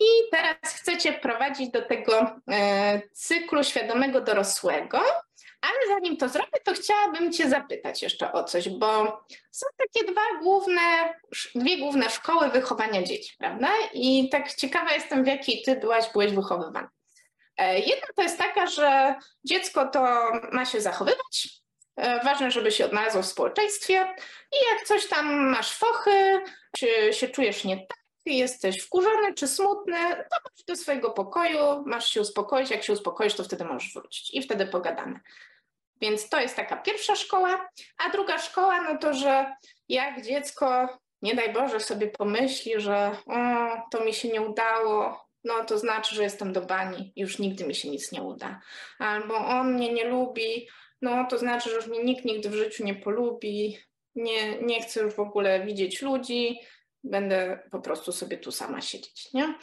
I 0.00 0.06
teraz 0.30 0.56
chcecie 0.62 1.12
prowadzić 1.12 1.70
do 1.70 1.82
tego 1.82 2.40
e, 2.50 3.00
cyklu 3.12 3.64
świadomego 3.64 4.20
dorosłego, 4.20 5.00
ale 5.60 5.94
zanim 5.94 6.16
to 6.16 6.28
zrobię, 6.28 6.60
to 6.64 6.72
chciałabym 6.72 7.32
Cię 7.32 7.48
zapytać 7.48 8.02
jeszcze 8.02 8.32
o 8.32 8.44
coś, 8.44 8.68
bo 8.68 9.20
są 9.50 9.66
takie 9.76 10.12
dwa 10.12 10.20
główne, 10.42 11.14
dwie 11.54 11.78
główne 11.78 12.10
szkoły 12.10 12.48
wychowania 12.48 13.02
dzieci, 13.02 13.34
prawda? 13.38 13.68
I 13.94 14.28
tak 14.28 14.54
ciekawa 14.54 14.92
jestem, 14.92 15.24
w 15.24 15.26
jakiej 15.26 15.62
Ty 15.62 15.76
byłaś, 15.76 16.12
byłeś 16.12 16.32
wychowywany. 16.32 16.88
E, 17.56 17.78
jedna 17.78 18.06
to 18.16 18.22
jest 18.22 18.38
taka, 18.38 18.66
że 18.66 19.14
dziecko 19.44 19.86
to 19.86 20.00
ma 20.52 20.64
się 20.64 20.80
zachowywać, 20.80 21.58
E, 21.98 22.24
ważne, 22.24 22.50
żeby 22.50 22.72
się 22.72 22.86
odnalazło 22.86 23.22
w 23.22 23.26
społeczeństwie 23.26 23.94
i 24.52 24.56
jak 24.70 24.86
coś 24.86 25.06
tam 25.06 25.50
masz 25.50 25.72
fochy, 25.72 26.40
czy 26.76 27.12
się 27.12 27.28
czujesz 27.28 27.64
nie 27.64 27.76
tak, 27.76 27.98
jesteś 28.36 28.80
wkurzony 28.80 29.34
czy 29.34 29.48
smutny, 29.48 29.98
to 30.16 30.36
chodź 30.42 30.64
do 30.66 30.76
swojego 30.76 31.10
pokoju, 31.10 31.82
masz 31.86 32.08
się 32.08 32.20
uspokoić, 32.20 32.70
jak 32.70 32.82
się 32.82 32.92
uspokoisz, 32.92 33.34
to 33.34 33.44
wtedy 33.44 33.64
możesz 33.64 33.94
wrócić. 33.94 34.34
I 34.34 34.42
wtedy 34.42 34.66
pogadamy. 34.66 35.20
Więc 36.00 36.28
to 36.28 36.40
jest 36.40 36.56
taka 36.56 36.76
pierwsza 36.76 37.16
szkoła, 37.16 37.68
a 38.06 38.10
druga 38.10 38.38
szkoła, 38.38 38.82
no 38.82 38.98
to, 38.98 39.14
że 39.14 39.56
jak 39.88 40.22
dziecko, 40.22 40.98
nie 41.22 41.34
daj 41.34 41.52
Boże, 41.52 41.80
sobie 41.80 42.06
pomyśli, 42.06 42.80
że 42.80 43.16
o, 43.26 43.36
to 43.90 44.04
mi 44.04 44.14
się 44.14 44.28
nie 44.28 44.42
udało, 44.42 45.28
no 45.44 45.64
to 45.64 45.78
znaczy, 45.78 46.14
że 46.14 46.22
jestem 46.22 46.52
do 46.52 46.60
bani, 46.60 47.12
już 47.16 47.38
nigdy 47.38 47.66
mi 47.66 47.74
się 47.74 47.90
nic 47.90 48.12
nie 48.12 48.22
uda. 48.22 48.60
Albo 48.98 49.36
on 49.36 49.74
mnie 49.74 49.92
nie 49.92 50.04
lubi, 50.04 50.68
no 51.02 51.24
to 51.24 51.38
znaczy, 51.38 51.70
że 51.70 51.76
już 51.76 51.86
mnie 51.86 52.04
nikt 52.04 52.24
nigdy 52.24 52.50
w 52.50 52.54
życiu 52.54 52.84
nie 52.84 52.94
polubi, 52.94 53.78
nie, 54.14 54.62
nie 54.62 54.82
chcę 54.82 55.00
już 55.00 55.14
w 55.14 55.20
ogóle 55.20 55.66
widzieć 55.66 56.02
ludzi, 56.02 56.60
będę 57.04 57.62
po 57.70 57.80
prostu 57.80 58.12
sobie 58.12 58.38
tu 58.38 58.52
sama 58.52 58.80
siedzieć, 58.80 59.32
nie? 59.34 59.54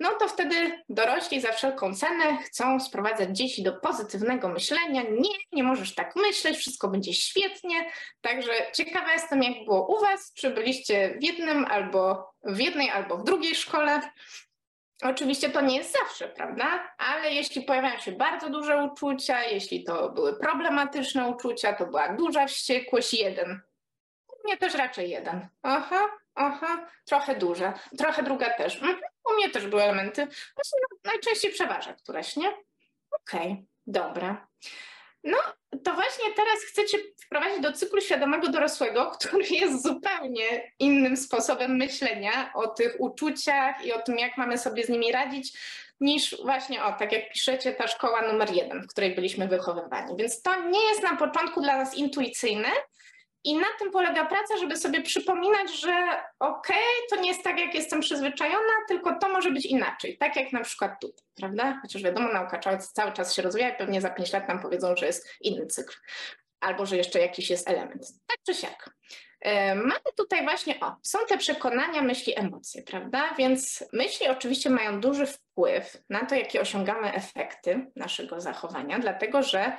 No 0.00 0.10
to 0.10 0.28
wtedy 0.28 0.82
dorośli 0.88 1.40
za 1.40 1.52
wszelką 1.52 1.94
cenę 1.94 2.38
chcą 2.42 2.80
sprowadzać 2.80 3.36
dzieci 3.36 3.62
do 3.62 3.72
pozytywnego 3.72 4.48
myślenia. 4.48 5.02
Nie, 5.02 5.30
nie 5.52 5.62
możesz 5.62 5.94
tak 5.94 6.16
myśleć, 6.16 6.56
wszystko 6.56 6.88
będzie 6.88 7.14
świetnie. 7.14 7.90
Także 8.20 8.52
ciekawa 8.72 9.12
jestem, 9.12 9.42
jak 9.42 9.64
było 9.64 9.96
u 9.96 10.00
Was, 10.00 10.32
czy 10.32 10.50
byliście 10.50 11.18
w 11.20 11.24
jednym 11.24 11.64
albo 11.64 12.30
w 12.44 12.58
jednej 12.58 12.90
albo 12.90 13.18
w 13.18 13.24
drugiej 13.24 13.54
szkole. 13.54 14.00
Oczywiście 15.02 15.50
to 15.50 15.60
nie 15.60 15.76
jest 15.76 15.92
zawsze, 15.92 16.28
prawda? 16.28 16.94
Ale 16.98 17.30
jeśli 17.30 17.62
pojawiają 17.62 17.98
się 17.98 18.12
bardzo 18.12 18.50
duże 18.50 18.82
uczucia, 18.82 19.44
jeśli 19.44 19.84
to 19.84 20.10
były 20.10 20.38
problematyczne 20.38 21.28
uczucia, 21.28 21.72
to 21.72 21.86
była 21.86 22.08
duża 22.08 22.46
wściekłość, 22.46 23.14
jeden. 23.14 23.60
U 24.28 24.48
mnie 24.48 24.56
też 24.56 24.74
raczej 24.74 25.10
jeden. 25.10 25.48
Aha, 25.62 26.08
aha, 26.34 26.86
trochę 27.04 27.34
duże, 27.34 27.72
trochę 27.98 28.22
druga 28.22 28.50
też. 28.50 28.74
Mhm. 28.74 28.98
U 29.30 29.34
mnie 29.34 29.50
też 29.50 29.66
były 29.66 29.82
elementy. 29.82 30.26
Właśnie 30.26 30.78
najczęściej 31.04 31.52
przeważa 31.52 31.92
któraś, 31.92 32.36
nie? 32.36 32.48
Okej, 33.10 33.52
okay, 33.52 33.64
dobra. 33.86 34.46
No, 35.24 35.38
to 35.84 35.94
właśnie 35.94 36.24
teraz 36.36 36.58
chcę 36.68 36.84
Cię 36.84 36.98
wprowadzić 37.26 37.60
do 37.60 37.72
cyklu 37.72 38.00
świadomego 38.00 38.48
dorosłego, 38.48 39.10
który 39.20 39.44
jest 39.44 39.82
zupełnie 39.82 40.72
innym 40.78 41.16
sposobem 41.16 41.76
myślenia 41.76 42.52
o 42.54 42.66
tych 42.66 43.00
uczuciach 43.00 43.84
i 43.84 43.92
o 43.92 44.02
tym, 44.02 44.18
jak 44.18 44.36
mamy 44.36 44.58
sobie 44.58 44.84
z 44.84 44.88
nimi 44.88 45.12
radzić, 45.12 45.58
niż 46.00 46.36
właśnie 46.42 46.84
o, 46.84 46.92
tak 46.92 47.12
jak 47.12 47.32
piszecie, 47.32 47.72
ta 47.72 47.86
szkoła 47.86 48.22
numer 48.22 48.52
jeden, 48.52 48.82
w 48.82 48.86
której 48.86 49.14
byliśmy 49.14 49.48
wychowywani. 49.48 50.16
Więc 50.16 50.42
to 50.42 50.62
nie 50.62 50.84
jest 50.84 51.02
na 51.02 51.16
początku 51.16 51.60
dla 51.60 51.76
nas 51.76 51.94
intuicyjne, 51.94 52.68
i 53.44 53.58
na 53.58 53.66
tym 53.78 53.90
polega 53.90 54.24
praca, 54.24 54.56
żeby 54.56 54.76
sobie 54.76 55.02
przypominać, 55.02 55.80
że 55.80 55.92
okej, 56.38 56.76
okay, 56.76 57.08
to 57.10 57.16
nie 57.16 57.28
jest 57.28 57.44
tak, 57.44 57.60
jak 57.60 57.74
jestem 57.74 58.00
przyzwyczajona, 58.00 58.72
tylko 58.88 59.18
to 59.18 59.28
może 59.28 59.50
być 59.50 59.66
inaczej. 59.66 60.18
Tak 60.18 60.36
jak 60.36 60.52
na 60.52 60.60
przykład 60.60 61.00
tutaj, 61.00 61.24
prawda? 61.34 61.78
Chociaż 61.82 62.02
wiadomo, 62.02 62.32
nauka 62.32 62.60
cały 62.78 63.12
czas 63.12 63.34
się 63.34 63.42
rozwija 63.42 63.68
i 63.68 63.76
pewnie 63.78 64.00
za 64.00 64.10
pięć 64.10 64.32
lat 64.32 64.48
nam 64.48 64.62
powiedzą, 64.62 64.96
że 64.96 65.06
jest 65.06 65.28
inny 65.40 65.66
cykl. 65.66 65.94
Albo 66.60 66.86
że 66.86 66.96
jeszcze 66.96 67.20
jakiś 67.20 67.50
jest 67.50 67.68
element. 67.68 68.06
Tak 68.26 68.38
czy 68.46 68.54
siak. 68.54 68.90
Mamy 69.74 70.00
tutaj 70.16 70.42
właśnie, 70.42 70.80
o, 70.80 70.96
są 71.02 71.18
te 71.28 71.38
przekonania, 71.38 72.02
myśli, 72.02 72.38
emocje, 72.38 72.82
prawda? 72.82 73.34
Więc 73.38 73.84
myśli 73.92 74.28
oczywiście 74.28 74.70
mają 74.70 75.00
duży 75.00 75.26
wpływ 75.26 76.02
na 76.10 76.26
to, 76.26 76.34
jakie 76.34 76.60
osiągamy 76.60 77.12
efekty 77.12 77.86
naszego 77.96 78.40
zachowania, 78.40 78.98
dlatego 78.98 79.42
że 79.42 79.72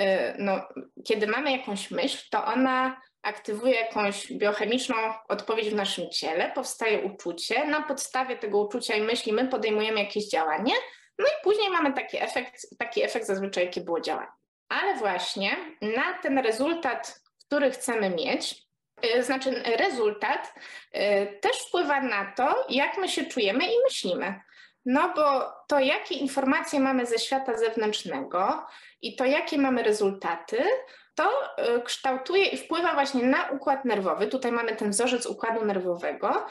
Y, 0.00 0.34
no, 0.38 0.68
kiedy 1.04 1.26
mamy 1.26 1.52
jakąś 1.52 1.90
myśl, 1.90 2.26
to 2.30 2.44
ona 2.44 3.00
aktywuje 3.26 3.74
jakąś 3.74 4.32
biochemiczną 4.32 4.96
odpowiedź 5.28 5.70
w 5.70 5.74
naszym 5.74 6.10
ciele, 6.10 6.52
powstaje 6.54 7.00
uczucie, 7.00 7.66
na 7.66 7.82
podstawie 7.82 8.36
tego 8.36 8.58
uczucia 8.58 8.96
i 8.96 9.02
myśli 9.02 9.32
my 9.32 9.48
podejmujemy 9.48 10.00
jakieś 10.00 10.28
działanie, 10.28 10.72
no 11.18 11.26
i 11.26 11.44
później 11.44 11.70
mamy 11.70 11.92
taki 11.92 12.22
efekt, 12.22 12.66
taki 12.78 13.02
efekt 13.02 13.26
zazwyczaj, 13.26 13.64
jakie 13.64 13.80
było 13.80 14.00
działanie. 14.00 14.32
Ale 14.68 14.94
właśnie 14.94 15.56
na 15.82 16.18
ten 16.22 16.38
rezultat, 16.38 17.20
który 17.46 17.70
chcemy 17.70 18.10
mieć, 18.10 18.66
y, 19.16 19.22
znaczy 19.22 19.62
rezultat 19.76 20.54
y, 20.94 21.38
też 21.40 21.56
wpływa 21.68 22.00
na 22.00 22.32
to, 22.32 22.66
jak 22.68 22.98
my 22.98 23.08
się 23.08 23.24
czujemy 23.24 23.64
i 23.64 23.74
myślimy. 23.84 24.40
No 24.84 25.12
bo 25.16 25.52
to, 25.68 25.78
jakie 25.78 26.14
informacje 26.14 26.80
mamy 26.80 27.06
ze 27.06 27.18
świata 27.18 27.58
zewnętrznego 27.58 28.66
i 29.02 29.16
to, 29.16 29.24
jakie 29.24 29.58
mamy 29.58 29.82
rezultaty, 29.82 30.64
to 31.16 31.54
y, 31.76 31.82
kształtuje 31.82 32.44
i 32.44 32.56
wpływa 32.56 32.94
właśnie 32.94 33.22
na 33.22 33.50
układ 33.50 33.84
nerwowy. 33.84 34.26
Tutaj 34.26 34.52
mamy 34.52 34.76
ten 34.76 34.90
wzorzec 34.90 35.26
układu 35.26 35.64
nerwowego, 35.64 36.46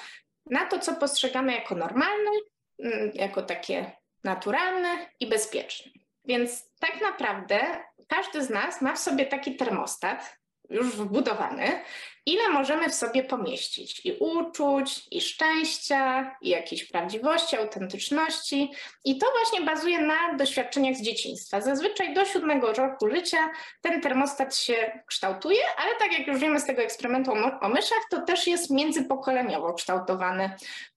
na 0.46 0.66
to, 0.66 0.80
co 0.80 0.96
postrzegamy 0.96 1.54
jako 1.54 1.76
normalne, 1.76 2.32
mm, 2.80 3.12
jako 3.14 3.42
takie 3.42 3.92
naturalne 4.24 4.90
i 5.20 5.28
bezpieczne. 5.28 5.92
Więc 6.26 6.72
tak 6.80 7.02
naprawdę 7.02 7.60
każdy 8.08 8.44
z 8.44 8.50
nas 8.50 8.82
ma 8.82 8.94
w 8.94 9.00
sobie 9.00 9.26
taki 9.26 9.56
termostat, 9.56 10.38
już 10.70 10.88
wbudowany, 10.88 11.82
ile 12.26 12.50
możemy 12.50 12.90
w 12.90 12.96
sobie 12.96 13.24
pomieścić 13.24 14.06
i 14.06 14.14
uczuć, 14.20 15.08
i 15.12 15.22
szczęścia, 15.22 16.36
i 16.42 16.50
jakiejś 16.50 16.84
prawdziwości, 16.92 17.58
autentyczności. 17.58 18.72
I 19.04 19.18
to 19.18 19.28
właśnie 19.32 19.66
bazuje 19.66 20.02
na 20.02 20.34
doświadczeniach 20.34 20.96
z 20.96 21.02
dzieciństwa. 21.02 21.62
Zazwyczaj 21.62 22.14
do 22.14 22.26
siódmego 22.26 22.74
roku 22.74 23.10
życia 23.10 23.50
ten 23.82 24.02
termostat 24.02 24.56
się 24.58 25.02
kształtuje, 25.08 25.60
ale 25.78 25.96
tak 26.00 26.20
jak 26.20 26.28
już 26.28 26.40
wiemy 26.40 26.60
z 26.60 26.66
tego 26.66 26.82
eksperymentu 26.82 27.32
o 27.62 27.70
myszach, 27.70 28.02
to 28.12 28.22
też 28.22 28.48
jest 28.48 28.72
międzypokoleniowo 28.72 29.74
kształtowany. 29.74 30.52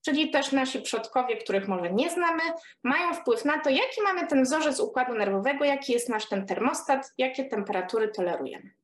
Czyli 0.04 0.30
też 0.30 0.52
nasi 0.52 0.82
przodkowie, 0.82 1.36
których 1.36 1.68
może 1.68 1.92
nie 1.92 2.10
znamy, 2.10 2.42
mają 2.82 3.14
wpływ 3.14 3.44
na 3.44 3.60
to, 3.60 3.70
jaki 3.70 4.02
mamy 4.04 4.26
ten 4.26 4.44
wzorzec 4.44 4.80
układu 4.80 5.14
nerwowego, 5.14 5.64
jaki 5.64 5.92
jest 5.92 6.08
nasz 6.08 6.28
ten 6.28 6.46
termostat, 6.46 7.12
jakie 7.18 7.44
temperatury 7.44 8.08
tolerujemy. 8.08 8.77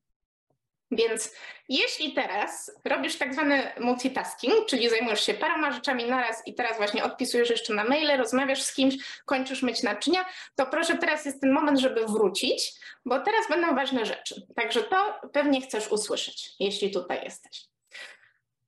Więc 0.91 1.35
jeśli 1.69 2.13
teraz 2.13 2.71
robisz 2.85 3.17
tak 3.17 3.33
zwany 3.33 3.71
multitasking, 3.79 4.65
czyli 4.65 4.89
zajmujesz 4.89 5.25
się 5.25 5.33
paroma 5.33 5.71
rzeczami 5.71 6.05
naraz 6.05 6.47
i 6.47 6.55
teraz 6.55 6.77
właśnie 6.77 7.03
odpisujesz 7.03 7.49
jeszcze 7.49 7.73
na 7.73 7.83
maile, 7.83 8.17
rozmawiasz 8.17 8.63
z 8.63 8.73
kimś, 8.73 8.95
kończysz 9.25 9.61
myć 9.63 9.83
naczynia, 9.83 10.25
to 10.55 10.65
proszę 10.65 10.97
teraz 10.97 11.25
jest 11.25 11.41
ten 11.41 11.51
moment, 11.51 11.79
żeby 11.79 12.05
wrócić, 12.05 12.73
bo 13.05 13.19
teraz 13.19 13.47
będą 13.49 13.75
ważne 13.75 14.05
rzeczy. 14.05 14.47
Także 14.55 14.83
to 14.83 15.19
pewnie 15.33 15.61
chcesz 15.61 15.91
usłyszeć, 15.91 16.49
jeśli 16.59 16.91
tutaj 16.91 17.23
jesteś. 17.23 17.65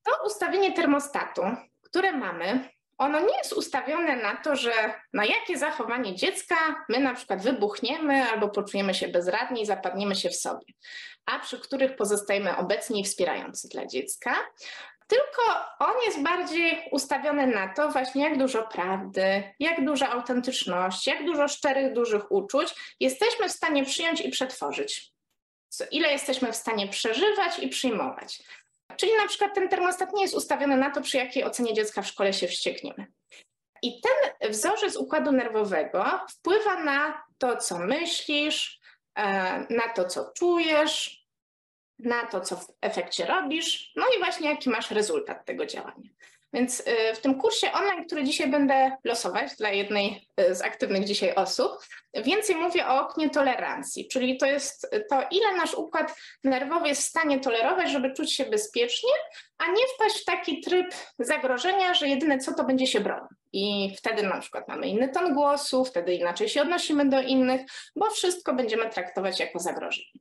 To 0.04 0.12
ustawienie 0.26 0.74
termostatu, 0.74 1.42
które 1.82 2.12
mamy, 2.12 2.70
ono 2.98 3.20
nie 3.20 3.38
jest 3.38 3.54
ustawione 3.54 4.16
na 4.16 4.36
to, 4.36 4.56
że 4.56 4.72
na 5.14 5.26
jakie 5.26 5.58
zachowanie 5.58 6.16
dziecka 6.16 6.56
my 6.90 7.00
na 7.00 7.14
przykład 7.14 7.44
wybuchniemy 7.44 8.30
albo 8.32 8.50
poczujemy 8.50 8.94
się 8.94 9.08
bezradni 9.08 9.62
i 9.62 9.66
zapadniemy 9.66 10.16
się 10.16 10.30
w 10.30 10.36
sobie, 10.36 10.66
a 11.26 11.40
przy 11.40 11.60
których 11.60 11.96
pozostajemy 11.96 12.58
obecni 12.58 13.02
i 13.02 13.04
wspierający 13.04 13.68
dla 13.68 13.86
dziecka. 13.86 14.36
Tylko 15.08 15.42
on 15.80 15.94
jest 16.06 16.24
bardziej 16.24 16.90
ustawiony 16.92 17.48
na 17.48 17.74
to 17.74 17.90
właśnie, 17.90 18.24
jak 18.24 18.38
dużo 18.38 18.64
prawdy, 18.64 19.44
jak 19.60 19.86
dużo 19.86 20.10
autentyczności, 20.10 21.10
jak 21.10 21.26
dużo 21.26 21.48
szczerych, 21.48 21.94
dużych 21.94 22.32
uczuć 22.32 22.96
jesteśmy 23.00 23.50
w 23.50 23.52
stanie 23.52 23.86
przyjąć 23.86 24.22
i 24.22 24.30
przetworzyć. 24.30 25.12
Ile 25.92 26.12
jesteśmy 26.12 26.52
w 26.52 26.56
stanie 26.56 26.88
przeżywać 26.88 27.60
i 27.60 27.68
przyjmować. 27.68 28.44
Czyli 29.00 29.12
na 29.18 29.28
przykład 29.28 29.56
ten 29.56 29.70
termostat 29.70 30.14
nie 30.14 30.22
jest 30.22 30.36
ustawiony 30.36 30.78
na 30.78 30.92
to, 30.92 31.02
przy 31.02 31.18
jakiej 31.18 31.44
ocenie 31.44 31.74
dziecka 31.74 32.02
w 32.02 32.08
szkole 32.08 32.34
się 32.34 32.48
wściekniemy. 32.48 33.08
I 33.82 34.02
ten 34.02 34.52
wzorzec 34.52 34.96
układu 34.96 35.32
nerwowego 35.32 36.06
wpływa 36.30 36.84
na 36.84 37.22
to, 37.38 37.58
co 37.58 37.80
myślisz, 37.80 38.80
e, 39.16 39.24
na 39.70 39.90
to, 39.96 40.06
co 40.06 40.32
czujesz, 40.38 41.28
na 42.00 42.26
to, 42.26 42.42
co 42.42 42.56
w 42.56 42.68
efekcie 42.82 43.26
robisz, 43.26 43.92
no 43.96 44.06
i 44.16 44.20
właśnie 44.20 44.50
jaki 44.50 44.70
masz 44.70 44.92
rezultat 44.92 45.46
tego 45.46 45.66
działania. 45.66 46.10
Więc 46.54 46.80
y, 46.80 47.16
w 47.16 47.20
tym 47.20 47.40
kursie 47.40 47.72
online, 47.72 48.06
który 48.06 48.24
dzisiaj 48.24 48.48
będę 48.48 48.92
losować 49.04 49.56
dla 49.56 49.70
jednej 49.70 50.28
y, 50.42 50.56
z 50.56 50.62
aktywnych 50.62 51.06
dzisiaj 51.06 51.36
osób, 51.36 51.72
więcej 52.14 52.56
mówię 52.56 52.88
o 52.88 53.02
oknie 53.02 53.30
tolerancji, 53.30 54.08
czyli 54.08 54.38
to 54.38 54.46
jest 54.46 54.92
to, 55.10 55.24
ile 55.32 55.56
nasz 55.56 55.74
układ 55.74 56.16
nerwowy 56.44 56.88
jest 56.88 57.02
w 57.02 57.10
stanie 57.10 57.40
tolerować, 57.40 57.92
żeby 57.92 58.14
czuć 58.14 58.34
się 58.34 58.46
bezpiecznie, 58.46 59.12
a 59.58 59.68
nie 59.68 59.84
wpaść 59.96 60.22
w 60.22 60.26
taki 60.26 60.62
tryb 60.62 60.88
zagrożenia, 61.20 61.94
że 61.94 62.08
jedyne 62.08 62.38
co 62.38 62.54
to 62.54 62.64
będzie 62.64 62.88
się 62.88 63.00
bronić. 63.00 63.32
I 63.54 63.96
wtedy 63.98 64.24
na 64.24 64.40
przykład 64.40 64.68
mamy 64.68 64.88
inny 64.88 65.10
ton 65.10 65.34
głosu, 65.34 65.86
wtedy 65.86 66.14
inaczej 66.14 66.50
się 66.50 66.62
odnosimy 66.62 67.10
do 67.10 67.22
innych, 67.22 67.62
bo 67.96 68.10
wszystko 68.10 68.54
będziemy 68.54 68.90
traktować 68.90 69.40
jako 69.40 69.60
zagrożenie. 69.60 70.20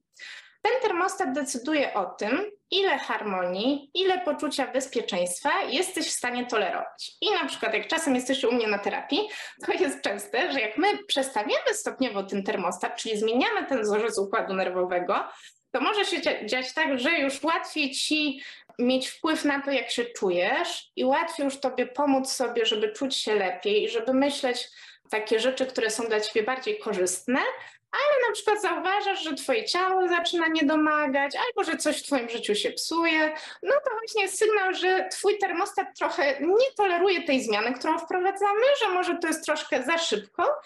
Ten 0.66 0.80
termostat 0.82 1.32
decyduje 1.32 1.94
o 1.94 2.04
tym, 2.04 2.50
ile 2.70 2.98
harmonii, 2.98 3.90
ile 3.94 4.20
poczucia 4.20 4.66
bezpieczeństwa 4.66 5.62
jesteś 5.62 6.06
w 6.06 6.16
stanie 6.16 6.46
tolerować. 6.46 7.12
I 7.20 7.30
na 7.30 7.44
przykład, 7.44 7.74
jak 7.74 7.86
czasem 7.86 8.14
jesteś 8.14 8.44
u 8.44 8.52
mnie 8.52 8.66
na 8.66 8.78
terapii, 8.78 9.28
to 9.66 9.72
jest 9.72 10.02
częste, 10.02 10.52
że 10.52 10.60
jak 10.60 10.78
my 10.78 11.04
przestawiamy 11.04 11.74
stopniowo 11.74 12.22
ten 12.22 12.42
termostat, 12.42 12.96
czyli 12.96 13.18
zmieniamy 13.18 13.66
ten 13.66 13.82
wzorzec 13.82 14.18
układu 14.18 14.54
nerwowego, 14.54 15.24
to 15.70 15.80
może 15.80 16.04
się 16.04 16.46
dziać 16.46 16.74
tak, 16.74 16.98
że 16.98 17.18
już 17.18 17.42
łatwiej 17.42 17.90
ci 17.90 18.42
mieć 18.78 19.08
wpływ 19.08 19.44
na 19.44 19.62
to, 19.62 19.70
jak 19.70 19.90
się 19.90 20.04
czujesz, 20.04 20.90
i 20.96 21.04
łatwiej 21.04 21.44
już 21.44 21.60
tobie 21.60 21.86
pomóc 21.86 22.32
sobie, 22.32 22.66
żeby 22.66 22.92
czuć 22.92 23.16
się 23.16 23.34
lepiej, 23.34 23.88
żeby 23.88 24.14
myśleć 24.14 24.68
takie 25.10 25.40
rzeczy, 25.40 25.66
które 25.66 25.90
są 25.90 26.04
dla 26.04 26.20
ciebie 26.20 26.46
bardziej 26.46 26.78
korzystne, 26.78 27.40
ale 27.96 28.28
na 28.28 28.34
przykład 28.34 28.62
zauważasz, 28.62 29.24
że 29.24 29.34
twoje 29.34 29.64
ciało 29.64 30.08
zaczyna 30.08 30.46
nie 30.48 30.64
domagać, 30.64 31.36
albo 31.36 31.70
że 31.70 31.76
coś 31.76 32.02
w 32.02 32.06
twoim 32.06 32.28
życiu 32.28 32.54
się 32.54 32.70
psuje, 32.70 33.34
no 33.62 33.72
to 33.84 33.90
właśnie 33.98 34.22
jest 34.22 34.38
sygnał, 34.38 34.74
że 34.74 35.08
twój 35.12 35.38
termostat 35.38 35.98
trochę 35.98 36.40
nie 36.40 36.72
toleruje 36.76 37.22
tej 37.22 37.42
zmiany, 37.42 37.74
którą 37.74 37.98
wprowadzamy, 37.98 38.62
że 38.80 38.88
może 38.88 39.18
to 39.18 39.28
jest 39.28 39.44
troszkę 39.44 39.82
za 39.82 39.98
szybko. 39.98 40.60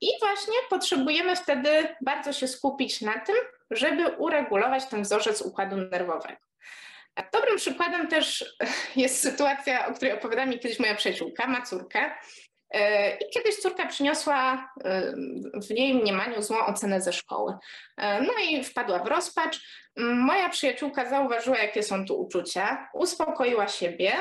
I 0.00 0.08
właśnie 0.20 0.54
potrzebujemy 0.70 1.36
wtedy 1.36 1.96
bardzo 2.00 2.32
się 2.32 2.48
skupić 2.48 3.00
na 3.00 3.18
tym, 3.18 3.36
żeby 3.70 4.08
uregulować 4.08 4.86
ten 4.86 5.02
wzorzec 5.02 5.42
układu 5.42 5.76
nerwowego. 5.76 6.36
Dobrym 7.32 7.56
przykładem 7.56 8.08
też 8.08 8.56
jest 8.96 9.22
sytuacja, 9.22 9.86
o 9.86 9.92
której 9.94 10.14
opowiada 10.14 10.46
mi 10.46 10.58
kiedyś 10.58 10.78
moja 10.78 10.94
przyjaciółka, 10.94 11.46
ma 11.46 11.62
córkę, 11.62 12.14
I 13.20 13.30
kiedyś 13.30 13.56
córka 13.56 13.86
przyniosła 13.86 14.70
e, 14.84 15.12
w 15.54 15.70
jej 15.70 15.94
mniemaniu 15.94 16.42
złą 16.42 16.66
ocenę 16.66 17.00
ze 17.00 17.12
szkoły. 17.12 17.54
E, 17.96 18.22
no 18.22 18.32
i 18.50 18.64
wpadła 18.64 18.98
w 18.98 19.06
rozpacz. 19.06 19.60
Moja 19.96 20.48
przyjaciółka 20.48 21.10
zauważyła, 21.10 21.58
jakie 21.58 21.82
są 21.82 22.06
tu 22.06 22.20
uczucia, 22.20 22.88
uspokoiła 22.94 23.68
siebie 23.68 24.12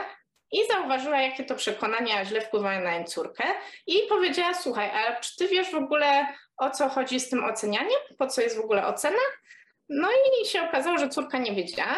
i 0.51 0.67
zauważyła, 0.73 1.21
jakie 1.21 1.43
to 1.43 1.55
przekonania 1.55 2.25
źle 2.25 2.41
wpływają 2.41 2.83
na 2.83 2.95
jej 2.95 3.05
córkę 3.05 3.43
i 3.87 3.97
powiedziała, 4.09 4.53
słuchaj, 4.53 4.89
a 4.89 5.19
czy 5.19 5.35
ty 5.35 5.47
wiesz 5.47 5.71
w 5.71 5.75
ogóle 5.75 6.27
o 6.57 6.69
co 6.69 6.89
chodzi 6.89 7.19
z 7.19 7.29
tym 7.29 7.43
ocenianiem? 7.43 7.99
Po 8.17 8.27
co 8.27 8.41
jest 8.41 8.57
w 8.57 8.63
ogóle 8.63 8.87
ocena? 8.87 9.19
No 9.89 10.07
i 10.11 10.45
się 10.45 10.63
okazało, 10.63 10.97
że 10.97 11.09
córka 11.09 11.37
nie 11.37 11.55
wiedziała. 11.55 11.97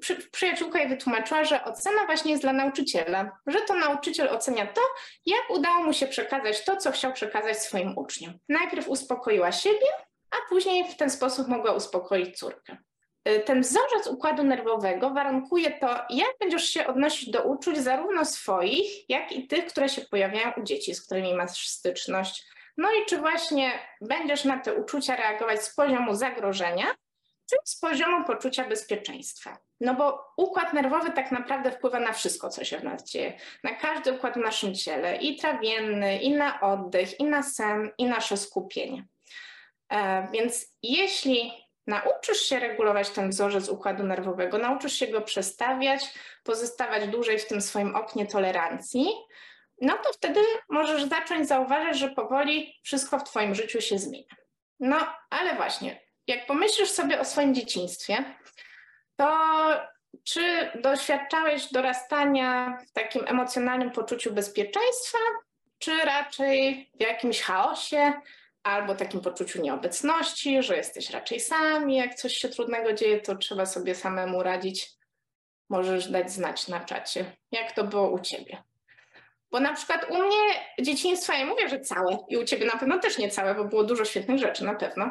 Przy, 0.00 0.16
przyjaciółka 0.30 0.78
jej 0.78 0.88
wytłumaczyła, 0.88 1.44
że 1.44 1.64
ocena 1.64 2.06
właśnie 2.06 2.30
jest 2.30 2.42
dla 2.42 2.52
nauczyciela, 2.52 3.38
że 3.46 3.60
to 3.60 3.74
nauczyciel 3.74 4.28
ocenia 4.28 4.66
to, 4.66 4.80
jak 5.26 5.50
udało 5.50 5.82
mu 5.82 5.92
się 5.92 6.06
przekazać 6.06 6.64
to, 6.64 6.76
co 6.76 6.92
chciał 6.92 7.12
przekazać 7.12 7.58
swoim 7.58 7.98
uczniom. 7.98 8.38
Najpierw 8.48 8.88
uspokoiła 8.88 9.52
siebie, 9.52 9.86
a 10.30 10.48
później 10.48 10.90
w 10.90 10.96
ten 10.96 11.10
sposób 11.10 11.48
mogła 11.48 11.72
uspokoić 11.72 12.38
córkę. 12.38 12.76
Y, 13.28 13.40
ten 13.40 13.60
wzorzec 13.60 14.06
układu 14.06 14.42
nerwowego 14.42 15.10
warunkuje 15.10 15.78
to, 15.78 16.00
jak 16.10 16.38
będziesz 16.40 16.64
się 16.64 16.86
odnosić 16.86 17.30
do 17.30 17.42
uczuć 17.42 17.78
zarówno 17.78 18.24
swoich, 18.24 19.10
jak 19.10 19.32
i 19.32 19.46
tych, 19.46 19.66
które 19.66 19.88
się 19.88 20.02
pojawiają 20.02 20.52
u 20.56 20.62
dzieci, 20.62 20.94
z 20.94 21.06
którymi 21.06 21.34
masz 21.34 21.68
styczność. 21.68 22.44
No 22.76 22.88
i 22.92 23.06
czy 23.06 23.18
właśnie 23.18 23.72
będziesz 24.00 24.44
na 24.44 24.58
te 24.58 24.74
uczucia 24.74 25.16
reagować 25.16 25.62
z 25.62 25.74
poziomu 25.74 26.14
zagrożenia, 26.14 26.86
czy 27.50 27.56
z 27.64 27.80
poziomu 27.80 28.24
poczucia 28.24 28.68
bezpieczeństwa. 28.68 29.58
No 29.80 29.94
bo 29.94 30.32
układ 30.36 30.72
nerwowy 30.72 31.10
tak 31.10 31.32
naprawdę 31.32 31.70
wpływa 31.70 32.00
na 32.00 32.12
wszystko, 32.12 32.48
co 32.48 32.64
się 32.64 32.78
w 32.78 32.84
nas 32.84 33.04
dzieje, 33.04 33.38
na 33.64 33.74
każdy 33.74 34.12
układ 34.12 34.34
w 34.34 34.40
naszym 34.40 34.74
ciele, 34.74 35.16
i 35.16 35.36
trawienny, 35.36 36.18
i 36.18 36.30
na 36.30 36.60
oddech, 36.60 37.20
i 37.20 37.24
na 37.24 37.42
sen, 37.42 37.90
i 37.98 38.04
nasze 38.04 38.36
skupienie. 38.36 39.06
E, 39.88 40.28
więc 40.32 40.66
jeśli 40.82 41.52
nauczysz 41.86 42.40
się 42.40 42.58
regulować 42.58 43.10
ten 43.10 43.30
wzorzec 43.30 43.68
układu 43.68 44.04
nerwowego, 44.04 44.58
nauczysz 44.58 44.92
się 44.92 45.06
go 45.06 45.20
przestawiać, 45.20 46.14
pozostawać 46.44 47.08
dłużej 47.08 47.38
w 47.38 47.46
tym 47.46 47.60
swoim 47.60 47.96
oknie 47.96 48.26
tolerancji, 48.26 49.06
no 49.80 49.94
to 50.04 50.12
wtedy 50.12 50.40
możesz 50.68 51.04
zacząć 51.04 51.48
zauważyć, 51.48 51.98
że 51.98 52.08
powoli 52.08 52.74
wszystko 52.82 53.18
w 53.18 53.24
Twoim 53.24 53.54
życiu 53.54 53.80
się 53.80 53.98
zmienia. 53.98 54.36
No, 54.80 54.96
ale 55.30 55.54
właśnie, 55.54 56.00
jak 56.26 56.46
pomyślisz 56.46 56.90
sobie 56.90 57.20
o 57.20 57.24
swoim 57.24 57.54
dzieciństwie, 57.54 58.24
to 59.16 59.38
czy 60.24 60.70
doświadczałeś 60.82 61.72
dorastania 61.72 62.78
w 62.88 62.92
takim 62.92 63.22
emocjonalnym 63.26 63.90
poczuciu 63.90 64.32
bezpieczeństwa, 64.32 65.18
czy 65.78 65.96
raczej 65.96 66.90
w 66.94 67.02
jakimś 67.02 67.40
chaosie 67.40 68.12
albo 68.62 68.94
takim 68.94 69.20
poczuciu 69.20 69.62
nieobecności, 69.62 70.62
że 70.62 70.76
jesteś 70.76 71.10
raczej 71.10 71.40
sami, 71.40 71.96
jak 71.96 72.14
coś 72.14 72.36
się 72.36 72.48
trudnego 72.48 72.92
dzieje, 72.92 73.20
to 73.20 73.36
trzeba 73.36 73.66
sobie 73.66 73.94
samemu 73.94 74.42
radzić. 74.42 74.90
Możesz 75.68 76.10
dać 76.10 76.32
znać 76.32 76.68
na 76.68 76.80
czacie, 76.80 77.36
jak 77.52 77.72
to 77.72 77.84
było 77.84 78.10
u 78.10 78.18
ciebie. 78.18 78.62
Bo 79.50 79.60
na 79.60 79.72
przykład 79.74 80.06
u 80.10 80.18
mnie 80.18 80.64
dzieciństwa, 80.80 81.34
ja 81.34 81.46
mówię, 81.46 81.68
że 81.68 81.80
całe 81.80 82.18
i 82.28 82.36
u 82.36 82.44
ciebie 82.44 82.66
na 82.66 82.78
pewno 82.78 82.98
też 82.98 83.18
nie 83.18 83.30
całe, 83.30 83.54
bo 83.54 83.64
było 83.64 83.84
dużo 83.84 84.04
świetnych 84.04 84.38
rzeczy 84.38 84.64
na 84.64 84.74
pewno, 84.74 85.10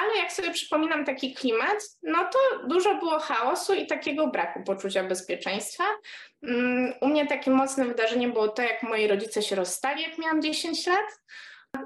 ale 0.00 0.16
jak 0.16 0.32
sobie 0.32 0.50
przypominam 0.50 1.04
taki 1.04 1.34
klimat, 1.34 1.78
no 2.02 2.18
to 2.18 2.68
dużo 2.68 2.94
było 2.94 3.18
chaosu 3.18 3.74
i 3.74 3.86
takiego 3.86 4.26
braku 4.26 4.62
poczucia 4.62 5.04
bezpieczeństwa. 5.04 5.84
Mm, 6.42 6.92
u 7.00 7.08
mnie 7.08 7.26
takim 7.26 7.54
mocnym 7.54 7.88
wydarzeniem 7.88 8.32
było 8.32 8.48
to, 8.48 8.62
jak 8.62 8.82
moi 8.82 9.06
rodzice 9.06 9.42
się 9.42 9.56
rozstali, 9.56 10.02
jak 10.02 10.18
miałam 10.18 10.42
10 10.42 10.86
lat. 10.86 11.20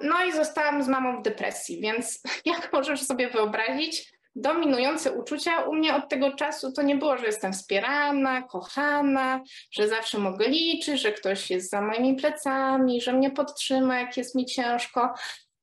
No 0.02 0.24
i 0.24 0.32
zostałam 0.32 0.82
z 0.82 0.88
mamą 0.88 1.20
w 1.20 1.22
depresji, 1.22 1.80
więc 1.80 2.22
jak 2.44 2.72
możesz 2.72 3.02
sobie 3.02 3.30
wyobrazić, 3.30 4.12
dominujące 4.36 5.12
uczucia 5.12 5.60
u 5.60 5.74
mnie 5.74 5.94
od 5.94 6.08
tego 6.08 6.32
czasu 6.32 6.72
to 6.72 6.82
nie 6.82 6.96
było, 6.96 7.18
że 7.18 7.26
jestem 7.26 7.52
wspierana, 7.52 8.42
kochana, 8.42 9.40
że 9.70 9.88
zawsze 9.88 10.18
mogę 10.18 10.48
liczyć, 10.48 11.00
że 11.00 11.12
ktoś 11.12 11.50
jest 11.50 11.70
za 11.70 11.80
moimi 11.80 12.16
plecami, 12.16 13.00
że 13.00 13.12
mnie 13.12 13.30
podtrzyma, 13.30 14.00
jak 14.00 14.16
jest 14.16 14.34
mi 14.34 14.46
ciężko 14.46 15.14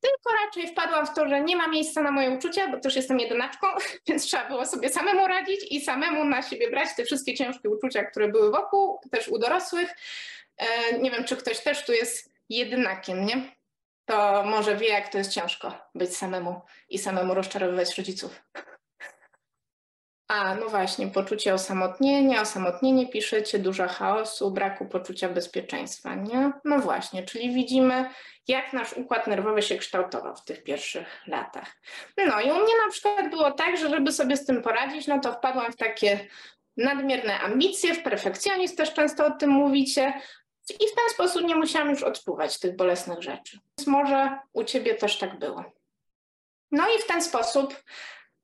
tylko 0.05 0.45
raczej 0.45 0.67
wpadłam 0.67 1.07
w 1.07 1.13
to, 1.13 1.29
że 1.29 1.41
nie 1.41 1.55
ma 1.55 1.67
miejsca 1.67 2.01
na 2.01 2.11
moje 2.11 2.29
uczucia, 2.29 2.67
bo 2.67 2.79
też 2.79 2.95
jestem 2.95 3.19
jedynaczką, 3.19 3.67
więc 4.07 4.25
trzeba 4.25 4.47
było 4.47 4.65
sobie 4.65 4.89
samemu 4.89 5.27
radzić 5.27 5.71
i 5.71 5.81
samemu 5.81 6.25
na 6.25 6.41
siebie 6.41 6.69
brać 6.69 6.89
te 6.97 7.03
wszystkie 7.03 7.33
ciężkie 7.33 7.69
uczucia, 7.69 8.03
które 8.03 8.27
były 8.27 8.51
wokół, 8.51 8.99
też 9.11 9.27
u 9.27 9.39
dorosłych. 9.39 9.95
E, 10.57 10.99
nie 10.99 11.11
wiem, 11.11 11.23
czy 11.23 11.37
ktoś 11.37 11.59
też 11.59 11.85
tu 11.85 11.93
jest 11.93 12.31
jedynakiem, 12.49 13.25
nie? 13.25 13.55
To 14.05 14.43
może 14.43 14.75
wie, 14.75 14.87
jak 14.87 15.09
to 15.09 15.17
jest 15.17 15.31
ciężko 15.31 15.89
być 15.95 16.17
samemu 16.17 16.61
i 16.89 16.97
samemu 16.97 17.33
rozczarowywać 17.33 17.97
rodziców. 17.97 18.41
A, 20.28 20.55
no 20.55 20.69
właśnie, 20.69 21.07
poczucie 21.07 21.53
osamotnienia, 21.53 22.41
osamotnienie 22.41 23.07
piszecie, 23.07 23.59
dużo 23.59 23.88
chaosu, 23.88 24.51
braku 24.51 24.86
poczucia 24.86 25.30
bezpieczeństwa, 25.30 26.15
nie? 26.15 26.51
No 26.65 26.80
właśnie, 26.80 27.23
czyli 27.23 27.53
widzimy, 27.53 28.09
jak 28.47 28.73
nasz 28.73 28.93
układ 28.93 29.28
nerwowy 29.28 29.61
się 29.61 29.78
kształtował 29.78 30.36
w 30.36 30.43
tych 30.43 30.63
pierwszych 30.63 31.28
latach. 31.28 31.76
No 32.17 32.41
i 32.41 32.51
u 32.51 32.55
mnie 32.55 32.73
na 32.86 32.91
przykład 32.91 33.30
było 33.30 33.51
tak, 33.51 33.78
że 33.78 33.89
żeby 33.89 34.11
sobie 34.11 34.38
z 34.38 34.45
tym 34.45 34.61
poradzić, 34.61 35.07
no 35.07 35.19
to 35.19 35.34
wpadłam 35.34 35.71
w 35.71 35.76
takie 35.76 36.28
nadmierne 36.78 37.39
ambicje, 37.39 37.93
w 37.93 38.03
perfekcjonizm 38.03 38.76
też 38.76 38.93
często 38.93 39.26
o 39.26 39.32
tym 39.32 39.49
mówicie, 39.49 40.13
i 40.69 40.88
w 40.88 40.95
ten 40.95 41.09
sposób 41.09 41.43
nie 41.43 41.55
musiałam 41.55 41.89
już 41.89 42.03
odczuwać 42.03 42.59
tych 42.59 42.76
bolesnych 42.76 43.21
rzeczy. 43.21 43.59
Więc 43.78 43.88
może 43.88 44.39
u 44.53 44.63
ciebie 44.63 44.95
też 44.95 45.17
tak 45.17 45.39
było. 45.39 45.63
No 46.71 46.84
i 46.97 47.01
w 47.01 47.07
ten 47.07 47.21
sposób 47.21 47.84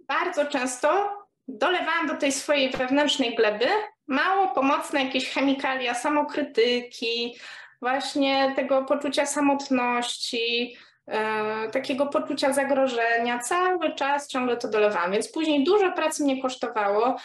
bardzo 0.08 0.46
często 0.46 1.21
dolewałam 1.58 2.08
do 2.08 2.18
tej 2.18 2.32
swojej 2.32 2.70
wewnętrznej 2.70 3.36
gleby 3.36 3.66
mało 4.08 4.47
pomocne 4.47 5.04
jakieś 5.04 5.30
chemikalia 5.30 5.93
samokrytyki, 5.93 7.36
właśnie 7.82 8.54
tego 8.56 8.86
poczucia 8.86 9.26
samotności, 9.26 10.78
e, 11.08 11.70
takiego 11.70 12.06
poczucia 12.06 12.54
zagrożenia. 12.54 13.39
Cały 13.39 13.95
czas 13.95 14.28
ciągle 14.28 14.58
to 14.58 14.68
dolewałam, 14.68 15.12
więc 15.12 15.32
później 15.32 15.64
dużo 15.64 15.91
pracy 15.91 16.24
mnie 16.24 16.41
kosztowało 16.41 17.16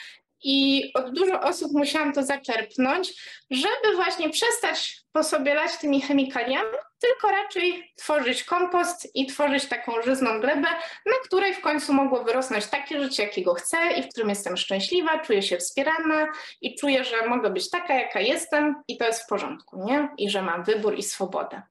i 0.42 0.90
od 0.94 1.12
dużo 1.12 1.40
osób 1.40 1.72
musiałam 1.72 2.12
to 2.12 2.22
zaczerpnąć, 2.22 3.12
żeby 3.50 3.96
właśnie 3.96 4.30
przestać 4.30 5.05
po 5.16 5.24
sobie 5.24 5.54
lać 5.54 5.76
tymi 5.76 6.00
chemikaliami, 6.00 6.70
tylko 6.98 7.30
raczej 7.30 7.92
tworzyć 7.96 8.44
kompost 8.44 9.16
i 9.16 9.26
tworzyć 9.26 9.66
taką 9.66 10.02
żyzną 10.02 10.40
glebę, 10.40 10.68
na 11.06 11.12
której 11.24 11.54
w 11.54 11.60
końcu 11.60 11.92
mogło 11.92 12.24
wyrosnąć 12.24 12.66
takie 12.66 13.00
życie, 13.00 13.22
jakiego 13.22 13.54
chcę 13.54 13.76
i 13.96 14.02
w 14.02 14.08
którym 14.08 14.28
jestem 14.28 14.56
szczęśliwa, 14.56 15.18
czuję 15.18 15.42
się 15.42 15.56
wspierana 15.56 16.26
i 16.60 16.74
czuję, 16.74 17.04
że 17.04 17.26
mogę 17.26 17.50
być 17.50 17.70
taka, 17.70 17.94
jaka 17.94 18.20
jestem 18.20 18.82
i 18.88 18.98
to 18.98 19.06
jest 19.06 19.22
w 19.22 19.26
porządku, 19.26 19.84
nie? 19.84 20.08
I 20.18 20.30
że 20.30 20.42
mam 20.42 20.64
wybór 20.64 20.94
i 20.98 21.02
swobodę. 21.02 21.62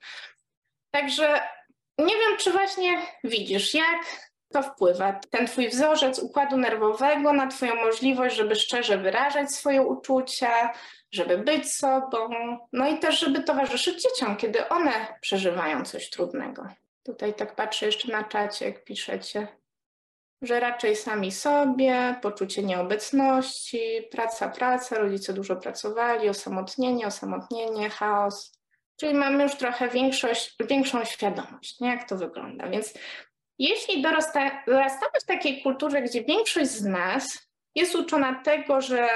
Także 0.91 1.41
nie 1.97 2.15
wiem, 2.15 2.37
czy 2.37 2.51
właśnie 2.51 3.01
widzisz, 3.23 3.73
jak 3.73 4.05
to 4.53 4.63
wpływa, 4.63 5.19
ten 5.29 5.47
twój 5.47 5.69
wzorzec 5.69 6.19
układu 6.19 6.57
nerwowego 6.57 7.33
na 7.33 7.47
twoją 7.47 7.75
możliwość, 7.75 8.35
żeby 8.35 8.55
szczerze 8.55 8.97
wyrażać 8.97 9.51
swoje 9.51 9.81
uczucia, 9.81 10.73
żeby 11.15 11.37
być 11.37 11.73
sobą, 11.73 12.29
no 12.73 12.87
i 12.87 12.99
też, 12.99 13.19
żeby 13.19 13.43
towarzyszyć 13.43 14.03
dzieciom, 14.03 14.37
kiedy 14.37 14.69
one 14.69 14.91
przeżywają 15.21 15.85
coś 15.85 16.09
trudnego. 16.09 16.67
Tutaj 17.03 17.33
tak 17.33 17.55
patrzę 17.55 17.85
jeszcze 17.85 18.11
na 18.11 18.23
czacie, 18.23 18.65
jak 18.65 18.83
piszecie, 18.83 19.47
że 20.41 20.59
raczej 20.59 20.95
sami 20.95 21.31
sobie, 21.31 22.15
poczucie 22.21 22.63
nieobecności, 22.63 24.07
praca, 24.11 24.49
praca, 24.49 24.97
rodzice 24.97 25.33
dużo 25.33 25.55
pracowali, 25.55 26.29
osamotnienie, 26.29 27.07
osamotnienie, 27.07 27.89
chaos. 27.89 28.51
Czyli 28.95 29.13
mamy 29.13 29.43
już 29.43 29.55
trochę 29.55 29.89
większość, 29.89 30.55
większą 30.69 31.05
świadomość, 31.05 31.79
nie? 31.79 31.89
jak 31.89 32.09
to 32.09 32.17
wygląda. 32.17 32.69
Więc 32.69 32.93
jeśli 33.59 34.01
dorasta, 34.01 34.63
dorastamy 34.67 35.11
w 35.21 35.25
takiej 35.25 35.63
kulturze, 35.63 36.01
gdzie 36.01 36.23
większość 36.23 36.71
z 36.71 36.83
nas 36.83 37.47
jest 37.75 37.95
uczona 37.95 38.41
tego, 38.43 38.81
że 38.81 39.07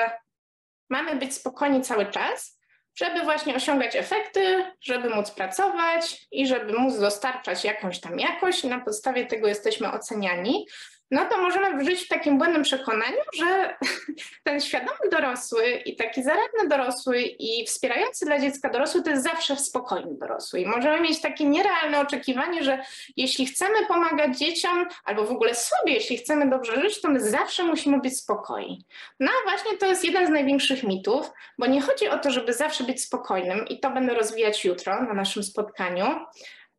mamy 0.89 1.15
być 1.15 1.33
spokojni 1.33 1.81
cały 1.81 2.05
czas, 2.05 2.59
żeby 2.95 3.21
właśnie 3.21 3.55
osiągać 3.55 3.95
efekty, 3.95 4.65
żeby 4.81 5.09
móc 5.09 5.31
pracować 5.31 6.27
i 6.31 6.47
żeby 6.47 6.73
móc 6.73 6.99
dostarczać 6.99 7.63
jakąś 7.63 7.99
tam 7.99 8.19
jakość, 8.19 8.63
na 8.63 8.79
podstawie 8.79 9.25
tego 9.25 9.47
jesteśmy 9.47 9.91
oceniani, 9.91 10.65
no 11.12 11.26
to 11.26 11.38
możemy 11.38 11.86
żyć 11.86 12.05
w 12.05 12.07
takim 12.07 12.38
błędnym 12.38 12.64
przekonaniu, 12.64 13.18
że 13.34 13.78
ten 14.43 14.62
świadomy 14.62 15.10
dorosły 15.12 15.72
i 15.72 15.95
taki 15.95 16.24
zaradny 16.24 16.68
dorosły 16.68 17.22
i 17.22 17.66
wspierający 17.66 18.26
dla 18.26 18.39
dziecka 18.39 18.70
dorosły 18.70 19.03
to 19.03 19.10
jest 19.10 19.24
zawsze 19.24 19.55
spokojny 19.55 20.18
dorosły. 20.18 20.60
I 20.60 20.66
możemy 20.66 21.01
mieć 21.01 21.22
takie 21.22 21.45
nierealne 21.45 21.99
oczekiwanie, 21.99 22.64
że 22.64 22.84
jeśli 23.18 23.45
chcemy 23.45 23.86
pomagać 23.88 24.38
dzieciom, 24.38 24.88
albo 25.05 25.26
w 25.26 25.32
ogóle 25.32 25.55
sobie, 25.55 25.93
jeśli 25.93 26.18
chcemy 26.18 26.49
dobrze 26.49 26.82
żyć, 26.82 27.01
to 27.01 27.10
my 27.10 27.20
zawsze 27.20 27.64
musimy 27.64 27.99
być 27.99 28.18
spokojni. 28.18 28.86
No 29.20 29.32
właśnie 29.43 29.78
to 29.78 29.86
jest 29.86 30.05
jeden 30.05 30.28
z 30.28 30.30
największych 30.30 30.84
mitów, 30.84 31.32
bo 31.57 31.66
nie 31.66 31.82
chodzi 31.82 32.10
o 32.10 32.20
to, 32.20 32.32
żeby 32.32 32.53
zawsze 32.53 32.84
być 32.84 33.03
spokojnym 33.03 33.68
i 33.68 33.80
to 33.80 33.89
będę 33.91 34.14
rozwijać 34.14 34.66
jutro 34.66 35.03
na 35.03 35.14
naszym 35.14 35.43
spotkaniu, 35.43 36.05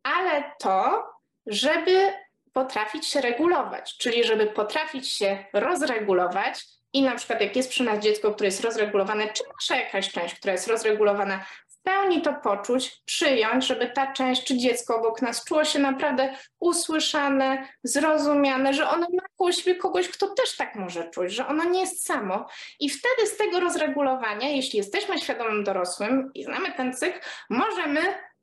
ale 0.03 0.43
to, 0.59 1.05
żeby 1.45 2.13
potrafić 2.53 3.07
się 3.07 3.21
regulować, 3.21 3.97
czyli 3.97 4.23
żeby 4.23 4.47
potrafić 4.47 5.09
się 5.09 5.45
rozregulować 5.53 6.65
i 6.93 7.01
na 7.01 7.15
przykład 7.15 7.41
jak 7.41 7.55
jest 7.55 7.69
przy 7.69 7.83
nas 7.83 7.99
dziecko, 7.99 8.33
które 8.33 8.47
jest 8.47 8.63
rozregulowane, 8.63 9.33
czy 9.33 9.43
nasza 9.53 9.83
jakaś 9.83 10.11
część, 10.11 10.35
która 10.35 10.53
jest 10.53 10.67
rozregulowana, 10.67 11.45
w 11.67 11.83
pełni 11.83 12.21
to 12.21 12.33
poczuć, 12.33 13.01
przyjąć, 13.05 13.67
żeby 13.67 13.87
ta 13.87 14.13
część 14.13 14.43
czy 14.43 14.57
dziecko 14.57 14.95
obok 14.95 15.21
nas 15.21 15.45
czuło 15.45 15.65
się 15.65 15.79
naprawdę 15.79 16.35
usłyszane, 16.59 17.67
zrozumiane, 17.83 18.73
że 18.73 18.89
ono 18.89 19.07
ma 19.13 19.23
koło 19.37 19.51
siebie 19.51 19.75
kogoś, 19.75 20.09
kto 20.09 20.27
też 20.27 20.57
tak 20.57 20.75
może 20.75 21.09
czuć, 21.09 21.33
że 21.33 21.47
ono 21.47 21.63
nie 21.63 21.79
jest 21.79 22.05
samo. 22.05 22.47
I 22.79 22.89
wtedy 22.89 23.27
z 23.27 23.37
tego 23.37 23.59
rozregulowania, 23.59 24.49
jeśli 24.49 24.77
jesteśmy 24.77 25.17
świadomym 25.17 25.63
dorosłym 25.63 26.31
i 26.33 26.43
znamy 26.43 26.71
ten 26.71 26.93
cykl, 26.93 27.19
możemy 27.49 28.01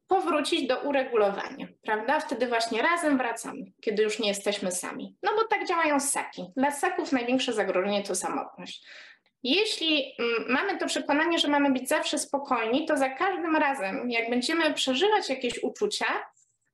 powrócić 0.09 0.67
do 0.67 0.81
uregulowania, 0.81 1.67
prawda? 1.83 2.21
Wtedy 2.21 2.47
właśnie 2.47 2.83
razem 2.83 3.19
wracamy, 3.19 3.65
kiedy 3.81 4.03
już 4.03 4.19
nie 4.19 4.29
jesteśmy 4.29 4.73
sami. 4.73 5.17
No 5.23 5.31
bo 5.37 5.45
tak 5.45 5.69
działają 5.69 6.01
ssaki. 6.01 6.45
Dla 6.57 6.71
ssaków 6.71 7.13
największe 7.13 7.53
zagrożenie 7.53 8.03
to 8.03 8.15
samotność. 8.15 8.87
Jeśli 9.43 10.15
mm, 10.19 10.53
mamy 10.53 10.79
to 10.79 10.87
przekonanie, 10.87 11.39
że 11.39 11.49
mamy 11.49 11.71
być 11.71 11.89
zawsze 11.89 12.19
spokojni, 12.19 12.87
to 12.87 12.97
za 12.97 13.09
każdym 13.09 13.57
razem, 13.57 14.11
jak 14.11 14.31
będziemy 14.31 14.75
przeżywać 14.75 15.29
jakieś 15.29 15.63
uczucia, 15.63 16.07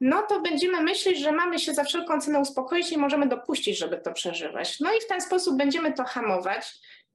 no 0.01 0.23
to 0.23 0.41
będziemy 0.41 0.83
myśleć, 0.83 1.19
że 1.19 1.33
mamy 1.33 1.59
się 1.59 1.75
za 1.75 1.85
wszelką 1.85 2.21
cenę 2.21 2.39
uspokoić 2.39 2.93
i 2.93 2.99
możemy 2.99 3.27
dopuścić, 3.27 3.79
żeby 3.79 3.97
to 3.97 4.13
przeżywać. 4.13 4.81
No 4.81 4.93
i 4.93 5.01
w 5.01 5.07
ten 5.07 5.21
sposób 5.21 5.57
będziemy 5.57 5.93
to 5.93 6.05
hamować 6.05 6.75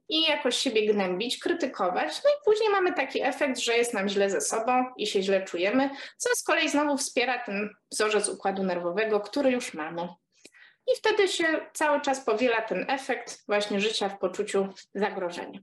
i 0.10 0.22
jakoś 0.22 0.58
siebie 0.58 0.94
gnębić, 0.94 1.40
krytykować. 1.40 2.22
No 2.24 2.30
i 2.30 2.44
później 2.46 2.70
mamy 2.70 2.94
taki 2.94 3.22
efekt, 3.22 3.60
że 3.60 3.78
jest 3.78 3.94
nam 3.94 4.10
źle 4.10 4.30
ze 4.30 4.42
sobą 4.42 4.86
i 4.98 5.08
się 5.08 5.22
źle 5.22 5.42
czujemy, 5.42 5.90
co 6.18 6.30
z 6.36 6.44
kolei 6.44 6.70
znowu 6.70 6.98
wspiera 6.98 7.44
ten 7.44 7.70
wzorzec 7.92 8.30
układu 8.30 8.64
nerwowego, 8.64 9.20
który 9.20 9.52
już 9.52 9.74
mamy. 9.74 10.08
I 10.94 10.96
wtedy 10.98 11.28
się 11.28 11.46
cały 11.74 12.02
czas 12.02 12.26
powiela 12.26 12.62
ten 12.62 12.86
efekt 12.90 13.44
właśnie 13.48 13.80
życia 13.80 14.10
w 14.10 14.20
poczuciu 14.20 14.68
zagrożenia. 14.94 15.60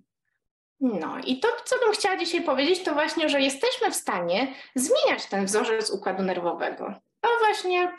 No 0.80 1.18
i 1.24 1.40
to, 1.40 1.48
co 1.64 1.78
bym 1.78 1.92
chciała 1.92 2.16
dzisiaj 2.16 2.42
powiedzieć, 2.42 2.82
to 2.82 2.94
właśnie, 2.94 3.28
że 3.28 3.40
jesteśmy 3.40 3.90
w 3.90 3.96
stanie 3.96 4.54
zmieniać 4.74 5.26
ten 5.26 5.46
wzorzec 5.46 5.90
układu 5.90 6.22
nerwowego. 6.22 6.94
To 7.20 7.28
właśnie 7.40 7.92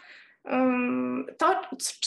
to, 1.37 1.61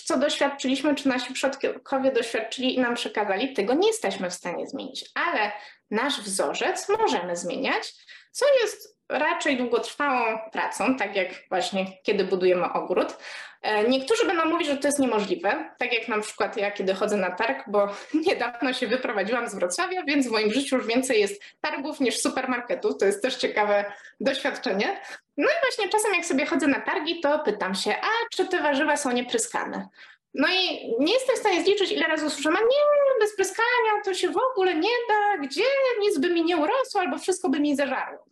co 0.05 0.19
doświadczyliśmy, 0.19 0.95
czy 0.95 1.09
nasi 1.09 1.33
przodkowie 1.33 2.13
doświadczyli 2.13 2.75
i 2.75 2.81
nam 2.81 2.95
przekazali, 2.95 3.53
tego 3.53 3.75
nie 3.75 3.89
jesteśmy 3.89 4.31
w 4.31 4.35
stanie 4.35 4.67
zmienić, 4.67 5.11
ale 5.15 5.53
nasz 5.91 6.21
wzorzec 6.21 6.89
możemy 6.89 7.37
zmieniać, 7.37 7.93
co 8.31 8.47
jest 8.63 9.00
raczej 9.11 9.57
długotrwałą 9.57 10.39
pracą, 10.53 10.97
tak 10.97 11.17
jak 11.17 11.29
właśnie 11.49 11.87
kiedy 12.03 12.25
budujemy 12.25 12.73
ogród. 12.73 13.17
E, 13.63 13.89
niektórzy 13.89 14.27
będą 14.27 14.45
mówić, 14.45 14.69
że 14.69 14.77
to 14.77 14.89
jest 14.89 14.99
niemożliwe, 14.99 15.75
tak 15.79 15.93
jak 15.93 16.09
na 16.09 16.19
przykład 16.19 16.57
ja, 16.57 16.71
kiedy 16.71 16.95
chodzę 16.95 17.17
na 17.17 17.31
targ, 17.31 17.65
bo 17.69 17.89
niedawno 18.27 18.73
się 18.73 18.87
wyprowadziłam 18.87 19.49
z 19.49 19.55
Wrocławia, 19.55 20.03
więc 20.03 20.29
w 20.29 20.31
moim 20.31 20.53
życiu 20.53 20.77
już 20.77 20.87
więcej 20.87 21.21
jest 21.21 21.43
targów 21.61 22.01
niż 22.01 22.21
supermarketów. 22.21 22.99
To 22.99 23.07
jest 23.07 23.23
też 23.23 23.37
ciekawe 23.37 23.85
doświadczenie. 24.21 25.01
No 25.37 25.49
i 25.49 25.61
właśnie 25.63 25.89
czasem 25.89 26.15
jak 26.15 26.25
sobie 26.25 26.47
chodzę 26.47 26.67
na 26.67 26.81
targi, 26.81 27.21
to 27.21 27.39
pytam 27.39 27.75
się, 27.75 27.91
a 27.91 28.09
czy 28.31 28.47
te 28.47 28.63
warzywa 28.63 28.97
są 28.97 29.13
niepryskane? 29.13 29.89
No 30.35 30.49
i 30.49 30.91
nie 30.99 31.13
jestem 31.13 31.37
w 31.37 31.39
stanie 31.39 31.63
zliczyć, 31.63 31.93
ile 31.93 32.07
razy 32.07 32.27
usłyszałam, 32.27 32.59
a 32.59 32.61
nie, 32.61 33.21
bez 33.21 33.37
pryskania 33.37 34.03
to 34.05 34.15
się 34.15 34.29
w 34.29 34.37
ogóle 34.37 34.75
nie 34.75 34.91
da, 35.09 35.39
gdzie 35.47 35.65
nic 36.01 36.19
by 36.19 36.31
mi 36.31 36.45
nie 36.45 36.57
urosło, 36.57 37.01
albo 37.01 37.19
wszystko 37.19 37.49
by 37.49 37.61
mi 37.61 37.77
zażarło. 37.77 38.27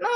No, 0.00 0.08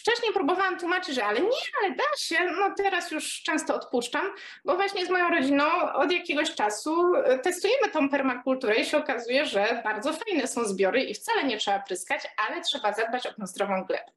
wcześniej 0.00 0.32
próbowałam 0.32 0.78
tłumaczyć, 0.78 1.14
że 1.14 1.24
ale 1.24 1.40
nie, 1.40 1.58
ale 1.82 1.94
da 1.94 2.04
się. 2.18 2.36
No 2.44 2.74
teraz 2.76 3.10
już 3.10 3.42
często 3.42 3.74
odpuszczam, 3.74 4.30
bo 4.64 4.76
właśnie 4.76 5.06
z 5.06 5.10
moją 5.10 5.30
rodziną 5.30 5.64
od 5.92 6.12
jakiegoś 6.12 6.54
czasu 6.54 7.14
e, 7.14 7.38
testujemy 7.38 7.88
tą 7.92 8.08
permakulturę 8.08 8.74
i 8.74 8.84
się 8.84 8.96
okazuje, 8.96 9.46
że 9.46 9.80
bardzo 9.84 10.12
fajne 10.12 10.46
są 10.46 10.64
zbiory 10.64 11.04
i 11.04 11.14
wcale 11.14 11.44
nie 11.44 11.58
trzeba 11.58 11.78
pryskać, 11.78 12.22
ale 12.48 12.60
trzeba 12.60 12.92
zadbać 12.92 13.26
o 13.26 13.32
tą 13.32 13.46
zdrową 13.46 13.84
glebę. 13.84 14.12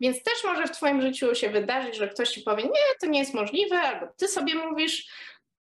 Więc 0.00 0.22
też 0.22 0.44
może 0.44 0.66
w 0.66 0.70
Twoim 0.70 1.02
życiu 1.02 1.34
się 1.34 1.50
wydarzyć, 1.50 1.96
że 1.96 2.08
ktoś 2.08 2.28
Ci 2.28 2.40
powie, 2.40 2.64
nie, 2.64 2.98
to 3.00 3.06
nie 3.06 3.18
jest 3.18 3.34
możliwe, 3.34 3.80
albo 3.80 4.06
Ty 4.16 4.28
sobie 4.28 4.54
mówisz, 4.54 5.06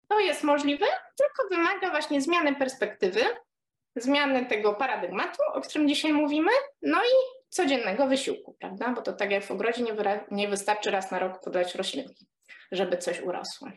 to 0.07 0.19
jest 0.19 0.43
możliwe, 0.43 0.85
tylko 1.15 1.49
wymaga 1.49 1.89
właśnie 1.89 2.21
zmiany 2.21 2.55
perspektywy, 2.55 3.21
zmiany 3.95 4.45
tego 4.45 4.73
paradygmatu, 4.73 5.43
o 5.53 5.61
którym 5.61 5.87
dzisiaj 5.87 6.13
mówimy, 6.13 6.51
no 6.81 7.03
i 7.03 7.40
codziennego 7.51 8.07
wysiłku, 8.07 8.55
prawda? 8.59 8.89
Bo 8.89 9.01
to 9.01 9.13
tak 9.13 9.31
jak 9.31 9.43
w 9.43 9.51
ogrodzie 9.51 9.83
nie, 9.83 9.93
nie 10.31 10.47
wystarczy 10.47 10.91
raz 10.91 11.11
na 11.11 11.19
rok 11.19 11.43
podać 11.43 11.75
roślinki, 11.75 12.27
żeby 12.71 12.97
coś 12.97 13.21
urosło. 13.21 13.67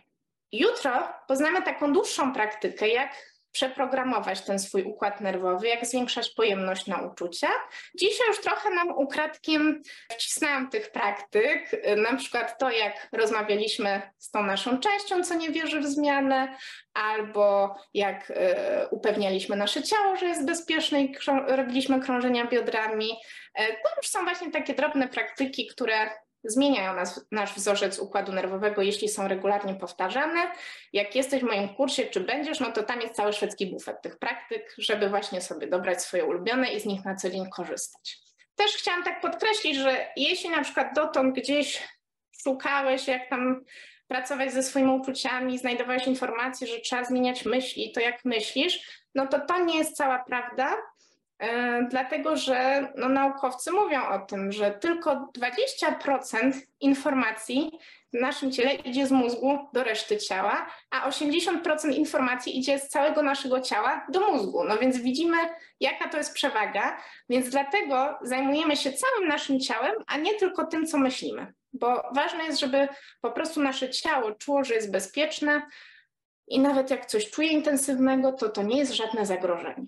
Jutro 0.52 1.12
poznamy 1.28 1.62
taką 1.62 1.92
dłuższą 1.92 2.32
praktykę, 2.32 2.88
jak 2.88 3.33
przeprogramować 3.54 4.40
ten 4.40 4.58
swój 4.58 4.82
układ 4.82 5.20
nerwowy, 5.20 5.68
jak 5.68 5.86
zwiększać 5.86 6.30
pojemność 6.30 6.86
na 6.86 7.00
uczucia. 7.00 7.48
Dzisiaj 7.94 8.28
już 8.28 8.40
trochę 8.40 8.70
nam 8.70 8.88
ukradkiem 8.88 9.82
wcisnęłam 10.10 10.70
tych 10.70 10.90
praktyk, 10.90 11.70
na 11.96 12.16
przykład 12.16 12.58
to, 12.58 12.70
jak 12.70 13.08
rozmawialiśmy 13.12 14.02
z 14.18 14.30
tą 14.30 14.42
naszą 14.42 14.78
częścią, 14.78 15.24
co 15.24 15.34
nie 15.34 15.50
wierzy 15.50 15.80
w 15.80 15.86
zmianę, 15.86 16.56
albo 16.94 17.74
jak 17.94 18.30
y, 18.30 18.34
upewnialiśmy 18.90 19.56
nasze 19.56 19.82
ciało, 19.82 20.16
że 20.16 20.26
jest 20.26 20.46
bezpieczne 20.46 21.02
i 21.02 21.16
robiliśmy 21.46 22.00
krążenia 22.00 22.46
biodrami. 22.46 23.10
E, 23.54 23.66
to 23.66 23.88
już 23.96 24.08
są 24.08 24.24
właśnie 24.24 24.50
takie 24.50 24.74
drobne 24.74 25.08
praktyki, 25.08 25.66
które 25.66 26.10
zmieniają 26.44 26.94
nas, 26.94 27.26
nasz 27.30 27.54
wzorzec 27.54 27.98
układu 27.98 28.32
nerwowego, 28.32 28.82
jeśli 28.82 29.08
są 29.08 29.28
regularnie 29.28 29.74
powtarzane. 29.74 30.52
Jak 30.92 31.14
jesteś 31.14 31.42
w 31.42 31.46
moim 31.46 31.68
kursie, 31.68 32.04
czy 32.04 32.20
będziesz, 32.20 32.60
no 32.60 32.72
to 32.72 32.82
tam 32.82 33.00
jest 33.00 33.14
cały 33.14 33.32
szwedzki 33.32 33.66
bufet 33.66 34.02
tych 34.02 34.18
praktyk, 34.18 34.74
żeby 34.78 35.08
właśnie 35.08 35.40
sobie 35.40 35.66
dobrać 35.66 36.02
swoje 36.02 36.24
ulubione 36.24 36.72
i 36.72 36.80
z 36.80 36.86
nich 36.86 37.04
na 37.04 37.16
co 37.16 37.30
dzień 37.30 37.50
korzystać. 37.50 38.18
Też 38.56 38.72
chciałam 38.72 39.04
tak 39.04 39.20
podkreślić, 39.20 39.76
że 39.76 40.06
jeśli 40.16 40.50
na 40.50 40.62
przykład 40.62 40.88
dotąd 40.94 41.36
gdzieś 41.36 41.88
szukałeś, 42.42 43.08
jak 43.08 43.30
tam 43.30 43.64
pracować 44.08 44.52
ze 44.52 44.62
swoimi 44.62 44.90
uczuciami, 44.90 45.58
znajdowałeś 45.58 46.06
informacje, 46.06 46.66
że 46.66 46.80
trzeba 46.80 47.04
zmieniać 47.04 47.44
myśli, 47.44 47.92
to 47.92 48.00
jak 48.00 48.24
myślisz, 48.24 49.04
no 49.14 49.26
to 49.26 49.40
to 49.40 49.64
nie 49.64 49.78
jest 49.78 49.96
cała 49.96 50.24
prawda, 50.24 50.76
dlatego 51.90 52.36
że 52.36 52.88
no, 52.96 53.08
naukowcy 53.08 53.72
mówią 53.72 54.08
o 54.08 54.18
tym, 54.18 54.52
że 54.52 54.70
tylko 54.70 55.32
20% 55.38 56.52
informacji 56.80 57.78
w 58.12 58.20
naszym 58.20 58.52
ciele 58.52 58.74
idzie 58.74 59.06
z 59.06 59.10
mózgu 59.10 59.58
do 59.72 59.84
reszty 59.84 60.16
ciała, 60.16 60.66
a 60.90 61.10
80% 61.10 61.94
informacji 61.94 62.58
idzie 62.58 62.78
z 62.78 62.88
całego 62.88 63.22
naszego 63.22 63.60
ciała 63.60 64.06
do 64.08 64.20
mózgu. 64.32 64.64
No 64.64 64.78
więc 64.78 64.98
widzimy, 64.98 65.36
jaka 65.80 66.08
to 66.08 66.18
jest 66.18 66.34
przewaga, 66.34 66.96
więc 67.28 67.50
dlatego 67.50 68.18
zajmujemy 68.22 68.76
się 68.76 68.92
całym 68.92 69.28
naszym 69.28 69.60
ciałem, 69.60 69.94
a 70.06 70.16
nie 70.16 70.34
tylko 70.34 70.66
tym, 70.66 70.86
co 70.86 70.98
myślimy. 70.98 71.54
Bo 71.72 72.02
ważne 72.14 72.44
jest, 72.44 72.60
żeby 72.60 72.88
po 73.20 73.30
prostu 73.30 73.62
nasze 73.62 73.90
ciało 73.90 74.32
czuło, 74.32 74.64
że 74.64 74.74
jest 74.74 74.92
bezpieczne 74.92 75.62
i 76.48 76.58
nawet 76.60 76.90
jak 76.90 77.06
coś 77.06 77.30
czuje 77.30 77.48
intensywnego, 77.48 78.32
to 78.32 78.48
to 78.48 78.62
nie 78.62 78.78
jest 78.78 78.92
żadne 78.92 79.26
zagrożenie. 79.26 79.86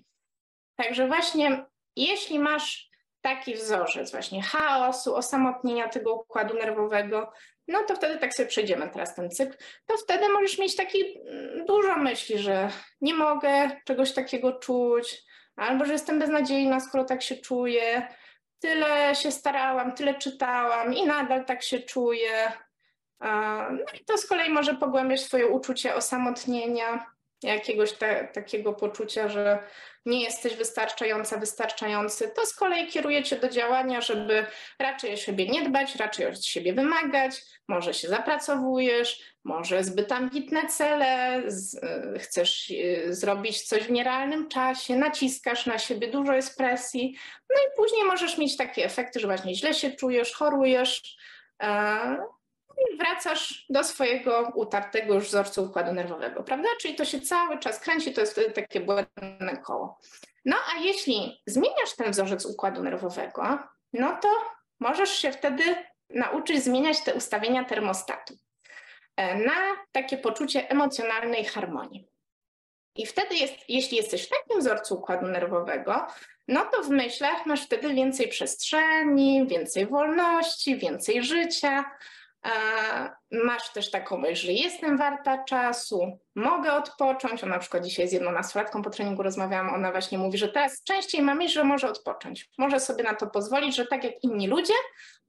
Także 0.77 1.07
właśnie 1.07 1.65
jeśli 1.95 2.39
masz 2.39 2.89
taki 3.21 3.53
wzorzec 3.55 4.11
właśnie 4.11 4.41
chaosu, 4.41 5.15
osamotnienia 5.15 5.89
tego 5.89 6.15
układu 6.15 6.53
nerwowego, 6.53 7.31
no 7.67 7.83
to 7.83 7.95
wtedy 7.95 8.17
tak 8.17 8.33
sobie 8.33 8.49
przejdziemy 8.49 8.89
teraz 8.89 9.15
ten 9.15 9.29
cykl, 9.31 9.57
to 9.85 9.97
wtedy 9.97 10.29
możesz 10.29 10.57
mieć 10.57 10.75
taki 10.75 11.19
mm, 11.19 11.65
dużo 11.65 11.95
myśli, 11.95 12.37
że 12.37 12.69
nie 13.01 13.13
mogę 13.13 13.71
czegoś 13.85 14.13
takiego 14.13 14.53
czuć, 14.53 15.23
albo 15.55 15.85
że 15.85 15.93
jestem 15.93 16.19
beznadziejna, 16.19 16.79
skoro 16.79 17.03
tak 17.03 17.21
się 17.21 17.35
czuję, 17.35 18.07
tyle 18.59 19.15
się 19.15 19.31
starałam, 19.31 19.95
tyle 19.95 20.15
czytałam 20.15 20.93
i 20.93 21.05
nadal 21.05 21.45
tak 21.45 21.63
się 21.63 21.79
czuję. 21.79 22.51
No 23.71 23.93
i 24.01 24.05
to 24.05 24.17
z 24.17 24.27
kolei 24.27 24.49
może 24.49 24.73
pogłębiać 24.73 25.21
swoje 25.21 25.47
uczucie 25.47 25.95
osamotnienia, 25.95 27.05
jakiegoś 27.43 27.93
te, 27.93 28.27
takiego 28.33 28.73
poczucia, 28.73 29.29
że 29.29 29.59
nie 30.05 30.23
jesteś 30.23 30.55
wystarczająca, 30.55 31.37
wystarczający, 31.37 32.31
to 32.35 32.45
z 32.45 32.55
kolei 32.55 32.87
kieruje 32.87 33.23
cię 33.23 33.35
do 33.35 33.49
działania, 33.49 34.01
żeby 34.01 34.45
raczej 34.79 35.13
o 35.13 35.17
siebie 35.17 35.47
nie 35.47 35.69
dbać, 35.69 35.95
raczej 35.95 36.25
od 36.25 36.45
siebie 36.45 36.73
wymagać, 36.73 37.41
może 37.67 37.93
się 37.93 38.07
zapracowujesz, 38.07 39.35
może 39.43 39.83
zbyt 39.83 40.11
ambitne 40.11 40.67
cele, 40.67 41.43
z, 41.47 41.73
y, 41.73 42.19
chcesz 42.19 42.69
y, 42.69 43.05
zrobić 43.09 43.61
coś 43.61 43.83
w 43.83 43.91
nierealnym 43.91 44.49
czasie, 44.49 44.95
naciskasz 44.95 45.65
na 45.65 45.79
siebie, 45.79 46.07
dużo 46.07 46.33
jest 46.33 46.57
presji, 46.57 47.17
no 47.49 47.55
i 47.61 47.75
później 47.75 48.03
możesz 48.03 48.37
mieć 48.37 48.57
takie 48.57 48.85
efekty, 48.85 49.19
że 49.19 49.27
właśnie 49.27 49.55
źle 49.55 49.73
się 49.73 49.91
czujesz, 49.91 50.33
chorujesz, 50.33 51.17
wracasz 52.99 53.65
do 53.69 53.83
swojego 53.83 54.51
utartego 54.55 55.13
już 55.13 55.27
wzorcu 55.27 55.63
układu 55.63 55.93
nerwowego, 55.93 56.43
prawda? 56.43 56.69
Czyli 56.81 56.95
to 56.95 57.05
się 57.05 57.21
cały 57.21 57.59
czas 57.59 57.79
kręci, 57.79 58.13
to 58.13 58.21
jest 58.21 58.39
takie 58.55 58.79
błędne 58.79 59.57
koło. 59.63 59.99
No 60.45 60.55
a 60.75 60.79
jeśli 60.79 61.41
zmieniasz 61.45 61.95
ten 61.97 62.11
wzorzec 62.11 62.45
układu 62.45 62.83
nerwowego, 62.83 63.59
no 63.93 64.17
to 64.21 64.27
możesz 64.79 65.09
się 65.09 65.31
wtedy 65.31 65.63
nauczyć 66.09 66.63
zmieniać 66.63 67.03
te 67.03 67.13
ustawienia 67.13 67.63
termostatu. 67.63 68.33
na 69.17 69.77
takie 69.91 70.17
poczucie 70.17 70.69
emocjonalnej 70.69 71.45
harmonii. 71.45 72.07
I 72.95 73.05
wtedy, 73.05 73.35
jest, 73.35 73.53
jeśli 73.67 73.97
jesteś 73.97 74.25
w 74.25 74.29
takim 74.29 74.59
wzorcu 74.59 74.95
układu 74.95 75.27
nerwowego, 75.27 76.07
no 76.47 76.65
to 76.65 76.83
w 76.83 76.89
myślach 76.89 77.45
masz 77.45 77.65
wtedy 77.65 77.93
więcej 77.93 78.27
przestrzeni, 78.27 79.47
więcej 79.47 79.85
wolności, 79.85 80.77
więcej 80.77 81.23
życia. 81.23 81.91
Masz 83.31 83.69
też 83.73 83.91
taką 83.91 84.17
myśl, 84.17 84.45
że 84.45 84.51
jestem 84.51 84.97
warta 84.97 85.43
czasu, 85.43 86.19
mogę 86.35 86.73
odpocząć. 86.73 87.43
Ona 87.43 87.53
na 87.53 87.59
przykład 87.59 87.85
dzisiaj 87.85 88.07
z 88.07 88.11
jedną 88.11 88.31
nastolatką 88.31 88.81
po 88.81 88.89
treningu 88.89 89.23
rozmawiałam, 89.23 89.73
ona 89.73 89.91
właśnie 89.91 90.17
mówi, 90.17 90.37
że 90.37 90.47
teraz 90.47 90.83
częściej 90.83 91.21
ma 91.21 91.35
myśl, 91.35 91.53
że 91.53 91.63
może 91.63 91.89
odpocząć. 91.89 92.49
Może 92.57 92.79
sobie 92.79 93.03
na 93.03 93.13
to 93.13 93.27
pozwolić, 93.27 93.75
że 93.75 93.85
tak 93.85 94.03
jak 94.03 94.23
inni 94.23 94.47
ludzie, 94.47 94.73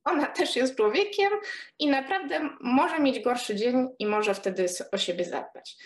ona 0.04 0.26
też 0.36 0.56
jest 0.56 0.76
człowiekiem 0.76 1.30
i 1.78 1.88
naprawdę 1.88 2.48
może 2.60 2.98
mieć 3.00 3.20
gorszy 3.20 3.56
dzień 3.56 3.88
i 3.98 4.06
może 4.06 4.34
wtedy 4.34 4.66
o 4.92 4.98
siebie 4.98 5.24
zadbać. 5.24 5.76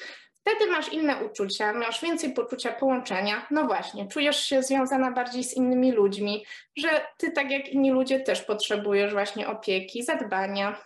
Wtedy 0.41 0.71
masz 0.71 0.93
inne 0.93 1.25
uczucia, 1.25 1.73
masz 1.73 2.03
więcej 2.03 2.33
poczucia 2.33 2.73
połączenia. 2.73 3.47
No 3.51 3.67
właśnie, 3.67 4.09
czujesz 4.09 4.45
się 4.45 4.63
związana 4.63 5.11
bardziej 5.11 5.45
z 5.45 5.55
innymi 5.55 5.93
ludźmi, 5.93 6.47
że 6.77 7.07
ty, 7.17 7.31
tak 7.31 7.51
jak 7.51 7.69
inni 7.69 7.91
ludzie, 7.91 8.21
też 8.21 8.43
potrzebujesz 8.43 9.13
właśnie 9.13 9.49
opieki, 9.49 10.03
zadbania, 10.03 10.83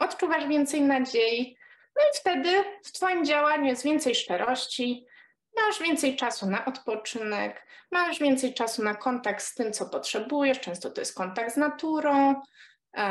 odczuwasz 0.00 0.46
więcej 0.46 0.80
nadziei. 0.80 1.56
No 1.96 2.02
i 2.02 2.20
wtedy 2.20 2.64
w 2.84 2.92
Twoim 2.92 3.24
działaniu 3.24 3.64
jest 3.64 3.84
więcej 3.84 4.14
szczerości, 4.14 5.06
masz 5.56 5.82
więcej 5.82 6.16
czasu 6.16 6.50
na 6.50 6.64
odpoczynek, 6.64 7.66
masz 7.90 8.18
więcej 8.18 8.54
czasu 8.54 8.82
na 8.82 8.94
kontakt 8.94 9.42
z 9.42 9.54
tym, 9.54 9.72
co 9.72 9.86
potrzebujesz. 9.86 10.60
Często 10.60 10.90
to 10.90 11.00
jest 11.00 11.16
kontakt 11.16 11.54
z 11.54 11.56
naturą. 11.56 12.42
E, 12.96 13.08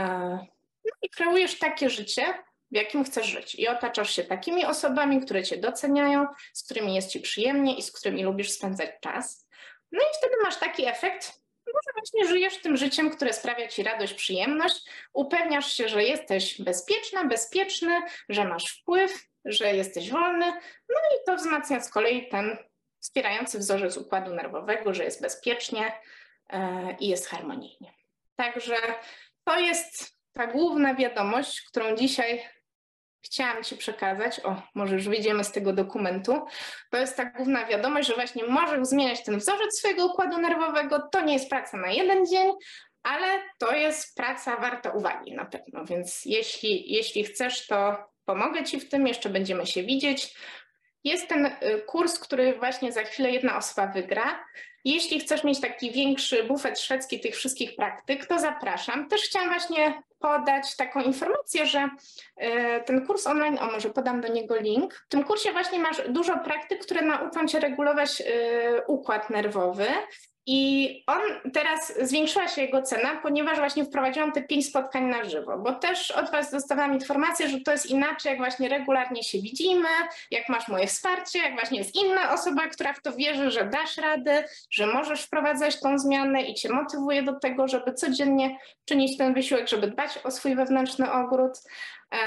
no 0.85 0.91
i 1.01 1.09
kreujesz 1.09 1.59
takie 1.59 1.89
życie, 1.89 2.23
w 2.71 2.75
jakim 2.75 3.03
chcesz 3.03 3.25
żyć. 3.27 3.55
I 3.55 3.67
otaczasz 3.67 4.15
się 4.15 4.23
takimi 4.23 4.65
osobami, 4.65 5.21
które 5.21 5.43
cię 5.43 5.57
doceniają, 5.57 6.27
z 6.53 6.63
którymi 6.63 6.95
jest 6.95 7.09
ci 7.09 7.19
przyjemnie 7.19 7.77
i 7.77 7.81
z 7.81 7.91
którymi 7.91 8.23
lubisz 8.23 8.51
spędzać 8.51 8.89
czas. 9.01 9.47
No 9.91 10.01
i 10.01 10.17
wtedy 10.17 10.35
masz 10.43 10.57
taki 10.57 10.85
efekt, 10.85 11.44
może 11.75 11.93
właśnie 11.93 12.25
żyjesz 12.25 12.57
tym 12.57 12.77
życiem, 12.77 13.09
które 13.09 13.33
sprawia 13.33 13.67
ci 13.67 13.83
radość, 13.83 14.13
przyjemność, 14.13 14.89
upewniasz 15.13 15.73
się, 15.73 15.89
że 15.89 16.03
jesteś 16.03 16.61
bezpieczna, 16.61 17.23
bezpieczny, 17.25 18.01
że 18.29 18.45
masz 18.45 18.79
wpływ, 18.79 19.27
że 19.45 19.75
jesteś 19.75 20.09
wolny, 20.11 20.45
no 20.89 20.95
i 21.15 21.25
to 21.25 21.35
wzmacnia 21.35 21.79
z 21.79 21.89
kolei 21.89 22.29
ten 22.29 22.57
wspierający 22.99 23.59
wzorzec 23.59 23.97
układu 23.97 24.33
nerwowego, 24.33 24.93
że 24.93 25.03
jest 25.03 25.21
bezpiecznie 25.21 25.91
e, 26.49 26.95
i 26.99 27.07
jest 27.07 27.27
harmonijnie. 27.27 27.93
Także 28.35 28.75
to 29.43 29.59
jest 29.59 30.15
ta 30.33 30.47
główna 30.47 30.95
wiadomość, 30.95 31.61
którą 31.61 31.95
dzisiaj 31.95 32.43
chciałam 33.25 33.63
Ci 33.63 33.77
przekazać, 33.77 34.39
o, 34.43 34.61
może 34.75 34.95
już 34.95 35.07
wyjdziemy 35.07 35.43
z 35.43 35.51
tego 35.51 35.73
dokumentu, 35.73 36.45
to 36.91 36.97
jest 36.97 37.17
ta 37.17 37.25
główna 37.25 37.65
wiadomość, 37.65 38.07
że 38.07 38.15
właśnie 38.15 38.43
możesz 38.43 38.87
zmieniać 38.87 39.23
ten 39.23 39.37
wzorzec 39.37 39.77
swojego 39.79 40.05
układu 40.05 40.37
nerwowego. 40.37 41.09
To 41.11 41.21
nie 41.21 41.33
jest 41.33 41.49
praca 41.49 41.77
na 41.77 41.91
jeden 41.91 42.25
dzień, 42.25 42.51
ale 43.03 43.27
to 43.57 43.75
jest 43.75 44.15
praca 44.15 44.57
warta 44.57 44.91
uwagi 44.91 45.33
na 45.33 45.45
pewno. 45.45 45.85
Więc 45.85 46.21
jeśli, 46.25 46.93
jeśli 46.93 47.23
chcesz, 47.23 47.67
to 47.67 47.95
pomogę 48.25 48.63
Ci 48.63 48.79
w 48.79 48.89
tym, 48.89 49.07
jeszcze 49.07 49.29
będziemy 49.29 49.65
się 49.65 49.83
widzieć. 49.83 50.35
Jest 51.03 51.27
ten 51.27 51.45
y, 51.45 51.51
kurs, 51.85 52.19
który 52.19 52.53
właśnie 52.53 52.91
za 52.91 53.03
chwilę 53.03 53.31
jedna 53.31 53.57
osoba 53.57 53.87
wygra. 53.87 54.45
Jeśli 54.85 55.19
chcesz 55.19 55.43
mieć 55.43 55.61
taki 55.61 55.91
większy 55.91 56.43
bufet 56.43 56.79
szwedzki 56.79 57.19
tych 57.19 57.35
wszystkich 57.35 57.75
praktyk, 57.75 58.25
to 58.25 58.39
zapraszam. 58.39 59.09
Też 59.09 59.21
chciałam 59.21 59.49
właśnie 59.49 60.03
podać 60.19 60.75
taką 60.75 61.01
informację, 61.01 61.65
że 61.65 61.89
y, 62.41 62.83
ten 62.85 63.05
kurs 63.05 63.27
online, 63.27 63.57
o 63.59 63.65
może 63.65 63.89
podam 63.89 64.21
do 64.21 64.27
niego 64.27 64.55
link. 64.55 64.93
W 64.93 65.07
tym 65.07 65.23
kursie 65.23 65.51
właśnie 65.51 65.79
masz 65.79 66.01
dużo 66.09 66.37
praktyk, 66.39 66.85
które 66.85 67.01
nauczą 67.01 67.47
cię 67.47 67.59
regulować 67.59 68.21
y, 68.21 68.25
układ 68.87 69.29
nerwowy 69.29 69.87
i 70.47 71.03
on 71.07 71.51
teraz 71.53 71.93
zwiększyła 72.01 72.47
się 72.47 72.61
jego 72.61 72.81
cena, 72.81 73.19
ponieważ 73.21 73.57
właśnie 73.57 73.85
wprowadziłam 73.85 74.31
te 74.31 74.43
pięć 74.43 74.65
spotkań 74.67 75.03
na 75.03 75.23
żywo, 75.23 75.57
bo 75.57 75.73
też 75.73 76.11
od 76.11 76.31
Was 76.31 76.51
dostawałam 76.51 76.93
informację, 76.93 77.49
że 77.49 77.59
to 77.59 77.71
jest 77.71 77.85
inaczej, 77.85 78.29
jak 78.29 78.39
właśnie 78.39 78.69
regularnie 78.69 79.23
się 79.23 79.41
widzimy, 79.41 79.89
jak 80.31 80.49
masz 80.49 80.67
moje 80.67 80.87
wsparcie, 80.87 81.39
jak 81.39 81.53
właśnie 81.53 81.77
jest 81.77 81.95
inna 81.95 82.33
osoba, 82.33 82.67
która 82.67 82.93
w 82.93 83.01
to 83.01 83.13
wierzy, 83.13 83.51
że 83.51 83.65
dasz 83.65 83.97
radę, 83.97 84.43
że 84.71 84.87
możesz 84.87 85.23
wprowadzać 85.23 85.79
tą 85.79 85.99
zmianę 85.99 86.41
i 86.41 86.53
Cię 86.53 86.69
motywuje 86.69 87.23
do 87.23 87.39
tego, 87.39 87.67
żeby 87.67 87.93
codziennie 87.93 88.57
czynić 88.85 89.17
ten 89.17 89.33
wysiłek, 89.33 89.67
żeby 89.67 89.87
dbać 89.87 90.19
o 90.23 90.31
swój 90.31 90.55
wewnętrzny 90.55 91.11
ogród. 91.11 91.57
E, 92.11 92.17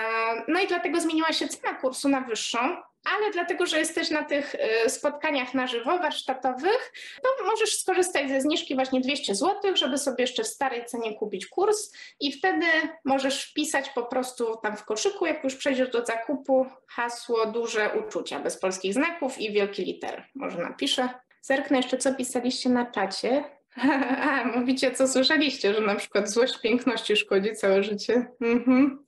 no 0.48 0.60
i 0.60 0.66
dlatego 0.66 1.00
zmieniła 1.00 1.32
się 1.32 1.48
cena 1.48 1.74
kursu 1.74 2.08
na 2.08 2.20
wyższą, 2.20 2.58
ale 3.04 3.30
dlatego, 3.30 3.66
że 3.66 3.78
jesteś 3.78 4.10
na 4.10 4.24
tych 4.24 4.54
y, 4.54 4.90
spotkaniach 4.90 5.54
na 5.54 5.66
żywo, 5.66 5.98
warsztatowych, 5.98 6.92
to 7.22 7.44
możesz 7.44 7.78
skorzystać 7.78 8.28
ze 8.28 8.40
zniżki 8.40 8.74
właśnie 8.74 9.00
200 9.00 9.34
zł, 9.34 9.76
żeby 9.76 9.98
sobie 9.98 10.24
jeszcze 10.24 10.44
w 10.44 10.46
starej 10.46 10.84
cenie 10.84 11.14
kupić 11.14 11.46
kurs 11.46 11.92
i 12.20 12.32
wtedy 12.32 12.66
możesz 13.04 13.50
wpisać 13.50 13.90
po 13.90 14.02
prostu 14.02 14.56
tam 14.62 14.76
w 14.76 14.84
koszyku, 14.84 15.26
jak 15.26 15.44
już 15.44 15.56
przejdziesz 15.56 15.90
do 15.90 16.06
zakupu, 16.06 16.66
hasło 16.88 17.46
duże 17.46 17.90
uczucia, 18.06 18.40
bez 18.40 18.60
polskich 18.60 18.94
znaków 18.94 19.38
i 19.38 19.52
wielkie 19.52 19.82
litery. 19.82 20.22
Może 20.34 20.58
napiszę. 20.58 21.08
Zerknę 21.40 21.76
jeszcze, 21.76 21.96
co 21.96 22.14
pisaliście 22.14 22.68
na 22.68 22.90
czacie. 22.90 23.44
A, 24.28 24.44
mówicie, 24.44 24.90
co 24.90 25.08
słyszeliście, 25.08 25.74
że 25.74 25.80
na 25.80 25.94
przykład 25.94 26.30
złość 26.30 26.58
piękności 26.60 27.16
szkodzi 27.16 27.52
całe 27.52 27.82
życie. 27.82 28.26
Mhm. 28.40 29.04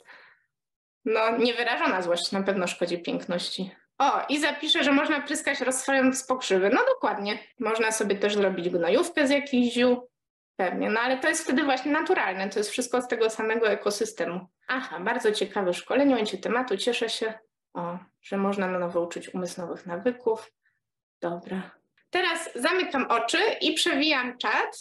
No, 1.04 1.38
niewyrażona 1.38 2.02
złość 2.02 2.32
na 2.32 2.42
pewno 2.42 2.66
szkodzi 2.66 2.98
piękności. 2.98 3.70
O, 4.00 4.22
i 4.28 4.38
zapiszę, 4.40 4.84
że 4.84 4.92
można 4.92 5.20
pryskać 5.20 5.60
rozswając 5.60 6.24
pokrzywy. 6.24 6.70
No 6.74 6.80
dokładnie. 6.94 7.38
Można 7.58 7.92
sobie 7.92 8.16
też 8.16 8.34
zrobić 8.34 8.68
gnojówkę 8.68 9.26
z 9.26 9.30
jakichś 9.30 9.74
ziół. 9.74 10.08
Pewnie, 10.56 10.90
no 10.90 11.00
ale 11.00 11.18
to 11.18 11.28
jest 11.28 11.44
wtedy 11.44 11.64
właśnie 11.64 11.92
naturalne. 11.92 12.48
To 12.48 12.58
jest 12.58 12.70
wszystko 12.70 13.02
z 13.02 13.08
tego 13.08 13.30
samego 13.30 13.68
ekosystemu. 13.68 14.46
Aha, 14.68 15.00
bardzo 15.00 15.32
ciekawe 15.32 15.74
szkolenie, 15.74 16.16
będzie 16.16 16.38
tematu. 16.38 16.76
Cieszę 16.76 17.08
się, 17.08 17.34
o, 17.74 17.98
że 18.22 18.36
można 18.36 18.66
na 18.66 18.78
nowo 18.78 19.00
uczyć 19.00 19.34
umysł 19.34 19.60
nowych 19.60 19.86
nawyków. 19.86 20.52
Dobra. 21.20 21.70
Teraz 22.10 22.50
zamykam 22.54 23.06
oczy 23.08 23.38
i 23.60 23.74
przewijam 23.74 24.38
czat. 24.38 24.78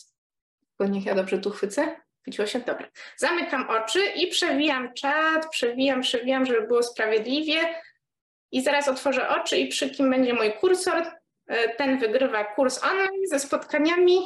Tylko 0.78 0.94
niech 0.94 1.06
ja 1.06 1.16
dobrze 1.16 1.40
tu 1.40 1.50
chwycę. 1.50 2.02
Chwyciło 2.22 2.48
się? 2.48 2.60
Dobra. 2.60 2.88
Zamykam 3.18 3.70
oczy 3.70 4.06
i 4.06 4.28
przewijam 4.28 4.94
czat, 4.94 5.50
przewijam, 5.50 6.02
przewijam, 6.02 6.46
żeby 6.46 6.68
było 6.68 6.84
sprawiedliwie. 6.84 7.76
I 8.52 8.62
zaraz 8.62 8.88
otworzę 8.88 9.30
oczy 9.30 9.58
i 9.58 9.68
przy 9.68 9.90
kim 9.90 10.10
będzie 10.10 10.34
mój 10.34 10.54
kursor. 10.54 11.04
E, 11.48 11.70
ten 11.76 12.00
wygrywa 12.00 12.44
kurs 12.44 12.84
online 12.84 13.28
ze 13.28 13.40
spotkaniami 13.40 14.20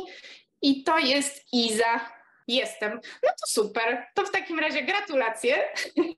i 0.61 0.83
to 0.83 0.99
jest 0.99 1.45
Iza. 1.53 2.13
Jestem. 2.47 2.91
No 3.23 3.29
to 3.29 3.47
super. 3.47 4.05
To 4.15 4.25
w 4.25 4.31
takim 4.31 4.59
razie 4.59 4.83
gratulacje. 4.83 5.55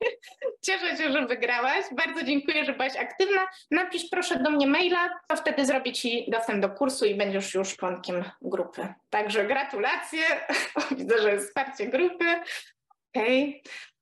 Cieszę 0.65 0.97
się, 0.97 1.11
że 1.11 1.27
wygrałaś. 1.27 1.85
Bardzo 1.91 2.23
dziękuję, 2.23 2.65
że 2.65 2.73
byłaś 2.73 2.95
aktywna. 2.95 3.47
Napisz 3.71 4.09
proszę 4.11 4.39
do 4.39 4.49
mnie 4.49 4.67
maila, 4.67 5.09
to 5.27 5.35
wtedy 5.35 5.65
zrobię 5.65 5.93
Ci 5.93 6.25
dostęp 6.31 6.61
do 6.61 6.69
kursu 6.69 7.05
i 7.05 7.15
będziesz 7.15 7.53
już 7.53 7.77
członkiem 7.77 8.23
grupy. 8.41 8.93
Także 9.09 9.45
gratulacje. 9.45 10.23
Widzę, 10.97 11.21
że 11.21 11.31
jest 11.31 11.47
wsparcie 11.47 11.87
grupy. 11.87 12.25
Okej. 13.15 13.61
Okay. 13.61 13.94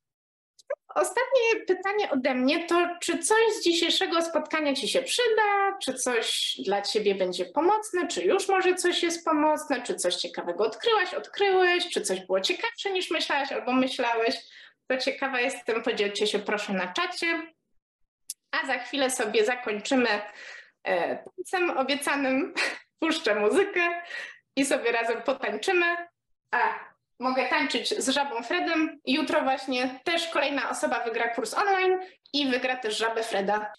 Ostatnie 0.95 1.65
pytanie 1.67 2.11
ode 2.11 2.33
mnie 2.33 2.67
to, 2.67 2.87
czy 3.01 3.17
coś 3.17 3.53
z 3.53 3.63
dzisiejszego 3.63 4.21
spotkania 4.21 4.73
Ci 4.73 4.87
się 4.87 5.01
przyda, 5.01 5.77
czy 5.83 5.93
coś 5.93 6.55
dla 6.65 6.81
Ciebie 6.81 7.15
będzie 7.15 7.45
pomocne, 7.45 8.07
czy 8.07 8.23
już 8.23 8.47
może 8.47 8.75
coś 8.75 9.03
jest 9.03 9.25
pomocne, 9.25 9.81
czy 9.81 9.95
coś 9.95 10.15
ciekawego 10.15 10.63
odkryłaś, 10.63 11.13
odkryłeś, 11.13 11.89
czy 11.89 12.01
coś 12.01 12.25
było 12.25 12.41
ciekawsze 12.41 12.91
niż 12.91 13.11
myślałaś 13.11 13.51
albo 13.51 13.73
myślałeś. 13.73 14.35
To 14.87 14.97
ciekawa 14.97 15.39
jestem, 15.39 15.83
podzielcie 15.83 16.27
się 16.27 16.39
proszę 16.39 16.73
na 16.73 16.93
czacie. 16.93 17.53
A 18.51 18.67
za 18.67 18.79
chwilę 18.79 19.09
sobie 19.09 19.45
zakończymy 19.45 20.21
e, 20.83 21.23
tańcem 21.23 21.77
obiecanym. 21.77 22.53
Puszczę 22.99 23.35
muzykę 23.35 24.01
i 24.55 24.65
sobie 24.65 24.91
razem 24.91 25.21
potańczymy. 25.21 25.85
A 26.51 26.92
mogę 27.23 27.49
tańczyć 27.49 28.03
z 28.03 28.09
żabą 28.09 28.43
Fredem. 28.43 28.99
Jutro 29.05 29.41
właśnie 29.41 29.99
też 30.03 30.27
kolejna 30.27 30.69
osoba 30.69 31.03
wygra 31.03 31.27
kurs 31.27 31.53
online 31.53 31.99
i 32.33 32.47
wygra 32.47 32.75
też 32.75 32.97
żabę 32.97 33.23
Freda. 33.23 33.73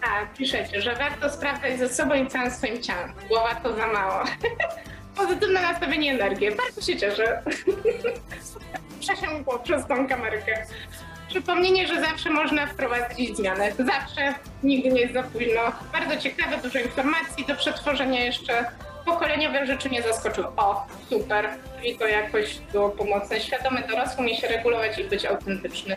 Tak, 0.00 0.34
piszecie, 0.36 0.80
że 0.80 0.94
warto 0.94 1.30
sprawdzać 1.30 1.78
ze 1.78 1.88
sobą 1.88 2.14
i 2.14 2.26
całym 2.26 2.50
swoim 2.50 2.82
ciałem. 2.82 3.12
Głowa 3.28 3.54
to 3.54 3.76
za 3.76 3.86
mało. 3.86 4.24
Pozytywne 5.16 5.62
nastawienie 5.62 6.12
energii. 6.12 6.48
Bardzo 6.56 6.80
się 6.80 6.96
cieszę. 6.96 7.42
przesiąkło 9.42 9.58
przez 9.58 9.86
tą 9.86 10.08
kamerkę. 10.08 10.66
przypomnienie, 11.28 11.86
że 11.86 12.00
zawsze 12.00 12.30
można 12.30 12.66
wprowadzić 12.66 13.36
zmianę. 13.36 13.72
Zawsze, 13.72 14.34
nigdy 14.62 14.90
nie 14.90 15.00
jest 15.00 15.14
za 15.14 15.22
późno. 15.22 15.60
Bardzo 15.92 16.16
ciekawe, 16.16 16.58
dużo 16.58 16.78
informacji 16.78 17.46
do 17.46 17.56
przetworzenia 17.56 18.24
jeszcze. 18.24 18.64
Pokoleniowe 19.04 19.66
rzeczy 19.66 19.88
mnie 19.88 20.02
zaskoczyły. 20.02 20.46
O, 20.56 20.86
super. 21.10 21.48
I 21.84 21.96
to 21.96 22.06
jakoś 22.06 22.58
było 22.72 22.90
pomocne. 22.90 23.40
Świadomy 23.40 23.82
dorosły 23.88 24.24
umie 24.24 24.36
się 24.36 24.48
regulować 24.48 24.98
i 24.98 25.04
być 25.04 25.24
autentyczny. 25.26 25.96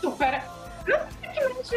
Super. 0.00 0.40
No 0.88 0.96
w 0.96 1.26
takim 1.26 1.42
razie 1.42 1.76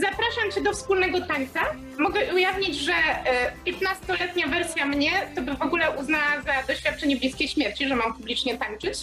zapraszam 0.00 0.52
Cię 0.54 0.60
do 0.62 0.72
wspólnego 0.72 1.20
tańca. 1.20 1.60
Mogę 1.98 2.34
ujawnić, 2.34 2.76
że 2.76 2.92
e, 2.92 3.52
15-letnia 3.66 4.46
wersja 4.48 4.86
mnie 4.86 5.10
to 5.34 5.42
by 5.42 5.54
w 5.54 5.62
ogóle 5.62 5.90
uznała 5.90 6.42
za 6.46 6.72
doświadczenie 6.72 7.16
bliskiej 7.16 7.48
śmierci, 7.48 7.88
że 7.88 7.96
mam 7.96 8.14
publicznie 8.14 8.58
tańczyć. 8.58 8.98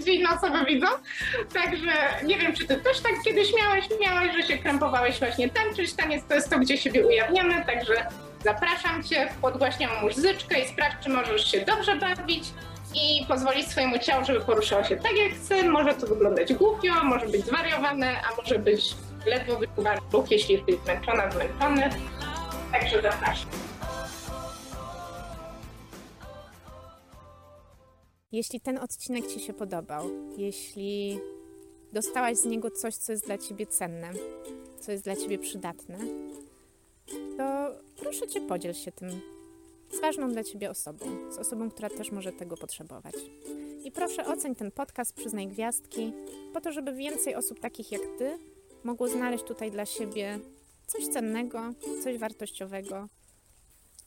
Gdzie 0.00 0.12
inne 0.12 0.30
osoby 0.30 0.64
widzą. 0.64 0.86
Także 1.54 1.92
nie 2.24 2.38
wiem, 2.38 2.54
czy 2.54 2.66
Ty 2.66 2.76
też 2.76 3.00
tak 3.00 3.12
kiedyś 3.24 3.48
miałeś, 3.56 3.84
miałeś, 4.00 4.36
że 4.36 4.42
się 4.42 4.58
krępowałeś 4.58 5.18
właśnie 5.18 5.48
tańczyć. 5.48 5.92
Taniec 5.94 6.24
to 6.28 6.34
jest 6.34 6.50
to, 6.50 6.58
gdzie 6.58 6.78
siebie 6.78 7.06
ujawniamy, 7.06 7.64
także 7.66 8.06
zapraszam 8.44 9.02
Cię, 9.02 9.28
podgłaśniam 9.42 9.90
muzyczkę 10.02 10.60
i 10.60 10.68
sprawdź, 10.68 10.96
czy 11.04 11.10
możesz 11.10 11.50
się 11.50 11.60
dobrze 11.60 11.96
bawić 11.96 12.44
i 12.94 13.26
pozwolić 13.26 13.68
swojemu 13.68 13.98
ciału, 13.98 14.24
żeby 14.24 14.40
poruszało 14.40 14.84
się 14.84 14.96
tak 14.96 15.16
jak 15.16 15.32
chce. 15.32 15.62
Może 15.62 15.94
to 15.94 16.06
wyglądać 16.06 16.54
głupio, 16.54 17.04
może 17.04 17.26
być 17.26 17.46
zwariowane, 17.46 18.20
a 18.32 18.36
może 18.36 18.58
być 18.58 18.94
ledwo 19.26 19.56
wyczuwalny 19.56 20.00
ruch, 20.12 20.30
jeśli 20.30 20.54
jesteś 20.54 20.74
zmęczona, 20.84 21.30
zmęczony. 21.30 21.90
Także 22.72 23.02
zapraszam. 23.02 23.71
Jeśli 28.32 28.60
ten 28.60 28.78
odcinek 28.78 29.26
Ci 29.26 29.40
się 29.40 29.52
podobał, 29.52 30.10
jeśli 30.38 31.18
dostałaś 31.92 32.36
z 32.36 32.44
niego 32.44 32.70
coś, 32.70 32.94
co 32.94 33.12
jest 33.12 33.26
dla 33.26 33.38
Ciebie 33.38 33.66
cenne, 33.66 34.12
co 34.80 34.92
jest 34.92 35.04
dla 35.04 35.16
Ciebie 35.16 35.38
przydatne, 35.38 35.98
to 37.36 37.70
proszę 37.96 38.28
Cię 38.28 38.40
podziel 38.40 38.74
się 38.74 38.92
tym 38.92 39.10
z 39.90 40.00
ważną 40.00 40.32
dla 40.32 40.44
Ciebie 40.44 40.70
osobą, 40.70 41.06
z 41.30 41.38
osobą, 41.38 41.70
która 41.70 41.90
też 41.90 42.12
może 42.12 42.32
tego 42.32 42.56
potrzebować. 42.56 43.14
I 43.84 43.92
proszę 43.92 44.26
oceń 44.26 44.54
ten 44.54 44.70
podcast, 44.70 45.12
przyznaj 45.12 45.48
gwiazdki, 45.48 46.12
po 46.52 46.60
to, 46.60 46.72
żeby 46.72 46.92
więcej 46.92 47.34
osób 47.34 47.60
takich 47.60 47.92
jak 47.92 48.02
Ty 48.18 48.38
mogło 48.84 49.08
znaleźć 49.08 49.44
tutaj 49.44 49.70
dla 49.70 49.86
siebie 49.86 50.38
coś 50.86 51.08
cennego, 51.08 51.72
coś 52.04 52.18
wartościowego 52.18 53.08